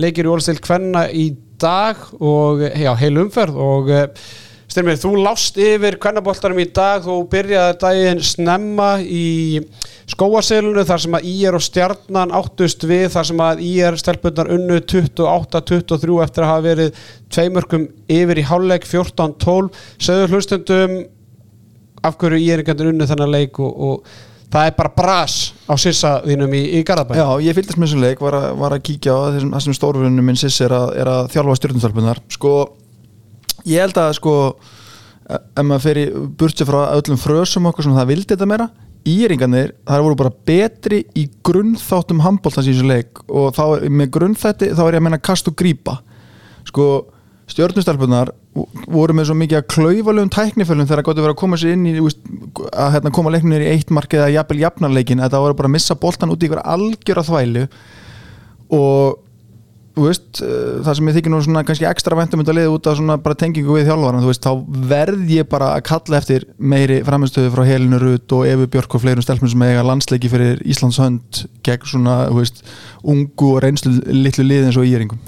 leikir 0.00 0.28
í 0.28 0.32
orðstil 0.32 0.58
kvenna 0.64 1.06
í 1.10 1.30
dag 1.60 2.00
og 2.18 2.66
uh, 2.66 2.74
já, 2.76 2.92
heil 3.00 3.16
umferð 3.24 3.62
og 3.68 3.92
uh, 3.92 4.28
Styrmir, 4.66 4.98
þú 4.98 5.12
lást 5.22 5.56
yfir 5.62 5.94
kvennaboltarum 6.02 6.58
í 6.58 6.66
dag 6.74 7.04
þú 7.04 7.20
byrjaði 7.30 7.76
daginn 7.80 8.18
snemma 8.26 8.88
í 9.00 9.60
skóasilunu 10.10 10.82
þar 10.84 11.02
sem 11.04 11.16
að 11.16 11.28
IR 11.30 11.56
og 11.56 11.62
stjarnan 11.64 12.34
áttust 12.34 12.82
við 12.84 13.06
þar 13.14 13.28
sem 13.30 13.42
að 13.46 13.62
IR 13.64 13.98
stelpunnar 14.02 14.50
unnu 14.52 14.80
28-23 14.82 16.18
eftir 16.26 16.44
að 16.44 16.50
hafa 16.50 16.66
verið 16.66 17.00
tveimörkum 17.32 17.86
yfir 18.18 18.42
í 18.42 18.46
hálfleik 18.50 18.88
14-12 18.90 19.70
sögðu 20.08 20.28
hlustundum 20.34 20.98
af 22.02 22.16
hverju 22.20 22.40
IR 22.42 22.62
engandur 22.64 22.90
unnu 22.92 23.06
þennan 23.08 23.32
leik 23.32 23.60
og, 23.60 23.72
og 23.88 24.50
það 24.52 24.68
er 24.70 24.74
bara 24.78 24.92
bras 24.96 25.36
á 25.66 25.74
sissa 25.80 26.12
þínum 26.26 26.52
í, 26.54 26.62
í 26.78 26.82
Garðabæn 26.86 27.18
Já, 27.18 27.28
ég 27.48 27.56
fylgdist 27.56 27.78
með 27.80 27.88
þessum 27.88 28.04
leik, 28.06 28.20
var 28.22 28.36
að, 28.38 28.48
var 28.60 28.76
að 28.76 28.82
kíkja 28.88 29.14
á 29.16 29.20
þessum, 29.36 29.52
þessum 29.56 29.76
stórfurinu 29.80 30.22
minn 30.26 30.38
Siss 30.40 30.60
er 30.64 30.74
að, 30.76 30.88
er 31.02 31.10
að 31.10 31.30
þjálfa 31.34 31.56
stjórnumstalpunar 31.60 32.20
sko, 32.36 32.52
ég 33.66 33.82
held 33.86 33.98
að 34.04 34.12
sko 34.20 34.34
ef 35.26 35.62
maður 35.66 35.82
fer 35.88 35.98
í 35.98 36.06
burtsi 36.38 36.66
frá 36.68 36.82
öllum 36.94 37.18
frösum 37.18 37.66
okkur 37.72 37.88
sem 37.88 37.96
það 37.98 38.12
vildi 38.12 38.30
þetta 38.36 38.46
meira 38.52 38.68
Íringarnir, 39.06 39.68
það 39.86 40.00
voru 40.02 40.16
bara 40.18 40.32
betri 40.50 40.96
í 41.14 41.28
grunnþáttum 41.46 42.24
handbóltans 42.24 42.66
í 42.66 42.72
þessu 42.74 42.86
leik 42.88 43.20
og 43.30 43.52
þá 43.54 43.60
er- 43.76 43.84
með 44.00 44.08
grunnþætti 44.16 44.70
þá 44.74 44.80
er 44.82 44.96
ég 44.96 44.98
að 44.98 45.04
menna 45.06 45.20
kast 45.22 45.46
og 45.46 45.54
grípa. 45.54 45.94
Sko 46.66 46.86
stjórnustelpunar 47.50 48.32
voru 48.90 49.14
með 49.14 49.28
svo 49.28 49.36
mikið 49.38 49.60
að 49.60 49.68
klaufalegum 49.70 50.32
tæknifölum 50.34 50.88
þegar 50.88 51.02
það 51.02 51.08
gott 51.08 51.20
að 51.20 51.26
vera 51.26 51.34
að 51.36 51.42
koma 51.42 51.58
sér 51.60 51.76
inn 51.76 51.84
í 51.86 51.92
að 52.00 52.96
hérna, 52.96 53.12
koma 53.14 53.34
leiknir 53.34 53.62
í 53.62 53.68
eitt 53.70 53.92
mark 53.94 54.16
eða 54.16 54.32
jafnvel 54.34 54.64
jafnarleikin 54.64 55.22
að 55.22 55.36
það 55.36 55.44
voru 55.44 55.58
bara 55.60 55.70
að 55.70 55.76
missa 55.76 55.98
boltan 56.02 56.32
út 56.34 56.42
í 56.42 56.48
ykkur 56.48 56.64
algjöra 56.64 57.24
þvælu. 57.28 57.62
Og 58.74 59.22
veist, 59.96 60.42
eh, 60.42 60.82
það 60.84 60.98
sem 60.98 61.08
ég 61.08 61.16
þykir 61.16 61.32
nú 61.32 61.38
svona 61.44 61.62
kannski 61.64 61.86
ekstra 61.88 62.18
vendum 62.18 62.42
að 62.42 62.58
liða 62.58 62.74
út 62.74 62.90
af 62.90 62.98
svona 62.98 63.16
bara 63.22 63.38
tengingu 63.38 63.78
við 63.78 63.86
þjálfaran, 63.88 64.24
þú 64.26 64.32
veist, 64.32 64.44
þá 64.44 64.52
verð 64.90 65.30
ég 65.30 65.48
bara 65.48 65.70
að 65.76 65.86
kalla 65.88 66.18
eftir 66.18 66.44
meiri 66.58 66.98
framistöðu 67.06 67.54
frá 67.54 67.64
Helinu 67.64 68.02
Rut 68.02 68.36
og 68.36 68.44
Efu 68.44 68.66
Björk 68.66 68.98
og 68.98 69.04
fleirum 69.06 69.24
stelpum 69.24 69.48
sem 69.48 69.62
eiga 69.62 69.86
landsleiki 69.86 70.28
fyrir 70.28 70.60
Íslands 70.66 70.98
hönd 71.00 71.46
gegn 71.64 71.88
svona, 71.88 72.18
veist, 72.34 72.60
ungu 73.06 73.54
og 73.54 73.62
reynslu 73.62 74.02
litlu 74.10 74.44
Íringum 74.44 75.22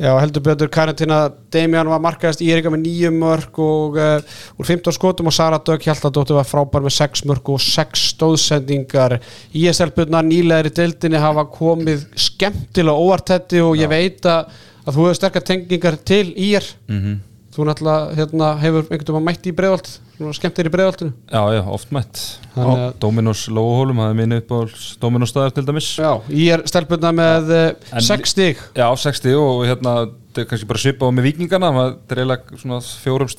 Já, 0.00 0.14
heldur 0.16 0.40
betur 0.40 0.70
Karantina 0.72 1.26
Damian 1.52 1.90
var 1.92 2.00
markaðist 2.00 2.40
í 2.40 2.48
Erika 2.48 2.70
með 2.72 2.86
nýjum 2.86 3.18
mörg 3.20 3.58
og 3.60 3.98
uh, 4.00 4.38
úr 4.56 4.68
15 4.68 4.96
skotum 4.96 5.28
og 5.28 5.34
Sara 5.36 5.58
Dögg 5.60 5.84
Hjaltadóttir 5.84 6.38
var 6.38 6.48
frábær 6.48 6.86
með 6.86 6.94
6 6.96 7.26
mörg 7.28 7.52
og 7.52 7.60
6 7.60 8.06
stóðsendingar. 8.14 9.18
ISL-butna 9.52 10.22
nýlegaðir 10.24 10.70
í 10.70 10.76
deildinni 10.78 11.20
hafa 11.20 11.44
komið 11.52 12.06
skemmtilega 12.16 12.96
óvartetti 12.96 13.60
og 13.60 13.76
ég 13.76 13.92
veit 13.92 14.24
að, 14.24 14.48
að 14.86 14.96
þú 14.96 15.04
hefur 15.04 15.20
sterkar 15.20 15.50
tengingar 15.52 16.00
til 16.00 16.24
IR 16.32 16.72
Mm 16.88 17.18
þú 17.50 17.66
náttúrulega 17.66 18.14
hérna, 18.18 18.48
hefur 18.62 18.84
einhvern 18.86 19.14
veginn 19.16 19.26
mætt 19.26 19.46
í 19.50 19.52
breiðolt 19.58 19.88
skemmtir 20.36 20.68
í 20.68 20.72
breiðoltinu 20.74 21.12
Já, 21.32 21.40
já, 21.56 21.60
oft 21.72 21.90
mætt. 21.96 22.20
Þannig 22.54 22.80
að- 22.84 22.98
Dominos 23.00 23.42
Lóahólum, 23.48 23.96
það 24.02 24.10
er 24.12 24.18
minni 24.18 24.36
upp 24.42 24.50
á 24.52 24.58
Dominos 25.00 25.30
staðar 25.32 25.54
til 25.56 25.64
dæmis. 25.64 25.88
Já, 25.96 26.10
IR 26.28 26.62
stelpuna 26.68 27.10
með 27.16 27.50
En- 27.92 28.00
6 28.04 28.28
stig. 28.34 28.56
Já, 28.76 28.86
60 28.94 29.34
og 29.40 29.64
hérna 29.66 29.94
þetta 30.30 30.42
er 30.44 30.44
kannski 30.50 30.68
bara 30.70 30.78
svipað 30.78 31.14
með 31.16 31.26
vikingana 31.30 31.70
það 31.74 31.96
er 32.12 32.20
eiginlega 32.22 32.60
svona 32.60 32.78
fjórum 33.02 33.32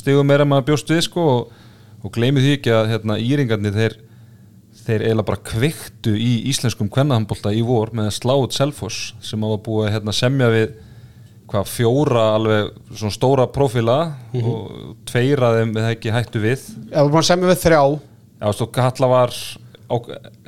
stigum 0.00 0.26
meira 0.26 0.44
maður 0.48 0.66
bjóst 0.72 0.88
við 0.90 1.02
sko 1.06 1.26
og, 1.34 1.52
og 2.02 2.12
gleymið 2.16 2.42
því 2.48 2.56
ekki 2.58 2.72
að 2.74 2.88
hérna 2.90 3.18
íringarnir 3.22 3.76
þeir, 3.76 3.94
þeir 4.84 5.04
eiginlega 5.04 5.28
bara 5.28 5.44
kveiktu 5.52 6.16
í 6.18 6.32
íslenskum 6.50 6.88
kvennahambolta 6.90 7.52
í 7.54 7.62
vor 7.62 7.92
með 7.94 8.08
að 8.10 8.16
slá 8.18 8.34
út 8.34 8.56
Selfoss 8.56 9.12
sem 9.22 9.38
á 9.44 9.48
að 9.52 9.62
búa 9.68 9.92
hérna, 9.92 10.10
semja 10.16 10.48
við 10.50 10.74
hvað 11.54 11.70
fjóra 11.70 12.24
alveg 12.34 12.70
svona 12.98 13.14
stóra 13.14 13.46
prófíla 13.54 13.98
og 14.42 14.96
tveir 15.08 15.42
að 15.46 15.60
þeim 15.60 15.74
við 15.76 15.90
ekki 15.92 16.14
hættu 16.14 16.42
við. 16.42 16.64
Já, 16.90 16.98
þú 16.98 17.12
búin 17.12 17.20
að 17.22 17.28
semja 17.30 17.50
við 17.52 17.60
þrjá. 17.62 17.82
Já, 18.42 18.48
svo 18.58 18.66
Katla 18.74 19.08
var 19.12 19.34
á, 19.34 19.94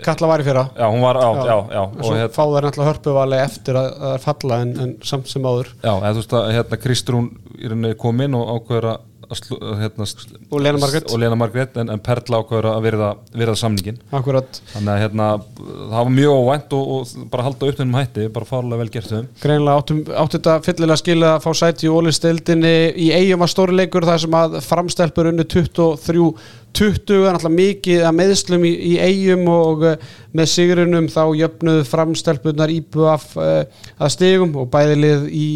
Katla 0.04 0.30
var 0.30 0.42
í 0.42 0.46
fyrra. 0.46 0.64
Já, 0.74 0.86
hún 0.90 1.04
var 1.04 1.20
á, 1.22 1.28
já, 1.30 1.44
já, 1.46 1.56
já 1.76 1.82
og 1.86 2.00
svo 2.02 2.14
hérna 2.16 2.34
fá 2.34 2.42
þær 2.42 2.66
náttúrulega 2.66 2.90
hörpuvali 2.90 3.38
eftir 3.40 3.78
að, 3.80 3.88
að 4.10 4.16
falla 4.26 4.60
en, 4.64 4.72
en 4.82 4.94
samt 5.06 5.30
sem 5.30 5.46
áður. 5.46 5.70
Já, 5.78 5.92
eða 5.94 6.12
þú 6.16 6.22
veist 6.22 6.36
að 6.40 6.48
hérna 6.56 6.80
Kristrún 6.82 7.28
í 7.56 7.70
rauninni 7.70 7.98
kom 8.02 8.24
inn 8.26 8.36
og 8.36 8.50
ákveður 8.56 8.88
að, 8.92 9.06
hérna, 9.30 10.06
Og 10.50 10.60
Lena 10.62 10.78
Margrét. 10.78 11.08
og 11.12 11.20
Lena 11.20 11.38
Margrét 11.38 11.76
en, 11.80 11.90
en 11.92 12.02
Perla 12.02 12.40
ákveður 12.42 12.68
að 12.72 12.82
virða, 12.86 13.10
virða 13.34 13.56
samningin 13.60 14.00
akkurat. 14.14 14.60
Þannig 14.72 14.92
að 14.92 15.00
hérna 15.04 15.28
það 15.56 15.96
var 15.96 16.12
mjög 16.18 16.36
óvænt 16.40 16.76
og, 16.78 16.92
og 16.96 17.30
bara 17.32 17.46
halda 17.48 17.70
upp 17.70 17.80
þennum 17.80 17.98
hætti 18.00 18.28
bara 18.36 18.50
fárlega 18.50 18.82
vel 18.82 18.92
gert 18.96 19.10
þeim. 19.12 19.30
Greinlega 19.42 19.82
áttum, 19.82 20.04
átti 20.24 20.38
þetta 20.38 20.58
fyllilega 20.66 21.00
skilja 21.02 21.32
að 21.36 21.46
fá 21.46 21.50
sæti 21.62 21.88
í 21.88 21.94
ólistildinni 21.96 22.76
í 23.06 23.10
eigum 23.16 23.42
var 23.44 23.52
stóri 23.52 23.76
leikur 23.80 24.06
þar 24.06 24.22
sem 24.26 24.38
að 24.42 24.60
framstelpur 24.66 25.32
unnu 25.32 25.48
23 25.56 26.30
20 26.76 27.24
er 27.24 27.36
náttúrulega 27.36 27.56
mikið 27.56 28.02
að 28.04 28.16
meðslum 28.18 28.64
í, 28.68 28.72
í 28.90 28.92
eigum 29.00 29.46
og 29.48 29.84
uh, 29.88 29.94
með 30.36 30.50
sigrinum 30.52 31.06
þá 31.08 31.22
jöfnuðu 31.38 31.86
framstelpunar 31.88 32.72
íbúaf 32.74 33.30
uh, 33.40 33.62
að 33.96 34.12
stigum 34.12 34.52
og 34.60 34.68
bæðilið 34.74 35.24
í 35.32 35.46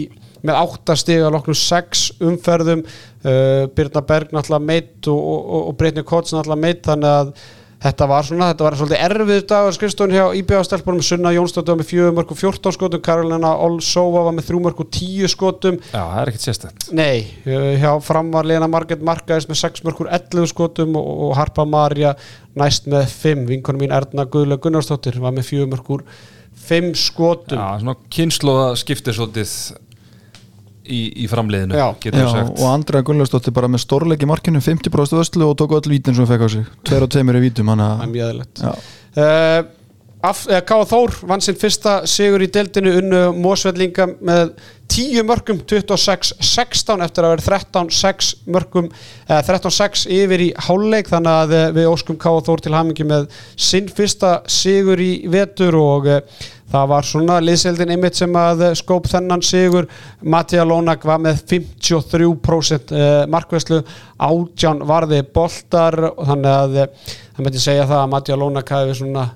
með 0.47 0.61
8 0.65 0.99
stig 1.01 1.23
að 1.23 1.35
loknum 1.37 1.59
6 1.59 2.05
umferðum. 2.31 2.85
Uh, 3.21 3.67
Birna 3.77 4.03
Berg 4.07 4.35
náttúrulega 4.35 4.65
meitt 4.65 5.09
og, 5.13 5.19
og, 5.21 5.57
og 5.71 5.81
Breitni 5.81 6.05
Kotts 6.07 6.33
náttúrulega 6.33 6.65
meitt 6.65 6.87
þannig 6.87 7.11
að 7.11 7.33
þetta 7.81 8.07
var 8.11 8.27
svona, 8.29 8.49
þetta 8.51 8.65
var 8.67 8.77
svolítið 8.77 9.03
erfið 9.07 9.43
dagur 9.49 9.77
skrifstofun 9.77 10.15
hjá 10.15 10.25
IBA-stelpunum 10.41 11.05
Sunna 11.05 11.33
Jónsdóttir 11.33 11.73
var 11.73 11.81
með 11.81 11.91
4 11.93 12.15
mörg 12.17 12.35
og 12.35 12.41
14 12.41 12.77
skotum. 12.77 13.03
Karolina 13.05 13.53
Olsova 13.65 14.25
var 14.27 14.37
með 14.37 14.51
3 14.51 14.63
mörg 14.67 14.83
og 14.85 14.91
10 14.97 15.33
skotum. 15.33 15.79
Já, 15.89 16.01
það 16.01 16.21
er 16.23 16.33
ekkert 16.33 16.47
sérstætt 16.47 16.89
Nei, 16.97 17.15
uh, 17.49 17.71
hjá 17.81 17.93
fram 18.05 18.33
var 18.35 18.49
Lena 18.49 18.69
Marget 18.71 19.05
Markaðis 19.07 19.49
með 19.51 19.63
6 19.63 19.87
mörg 19.89 20.05
úr 20.05 20.13
11 20.19 20.51
skotum 20.53 20.99
og, 21.01 21.11
og 21.29 21.37
Harpa 21.41 21.65
Marja 21.69 22.17
næst 22.61 22.89
með 22.91 23.09
5 23.15 23.47
vinkonum 23.49 23.85
mín 23.85 23.97
Erna 23.97 24.27
Guðlega 24.29 24.65
Gunnarsdóttir 24.67 25.21
var 25.23 25.37
með 25.37 25.49
4 25.55 25.71
mörg 25.73 25.95
úr 25.97 26.09
5 26.69 26.93
skotum. 27.01 27.57
Já, 27.57 27.81
svona 27.81 27.97
kynnslóða 28.13 28.75
skiptir 28.79 29.17
svolítið 29.17 29.55
í, 30.91 31.01
í 31.25 31.31
framleiðinu 31.31 31.79
Já. 31.79 31.87
Já, 32.11 32.29
og 32.51 32.67
Andrea 32.75 33.07
Gunnlaugsdóttir 33.07 33.55
bara 33.57 33.71
með 33.71 33.85
stórleik 33.87 34.27
í 34.27 34.31
markinu 34.31 34.63
50% 34.65 35.21
vöslu 35.21 35.49
og 35.49 35.59
tók 35.61 35.77
öll 35.79 35.93
vítin 35.95 36.17
sem 36.17 36.25
hún 36.25 36.31
fekk 36.31 36.47
á 36.47 36.49
sig. 36.57 36.73
Tveir 36.89 37.07
og 37.07 37.13
tveimur 37.15 37.41
í 37.41 37.45
vítum 37.49 37.71
Það 38.61 39.69
Af, 40.21 40.43
eh, 40.53 40.61
Káa 40.61 40.85
Þór 40.85 41.15
vann 41.25 41.41
sinn 41.41 41.57
fyrsta 41.57 42.03
sigur 42.05 42.43
í 42.45 42.51
deildinu 42.53 42.91
unnu 42.99 43.21
Mósvellinga 43.41 44.05
með 44.21 44.51
10 44.91 45.25
mörgum 45.25 45.63
26-16 45.65 47.01
eftir 47.07 47.25
að 47.25 47.33
vera 47.37 47.45
13-6 47.47 48.29
mörgum 48.53 48.91
eh, 48.91 49.41
13-6 49.47 50.05
yfir 50.13 50.45
í 50.45 50.51
háluleik 50.67 51.09
þannig 51.09 51.39
að 51.45 51.55
eh, 51.57 51.67
við 51.79 51.89
óskum 51.89 52.19
Káa 52.21 52.43
Þór 52.45 52.65
til 52.67 52.75
hamingi 52.77 53.07
með 53.09 53.31
sinn 53.57 53.89
fyrsta 53.89 54.41
sigur 54.51 55.01
í 55.01 55.25
vetur 55.33 55.79
og 55.81 56.11
eh, 56.11 56.21
það 56.71 56.87
var 56.93 57.07
svona 57.07 57.39
liðseldin 57.43 57.95
einmitt 57.95 58.19
sem 58.19 58.37
að 58.39 58.65
eh, 58.69 58.77
skóp 58.79 59.09
þennan 59.11 59.43
sigur. 59.45 59.89
Mattia 60.23 60.65
Lónak 60.67 61.05
var 61.09 61.21
með 61.23 61.43
53% 61.51 62.95
eh, 62.95 63.11
markvæslu 63.31 63.83
átján 64.21 64.85
varði 64.89 65.23
boltar 65.35 65.99
þannig 66.19 66.51
að 66.55 66.81
eh, 66.85 67.13
það 67.37 67.47
myndi 67.47 67.65
segja 67.65 67.89
það 67.91 68.03
að 68.05 68.11
Mattia 68.15 68.41
Lónak 68.41 68.75
hafi 68.77 68.97
svona 69.03 69.27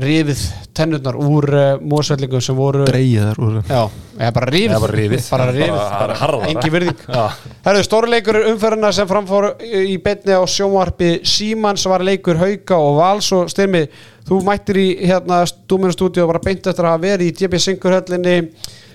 rifið 0.00 0.40
tennurnar 0.72 1.16
úr 1.20 1.46
uh, 1.52 1.64
mósvellingum 1.84 2.40
sem 2.40 2.56
voru 2.56 2.86
dreigið 2.88 3.26
þar 3.26 3.40
úr. 3.44 3.56
Já, 3.68 3.80
eða 4.16 4.30
bara 4.38 4.46
rifið. 4.54 4.76
Bara 4.80 4.96
rifið. 4.96 5.26
bara 5.30 5.48
rifið, 5.52 5.74
Bara- 5.76 6.16
bara 6.22 6.48
engi 6.48 6.70
virðing. 6.72 7.02
Já. 7.12 7.24
Herðu, 7.66 7.82
stóri 7.84 8.12
leikur 8.14 8.38
umferðina 8.54 8.92
sem 8.96 9.10
framfór 9.10 9.50
í 9.60 9.98
beinni 10.02 10.32
á 10.32 10.40
sjónvarpi 10.48 11.10
Símans 11.28 11.84
var 11.92 12.06
leikur 12.08 12.40
Hauka 12.40 12.80
og 12.80 12.96
Vals 13.02 13.28
og 13.36 13.52
styrmi, 13.52 13.84
þú 14.28 14.40
mættir 14.48 14.80
í 14.80 14.86
hérna 15.04 15.42
stúminu 15.50 15.92
stúdíu 15.92 16.24
og 16.24 16.32
bara 16.32 16.44
beint 16.48 16.66
eftir 16.72 16.88
að 16.88 17.04
verið 17.04 17.28
í 17.28 17.36
DB 17.42 17.60
Singurhöllinni 17.60 18.38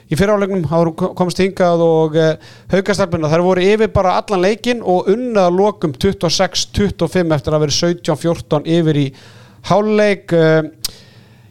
í 0.07 0.15
fyrirálegnum, 0.15 0.63
þá 0.65 1.13
komst 1.19 1.37
hingað 1.43 1.81
og 1.83 2.13
uh, 2.17 2.33
haukastelpuna, 2.73 3.29
þær 3.29 3.43
voru 3.45 3.69
yfir 3.69 3.93
bara 3.93 4.17
allan 4.17 4.41
leikin 4.49 4.81
og 4.81 5.11
unnað 5.13 5.51
lokum 5.61 5.93
26-25 5.93 7.35
eftir 7.37 7.53
að 7.53 7.65
vera 7.67 7.75
17-14 7.85 8.71
yfir 8.79 9.05
í 9.05 9.11
háluleik 9.67 10.33
uh, 10.35 10.63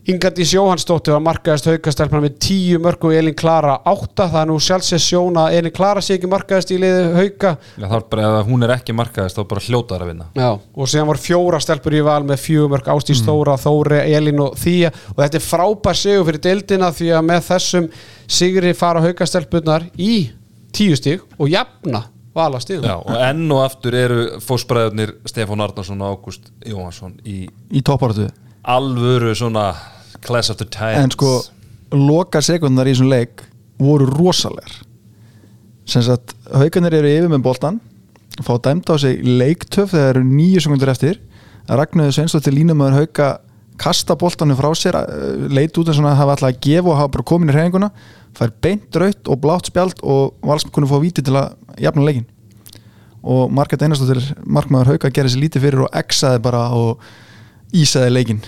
Ingadís 0.07 0.53
Jóhannsdóttir 0.55 1.17
var 1.17 1.23
markaðist 1.25 1.67
haukastelpuna 1.67 2.21
með 2.23 2.37
10 2.45 2.79
mörg 2.85 3.07
og 3.09 3.15
Elin 3.17 3.35
Klara 3.35 3.73
8, 3.91 4.29
það 4.29 4.37
er 4.39 4.47
nú 4.53 4.59
sjálfsins 4.63 5.03
sjón 5.03 5.41
að 5.43 5.57
Elin 5.59 5.75
Klara 5.75 6.05
sé 6.05 6.15
ekki 6.15 6.31
markaðist 6.31 6.71
í 6.71 6.79
liði 6.79 7.09
hauka. 7.17 7.53
Já, 7.75 7.89
þá 7.89 7.97
er 7.99 8.07
bara, 8.13 8.29
ef 8.39 8.53
hún 8.53 8.63
er 8.63 8.75
ekki 8.77 8.95
markaðist 8.95 9.41
þá 9.41 9.43
bara 9.51 9.65
hljótaðar 9.67 10.07
að 10.07 10.13
vinna. 10.13 10.29
Já, 10.39 10.47
og 10.55 10.93
síðan 10.93 11.11
var 11.11 11.23
fjóra 11.25 11.63
stelpur 11.65 11.99
í 11.99 12.07
val 12.07 12.21
með 12.29 12.43
fjögumörk 12.45 12.95
Ástís 12.95 13.27
Þóra, 13.27 13.59
Þóri, 13.59 14.03
Elin 14.15 14.47
og 14.47 14.55
Þía. 14.63 14.95
Og 15.17 15.23
þetta 15.25 15.41
er 15.41 15.49
frábær 15.51 16.03
sigur 16.05 16.31
fyrir 16.31 16.45
deildina 16.47 16.95
því 16.95 17.15
að 17.19 17.31
með 17.33 17.47
þessum 17.51 17.95
sigri 18.39 18.77
fara 18.79 19.03
haukastelpunar 19.09 19.91
í 19.99 20.29
tíu 20.71 20.95
stig 20.95 21.27
og 21.35 21.51
jafna 21.51 22.07
vala 22.37 22.61
stigum 22.63 22.87
Já, 22.87 22.97
og 23.01 23.17
enn 23.27 23.45
og 23.55 23.65
aftur 23.65 23.97
eru 23.97 24.23
fósbræðurnir 24.45 25.17
Stefán 25.29 25.65
Arnarsson 25.65 26.03
og 26.05 26.17
Ágúst 26.19 26.51
Jóhansson 26.67 27.17
í 27.25 27.47
í 27.73 27.83
topparötu 27.87 28.29
alvöru 28.67 29.35
svona 29.39 29.71
class 30.25 30.51
of 30.51 30.59
the 30.61 30.67
times 30.69 31.05
en 31.05 31.15
sko 31.15 31.39
loka 31.95 32.43
sekundar 32.43 32.89
í 32.89 32.95
þessum 32.95 33.11
leik 33.13 33.45
voru 33.79 34.09
rosalegar. 34.09 34.73
Sem 35.87 36.03
sagt 36.03 36.35
haugarnir 36.51 36.97
eru 36.99 37.13
yfir 37.13 37.31
með 37.31 37.45
boltan 37.47 37.81
fá 38.45 38.57
dæmt 38.63 38.91
á 38.91 38.97
sig 39.01 39.23
leiktöf 39.23 39.93
þegar 39.95 40.17
eru 40.17 40.29
nýju 40.29 40.65
sekundur 40.65 40.93
eftir. 40.93 41.21
Ragnarður 41.67 42.17
Sveinsdóttir 42.17 42.55
línumöður 42.55 43.01
hauga 43.01 43.29
kasta 43.81 44.17
boltanum 44.19 44.57
frá 44.59 44.71
sér 44.79 44.97
eh, 44.99 45.47
leit 45.53 45.77
út 45.79 45.89
en 45.91 45.97
svona 45.99 46.15
að 46.15 46.21
hafa 46.23 46.37
alltaf 46.37 46.51
að 46.51 46.61
gefa 46.65 46.91
og 46.93 46.99
hafa 47.01 47.13
bara 47.17 47.27
komin 47.29 47.53
í 47.53 47.57
hreyfinguna 47.57 47.91
fær 48.37 48.53
beint 48.63 49.01
raut 49.01 49.31
og 49.33 49.41
blátt 49.43 49.71
spjald 49.71 50.03
og 50.05 50.37
valsm 50.47 50.73
kunni 50.75 50.91
fá 50.91 50.99
víti 51.03 51.25
til 51.25 51.37
að 51.39 51.55
jafna 51.81 52.05
leikin 52.07 52.27
og 53.27 53.51
Margaret 53.51 53.83
Einarsdóttir 53.83 54.23
markmaður 54.45 54.95
hauga 54.95 55.11
gerði 55.11 55.35
sér 55.35 55.45
lítið 55.47 55.67
fyrir 55.67 55.87
og 55.87 55.99
exaði 55.99 56.43
bara 56.45 56.69
og 56.77 57.03
ísaði 57.75 58.13
leikin 58.13 58.45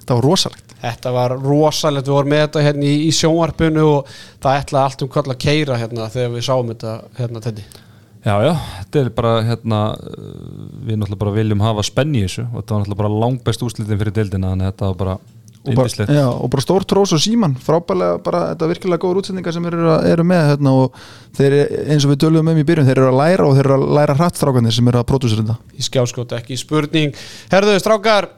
þetta 0.00 0.16
var 0.16 0.26
rosalegt. 0.26 0.66
Þetta 0.80 1.12
var 1.12 1.34
rosalegt, 1.36 2.08
við 2.08 2.16
vorum 2.16 2.32
með 2.32 2.42
þetta 2.46 2.64
hérna 2.64 2.88
í, 2.88 2.94
í 3.04 3.12
sjónvarpinu 3.12 3.84
og 3.84 4.10
það 4.40 4.62
ætlaði 4.62 4.82
allt 4.86 5.04
um 5.04 5.12
kvall 5.12 5.28
að 5.28 5.40
keira 5.44 5.76
hérna 5.78 6.08
þegar 6.10 6.34
við 6.34 6.46
sáum 6.48 6.72
þetta 6.72 6.96
hérna 7.20 7.44
þetta 7.44 7.86
Já, 8.20 8.34
já, 8.44 8.50
þetta 8.76 9.00
er 9.00 9.06
bara 9.16 9.30
hérna 9.48 9.76
við 9.96 10.98
náttúrulega 11.00 11.20
bara 11.22 11.36
viljum 11.38 11.62
hafa 11.64 11.84
spenni 11.88 12.20
í 12.20 12.26
þessu 12.26 12.42
og 12.50 12.58
þetta 12.58 12.74
var 12.74 12.82
náttúrulega 12.82 13.00
bara 13.00 13.20
langbest 13.22 13.62
úslitin 13.64 14.00
fyrir 14.00 14.16
deildina 14.18 14.50
þannig 14.52 14.66
að 14.66 14.74
þetta 14.74 14.90
var 14.90 14.98
bara 15.00 15.14
og 15.60 15.76
bara, 15.76 16.06
já, 16.08 16.24
og 16.24 16.48
bara 16.50 16.64
stór 16.64 16.84
trós 16.88 17.12
og 17.12 17.20
síman. 17.20 17.56
Frábælega 17.60 18.20
bara 18.24 18.42
þetta 18.52 18.64
er 18.64 18.72
virkilega 18.72 19.02
góður 19.02 19.20
útsendingar 19.20 19.52
sem 19.52 19.66
eru, 19.68 19.90
eru 20.08 20.24
með 20.24 20.46
hérna, 20.48 20.72
og 20.72 21.00
þeir 21.36 21.56
eins 21.84 22.06
og 22.06 22.14
við 22.14 22.22
tölum 22.24 22.48
um 22.52 22.60
í 22.60 22.66
byrjun 22.66 22.88
þeir 22.88 23.02
eru 23.02 23.10
að 23.10 23.20
læra 23.20 23.48
og 23.48 23.56
þeir 23.58 23.68
eru 23.68 23.76
að 23.76 23.96
læra 23.98 24.16
hrattstrákanir 24.16 24.76
sem 24.76 24.88
eru 24.88 25.02
að 25.02 25.08
pródúsera 25.12 25.44
þetta. 25.44 25.58
Í 25.76 25.86
skjáskóti, 25.88 26.38
ekki 26.40 26.60
spurning. 26.60 27.24
Herðu, 27.52 27.76
strákar 27.82 28.30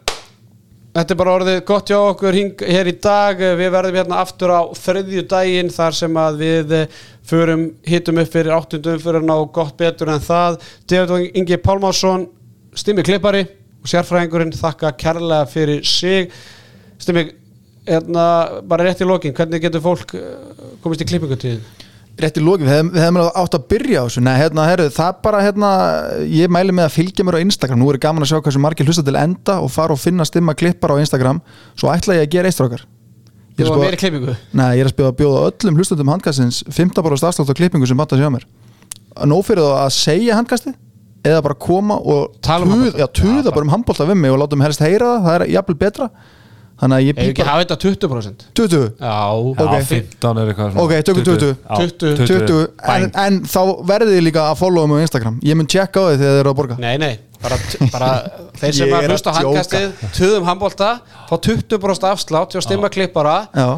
Þetta 0.92 1.14
er 1.14 1.16
bara 1.16 1.34
orðið 1.38 1.54
gott 1.64 1.88
hjá 1.88 1.96
okkur 1.96 2.36
hing, 2.36 2.62
hér 2.68 2.88
í 2.90 2.92
dag, 3.00 3.38
við 3.56 3.70
verðum 3.72 3.94
hérna 3.96 4.18
aftur 4.20 4.50
á 4.52 4.60
þriðju 4.76 5.22
daginn 5.24 5.70
þar 5.72 5.94
sem 5.96 6.18
að 6.20 6.42
við 6.42 6.74
förum, 7.24 7.62
hittum 7.88 8.20
upp 8.20 8.28
fyrir 8.34 8.52
áttundum 8.52 9.00
fyrir 9.00 9.24
ná 9.24 9.32
gott 9.56 9.72
betur 9.80 10.10
en 10.12 10.20
það. 10.20 10.58
David 10.92 11.30
Ingi 11.40 11.56
Pálmásson 11.64 12.26
Stimmi 12.76 13.06
Klippari 13.08 13.40
og 13.80 13.88
sérfræðingurinn 13.88 14.52
þakka 14.52 14.92
kærlega 15.00 15.48
fyrir 15.48 15.80
sig 15.88 16.28
Stimmi, 17.02 17.26
hérna, 17.88 18.26
bara 18.68 18.86
rétt 18.86 19.02
í 19.02 19.08
lokin, 19.08 19.34
hvernig 19.36 19.64
getur 19.64 19.82
fólk 19.84 20.14
eh, 20.18 20.68
komist 20.84 21.02
í 21.02 21.08
klippingutíðin? 21.08 21.64
rétt 22.20 22.36
í 22.36 22.42
lóki, 22.44 22.66
við 22.66 22.98
hefum, 23.00 23.18
átt 23.24 23.54
að 23.56 23.62
byrja 23.72 24.02
á 24.02 24.04
þessu. 24.04 24.22
Nei, 24.24 24.34
hérna, 24.36 24.66
herru, 24.68 24.88
það 24.92 25.20
bara, 25.24 25.42
hérna 25.46 25.70
ég 26.28 26.50
mæli 26.52 26.74
með 26.76 26.90
að 26.90 26.96
fylgja 26.98 27.24
mér 27.24 27.38
á 27.40 27.44
Instagram. 27.44 27.80
Nú 27.80 27.88
er 27.88 27.98
gaman 28.02 28.26
að 28.26 28.32
sjá 28.32 28.42
hversu 28.44 28.60
margir 28.62 28.88
hlusta 28.88 29.04
til 29.06 29.16
enda 29.18 29.56
og 29.64 29.72
fara 29.72 29.96
og 29.96 30.00
finna 30.02 30.26
stimma 30.28 30.54
klippar 30.58 30.92
á 30.92 31.00
Instagram. 31.00 31.40
Svo 31.72 31.92
ætla 31.92 32.18
ég 32.20 32.26
að 32.26 32.34
gera 32.36 32.52
eistrákar 32.52 32.84
Þú 33.52 33.60
Ég 33.60 33.66
er 33.66 33.74
var 33.74 33.82
meiri 33.84 33.98
klippingu? 34.00 34.34
Nei, 34.56 34.68
ég 34.78 34.82
er 34.82 34.88
að 34.88 34.94
spjóða 34.94 35.10
að 35.12 35.18
bjóða 35.18 35.40
öllum 35.50 35.78
hlustundum 35.80 36.10
handkastins 36.12 36.62
15 36.72 37.04
bara 37.04 37.18
starfslátt 37.20 37.52
á 37.52 37.58
klippingu 37.58 37.88
sem 37.88 37.98
banta 38.00 38.16
sig 38.16 38.24
á 38.24 38.32
mér. 38.32 38.46
Nóg 39.28 39.42
fyrir 39.44 39.66
þá 39.66 39.74
að 39.82 39.90
segja 39.98 40.38
handkasti 40.38 40.72
eða 41.22 41.42
bara 41.44 41.58
koma 41.60 41.98
og 42.00 42.38
um 42.48 42.86
tuða 43.12 43.52
bara 43.52 43.66
um 43.66 43.74
handbólta 43.74 44.08
við 44.08 44.22
mig 44.22 44.32
og 44.32 44.40
láta 44.40 44.56
mig 44.56 44.70
helst 44.70 44.80
heyra 44.82 45.18
það, 45.18 45.26
það 45.26 45.36
er 45.36 45.52
jafnvel 45.52 45.76
betra 45.84 46.08
Þannig 46.80 46.96
að 46.96 47.04
ég 47.06 47.12
Ef 47.12 47.18
bý 47.18 47.32
ekki 47.32 47.44
hafa 47.46 47.62
þetta 47.62 47.76
20%? 47.82 48.44
20, 48.58 48.86
Já, 48.98 49.18
Já, 49.52 49.64
ok. 49.64 49.84
15 49.90 50.40
er 50.42 50.48
eitthvað 50.50 50.72
svona. 50.72 50.82
Ok, 50.82 50.94
tökum 51.06 51.26
20. 51.28 51.52
Já, 51.52 51.74
20. 51.78 52.24
20, 52.32 52.62
en, 52.94 53.04
en 53.24 53.36
þá 53.52 53.60
verðið 53.92 54.16
þið 54.16 54.24
líka 54.26 54.46
að 54.48 54.56
followa 54.62 54.90
mig 54.90 54.98
á 54.98 55.04
Instagram. 55.06 55.36
Ég 55.46 55.58
mun 55.60 55.68
tjekka 55.70 56.02
á 56.02 56.04
þið 56.08 56.16
þegar 56.24 56.32
þið 56.32 56.40
eru 56.40 56.52
að 56.52 56.58
borga. 56.58 56.78
Nei, 56.82 56.96
nei, 56.98 57.12
bara, 57.44 57.60
bara 57.92 58.10
þeir 58.58 58.74
sem 58.80 58.90
að 58.90 58.98
er 58.98 59.06
að 59.06 59.14
hlusta 59.14 59.36
handkastið 59.36 60.02
töðum 60.18 60.50
handbólta, 60.50 60.90
fá 61.30 61.34
20% 61.46 62.08
afslátt 62.10 62.56
hjá 62.56 62.64
stimma 62.66 62.90
klippara. 62.90 63.36
Já. 63.54 63.70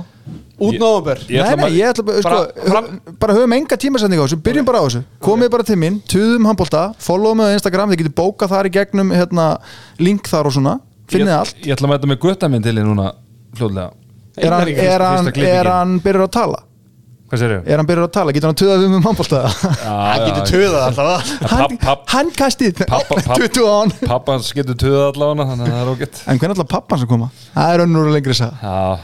Út 0.64 0.78
ætla 0.78 1.18
Nei, 1.28 1.56
nei, 1.58 1.70
ég 1.82 1.90
ætla 1.90 2.04
bara, 2.06 2.20
sko, 2.22 2.30
Bara 2.30 2.70
fram- 2.70 3.16
bara 3.20 3.34
höfum 3.36 3.52
enga 3.58 3.76
tímasendinga 3.76 4.22
á 4.22 4.26
þessu, 4.30 4.38
byrjum 4.40 4.64
bara 4.64 4.80
á 4.80 4.84
þessu. 4.86 5.02
Komið 5.20 5.50
bara 5.50 5.66
til 5.66 5.76
mín, 5.76 5.98
tuðum 6.08 6.46
handbólta 6.48 6.84
followa 7.02 7.34
mig 7.36 7.50
á 7.52 7.56
Instagram, 7.58 7.90
þið 7.90 8.00
getur 8.04 8.16
bókað 8.22 8.54
þar 8.54 8.68
í 8.70 8.72
gegnum 8.78 9.10
hérna, 9.12 9.48
link 9.98 10.30
þar 10.30 10.48
og 10.48 10.54
svona 10.56 10.76
finnið 11.10 11.30
Ég- 11.32 11.38
allt. 11.38 11.56
Ég 11.64 11.74
ætla 11.76 11.88
að 11.88 11.92
mæta 11.94 12.10
með 12.12 12.20
gutta 12.24 12.48
minn 12.52 12.62
til 12.64 12.76
í 12.78 12.84
núna 12.84 13.10
fljóðlega 13.58 13.90
er 14.36 14.50
hann, 14.54 14.68
er 14.68 15.02
hann, 15.04 15.28
er 15.38 15.68
hann 15.70 15.98
byrjar 16.04 16.24
að 16.28 16.32
tala? 16.38 16.60
Hvað 17.24 17.40
sér 17.40 17.52
ég? 17.54 17.60
er 17.72 17.80
hann 17.80 17.86
byrjar 17.88 18.06
að 18.08 18.12
tala, 18.14 18.32
getur 18.36 18.50
hann 18.50 18.58
tuðað 18.60 18.82
við 18.82 18.90
með 18.92 19.04
handbólta 19.08 19.38
Það 19.54 20.24
getur 20.24 20.48
töðað 20.50 20.82
alltaf 20.88 21.30
hann, 21.54 21.76
hann 22.14 22.32
kastið 22.36 22.82
Pappa- 22.84 23.20
papp- 23.24 23.40
20 23.40 23.64
á 23.70 23.74
hann. 23.80 23.92
Pappans 24.10 24.50
getur 24.58 24.76
töða 24.82 25.04
allavega 25.12 25.46
þannig 25.50 25.68
að 25.70 25.74
það 25.74 25.84
er 25.84 25.92
ógætt. 25.94 26.20
En 26.28 26.38
hvernig 26.42 26.56
ætla 26.58 26.66
pappan 26.74 27.00
sem 27.02 27.10
koma? 27.14 27.28
það 27.54 27.74
er 27.76 27.84
önnur 27.86 28.10
og 28.10 28.16
lengri 28.16 28.36
sag 28.38 28.58
Já, 28.64 28.98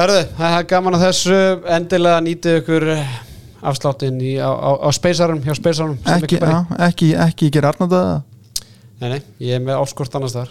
Herðu, 0.00 0.22
það 0.38 0.56
er 0.58 0.66
gaman 0.72 0.96
að 0.96 1.02
þessu. 1.06 1.38
Endilega 1.76 2.20
nýtið 2.24 2.58
ykkur 2.62 2.86
eh, 2.96 3.14
afsláttinn 3.70 4.18
í, 4.24 4.32
á, 4.40 4.48
á, 4.48 4.70
á 4.82 4.88
speysarum 4.96 5.42
hjá 5.44 5.52
speysarum 5.60 5.98
ekki, 6.16 6.40
ekki, 6.88 7.10
ekki 7.28 7.50
gera 7.54 7.70
arnanda 7.74 8.00
Nei, 9.02 9.08
nei, 9.16 9.20
ég 9.44 9.58
er 9.58 9.62
með 9.62 9.82
áskort 9.84 10.14
annars 10.18 10.34
þar 10.34 10.50